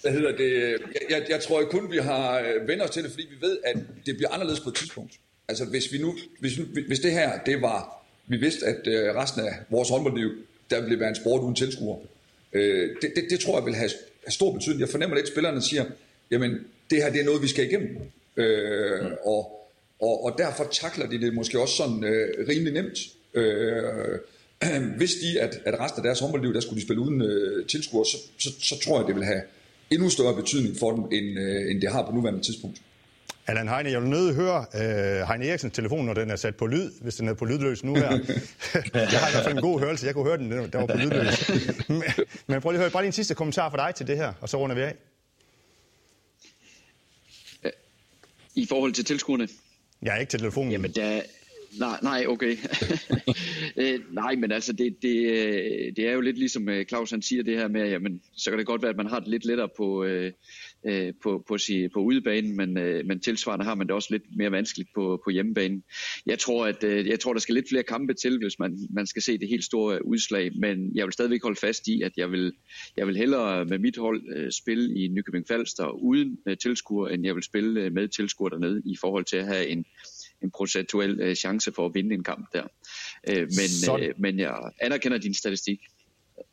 hvad 0.02 0.12
hedder 0.12 0.38
det? 0.38 0.78
Jeg, 1.10 1.26
jeg 1.30 1.41
tror 1.41 1.63
kun, 1.63 1.91
vi 1.91 1.97
har 1.97 2.39
øh, 2.39 2.67
vendt 2.67 2.84
os 2.84 2.89
til 2.89 3.04
det, 3.04 3.12
fordi 3.12 3.28
vi 3.30 3.47
ved, 3.47 3.58
at 3.65 3.78
det 4.06 4.17
bliver 4.17 4.30
anderledes 4.30 4.60
på 4.60 4.69
et 4.69 4.76
tidspunkt. 4.76 5.13
Altså 5.47 5.65
hvis 5.65 5.91
vi 5.91 5.97
nu, 5.97 6.15
hvis, 6.39 6.60
hvis 6.88 7.00
det 7.00 7.12
her, 7.12 7.39
det 7.45 7.62
var, 7.62 8.06
vi 8.28 8.38
vidste, 8.38 8.65
at 8.65 8.88
øh, 8.88 9.15
resten 9.15 9.41
af 9.41 9.54
vores 9.69 9.89
håndboldliv, 9.89 10.32
der 10.69 10.82
ville 10.82 11.00
være 11.00 11.10
en 11.10 11.15
sport 11.15 11.41
uden 11.41 11.56
tilskuere. 11.56 12.00
Øh, 12.54 12.89
det, 13.02 13.12
det, 13.15 13.23
det, 13.30 13.39
tror 13.39 13.58
jeg 13.58 13.65
vil 13.65 13.76
have, 13.76 13.89
have 14.26 14.32
stor 14.32 14.54
betydning. 14.54 14.82
Jeg 14.82 14.89
fornemmer 14.89 15.15
lidt, 15.15 15.26
at 15.26 15.32
spillerne 15.32 15.62
siger, 15.62 15.86
jamen 16.32 16.60
det 16.89 17.04
her 17.04 17.12
det 17.12 17.21
er 17.21 17.26
noget, 17.26 17.41
vi 17.41 17.47
skal 17.47 17.65
igennem. 17.65 17.97
Øh, 18.38 19.06
og, 19.26 19.69
og, 20.00 20.23
og 20.23 20.36
derfor 20.38 20.67
takler 20.71 21.08
de 21.10 21.21
det 21.21 21.34
måske 21.34 21.60
også 21.60 21.76
sådan 21.76 22.04
øh, 22.04 22.47
rimelig 22.50 22.73
nemt. 22.73 23.00
Øh, 23.34 24.19
hvis 24.98 25.12
de, 25.12 25.41
at, 25.41 25.60
at 25.65 25.80
resten 25.80 26.00
af 26.00 26.04
deres 26.04 26.20
håndboldliv, 26.20 26.54
der 26.54 26.60
skulle 26.60 26.82
de 26.82 26.86
spille 26.86 27.02
uden 27.02 27.22
øh, 27.22 27.65
tilskuere, 27.67 28.06
så, 28.06 28.17
så, 28.38 28.50
så 28.60 28.80
tror 28.80 29.00
jeg, 29.00 29.08
det 29.08 29.15
vil 29.15 29.24
have 29.24 29.41
endnu 29.89 30.10
større 30.10 30.36
betydning 30.36 30.78
for 30.80 30.91
dem, 30.91 31.04
end, 31.04 31.39
øh, 31.39 31.72
end 31.72 31.82
det 31.82 31.91
har 31.91 32.06
på 32.06 32.12
nuværende 32.12 32.41
tidspunkt. 32.41 32.82
Allan 33.48 33.67
Heine, 33.67 33.91
jeg 33.91 34.02
vil 34.02 34.10
nødt 34.10 34.36
høre 34.36 34.65
øh, 34.76 35.28
Heine 35.28 35.48
Eriksens 35.48 35.74
telefon, 35.74 36.06
når 36.06 36.13
den 36.13 36.32
er 36.32 36.36
sat 36.36 36.56
på 36.56 36.67
lyd, 36.67 36.91
hvis 37.02 37.15
den 37.15 37.28
er 37.28 37.34
på 37.34 37.46
lydløs 37.46 37.84
nu 37.84 37.96
her. 37.96 38.10
jeg 38.93 39.20
har 39.20 39.30
i 39.30 39.32
hvert 39.32 39.43
fald 39.43 39.56
en 39.56 39.62
god 39.62 39.80
hørelse. 39.80 40.06
Jeg 40.06 40.13
kunne 40.13 40.26
høre 40.26 40.38
den, 40.38 40.52
der 40.52 40.78
var 40.78 40.86
på 40.86 40.98
lydløs. 40.98 41.50
men, 41.89 42.04
men 42.48 42.62
prøv 42.62 42.72
lige 42.72 42.80
at 42.80 42.84
høre, 42.84 42.91
bare 42.91 43.04
lige 43.04 43.08
en 43.08 43.13
sidste 43.13 43.36
kommentar 43.36 43.70
fra 43.70 43.88
dig 43.88 43.96
til 43.96 44.08
det 44.08 44.17
her, 44.17 44.34
og 44.41 44.50
så 44.50 44.58
runder 44.58 44.76
vi 44.76 44.82
af. 44.82 44.96
I 48.56 48.65
forhold 48.65 48.93
til 48.93 49.06
tilskuerne? 49.06 49.48
Ja, 50.06 50.15
ikke 50.15 50.30
til 50.30 50.39
telefonen. 50.39 50.72
Jamen, 50.72 50.91
der, 50.91 51.22
Nej, 51.80 52.00
nej, 52.04 52.26
okay. 52.28 52.58
øh, 53.82 54.00
nej, 54.12 54.36
men 54.36 54.52
altså, 54.52 54.74
det, 54.74 55.02
det, 55.02 55.32
øh, 55.32 55.96
det 55.96 56.08
er 56.08 56.14
jo 56.14 56.22
lidt 56.22 56.38
ligesom 56.38 56.70
øh, 56.70 56.86
Claus 56.86 57.12
han 57.12 57.22
siger 57.22 57.44
det 57.44 57.58
her 57.58 57.68
med, 57.68 57.90
jamen, 57.90 58.22
så 58.38 58.50
kan 58.50 58.60
det 58.60 58.68
godt 58.68 58.82
være, 58.82 58.90
at 58.90 58.98
man 58.98 59.08
har 59.08 59.20
det 59.20 59.28
lidt 59.28 59.46
lettere 59.46 59.70
på, 59.78 60.04
øh, 60.04 60.32
øh 60.86 61.14
på, 61.24 61.44
på, 61.48 61.58
sige, 61.58 61.90
på 61.90 62.00
udebanen, 62.00 62.56
men, 62.58 62.78
øh, 62.78 63.06
men 63.06 63.20
tilsvarende 63.20 63.66
har 63.66 63.76
man 63.76 63.88
det 63.88 63.96
også 63.96 64.08
lidt 64.12 64.24
mere 64.38 64.52
vanskeligt 64.52 64.90
på, 64.96 65.22
på 65.24 65.30
hjemmebanen. 65.30 65.84
Jeg 66.26 66.40
tror, 66.40 66.66
at 66.66 66.84
øh, 66.84 67.08
jeg 67.08 67.20
tror, 67.20 67.34
der 67.34 67.40
skal 67.40 67.56
lidt 67.56 67.70
flere 67.70 67.84
kampe 67.84 68.14
til, 68.14 68.38
hvis 68.38 68.60
man, 68.60 68.80
man 68.90 69.08
skal 69.08 69.22
se 69.22 69.38
det 69.38 69.48
helt 69.48 69.64
store 69.64 70.06
udslag, 70.06 70.52
men 70.56 70.92
jeg 70.96 71.06
vil 71.06 71.14
stadigvæk 71.14 71.44
holde 71.44 71.60
fast 71.60 71.88
i, 71.88 72.02
at 72.02 72.12
jeg 72.18 72.32
vil, 72.32 72.54
jeg 72.98 73.08
vil 73.08 73.18
hellere 73.18 73.66
med 73.66 73.80
mit 73.80 73.98
hold 73.98 74.24
øh, 74.36 74.52
spille 74.52 75.00
i 75.00 75.08
Nykøbing 75.08 75.48
Falster 75.48 75.88
uden 75.90 76.38
øh, 76.48 76.58
tilskuer, 76.58 77.08
end 77.08 77.26
jeg 77.26 77.36
vil 77.36 77.44
spille 77.44 77.82
øh, 77.82 77.94
med 77.94 78.08
tilskuer 78.08 78.50
dernede 78.50 78.82
i 78.86 78.98
forhold 79.02 79.26
til 79.26 79.38
at 79.38 79.48
have 79.48 79.68
en 79.68 79.86
en 80.43 80.52
procentuel 80.52 81.19
øh, 81.19 81.36
chance 81.36 81.71
for 81.76 81.86
at 81.86 81.93
vinde 81.93 82.15
en 82.15 82.23
kamp 82.23 82.54
der. 82.54 82.63
Øh, 83.30 83.47
men, 83.58 84.02
øh, 84.02 84.13
men 84.17 84.39
jeg 84.39 84.56
anerkender 84.82 85.17
din 85.17 85.34
statistik. 85.34 85.80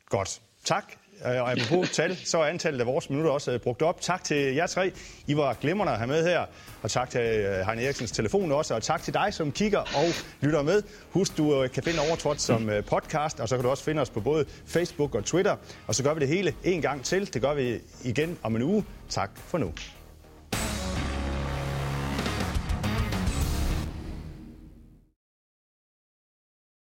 Godt. 0.09 0.41
Tak. 0.63 0.93
Øh, 1.25 1.41
og 1.41 1.51
apropos 1.51 1.89
tal, 1.99 2.17
så 2.23 2.37
er 2.37 2.45
antallet 2.45 2.79
af 2.79 2.85
vores 2.85 3.09
minutter 3.09 3.31
også 3.31 3.51
øh, 3.51 3.59
brugt 3.59 3.81
op. 3.81 4.01
Tak 4.01 4.23
til 4.23 4.55
jer 4.55 4.67
tre. 4.67 4.91
I 5.27 5.35
var 5.35 5.53
glimrende 5.53 5.91
at 5.91 5.97
have 5.97 6.07
med 6.07 6.23
her. 6.23 6.45
Og 6.81 6.91
tak 6.91 7.09
til 7.09 7.21
øh, 7.21 7.65
Heine 7.65 7.83
Eriksens 7.83 8.11
telefon 8.11 8.51
også. 8.51 8.75
Og 8.75 8.83
tak 8.83 9.03
til 9.03 9.13
dig, 9.13 9.33
som 9.33 9.51
kigger 9.51 9.79
og 9.79 10.07
lytter 10.41 10.61
med. 10.61 10.83
Husk, 11.09 11.37
du 11.37 11.67
kan 11.73 11.83
finde 11.83 11.99
Overtrådt 12.07 12.41
som 12.41 12.69
podcast, 12.87 13.39
og 13.39 13.49
så 13.49 13.55
kan 13.55 13.63
du 13.63 13.69
også 13.69 13.83
finde 13.83 14.01
os 14.01 14.09
på 14.09 14.19
både 14.19 14.45
Facebook 14.65 15.15
og 15.15 15.25
Twitter. 15.25 15.55
Og 15.87 15.95
så 15.95 16.03
gør 16.03 16.13
vi 16.13 16.19
det 16.19 16.27
hele 16.27 16.55
en 16.63 16.81
gang 16.81 17.03
til. 17.03 17.33
Det 17.33 17.41
gør 17.41 17.53
vi 17.53 17.79
igen 18.03 18.37
om 18.43 18.55
en 18.55 18.61
uge. 18.61 18.85
Tak 19.09 19.31
for 19.37 19.57
nu. 19.57 19.73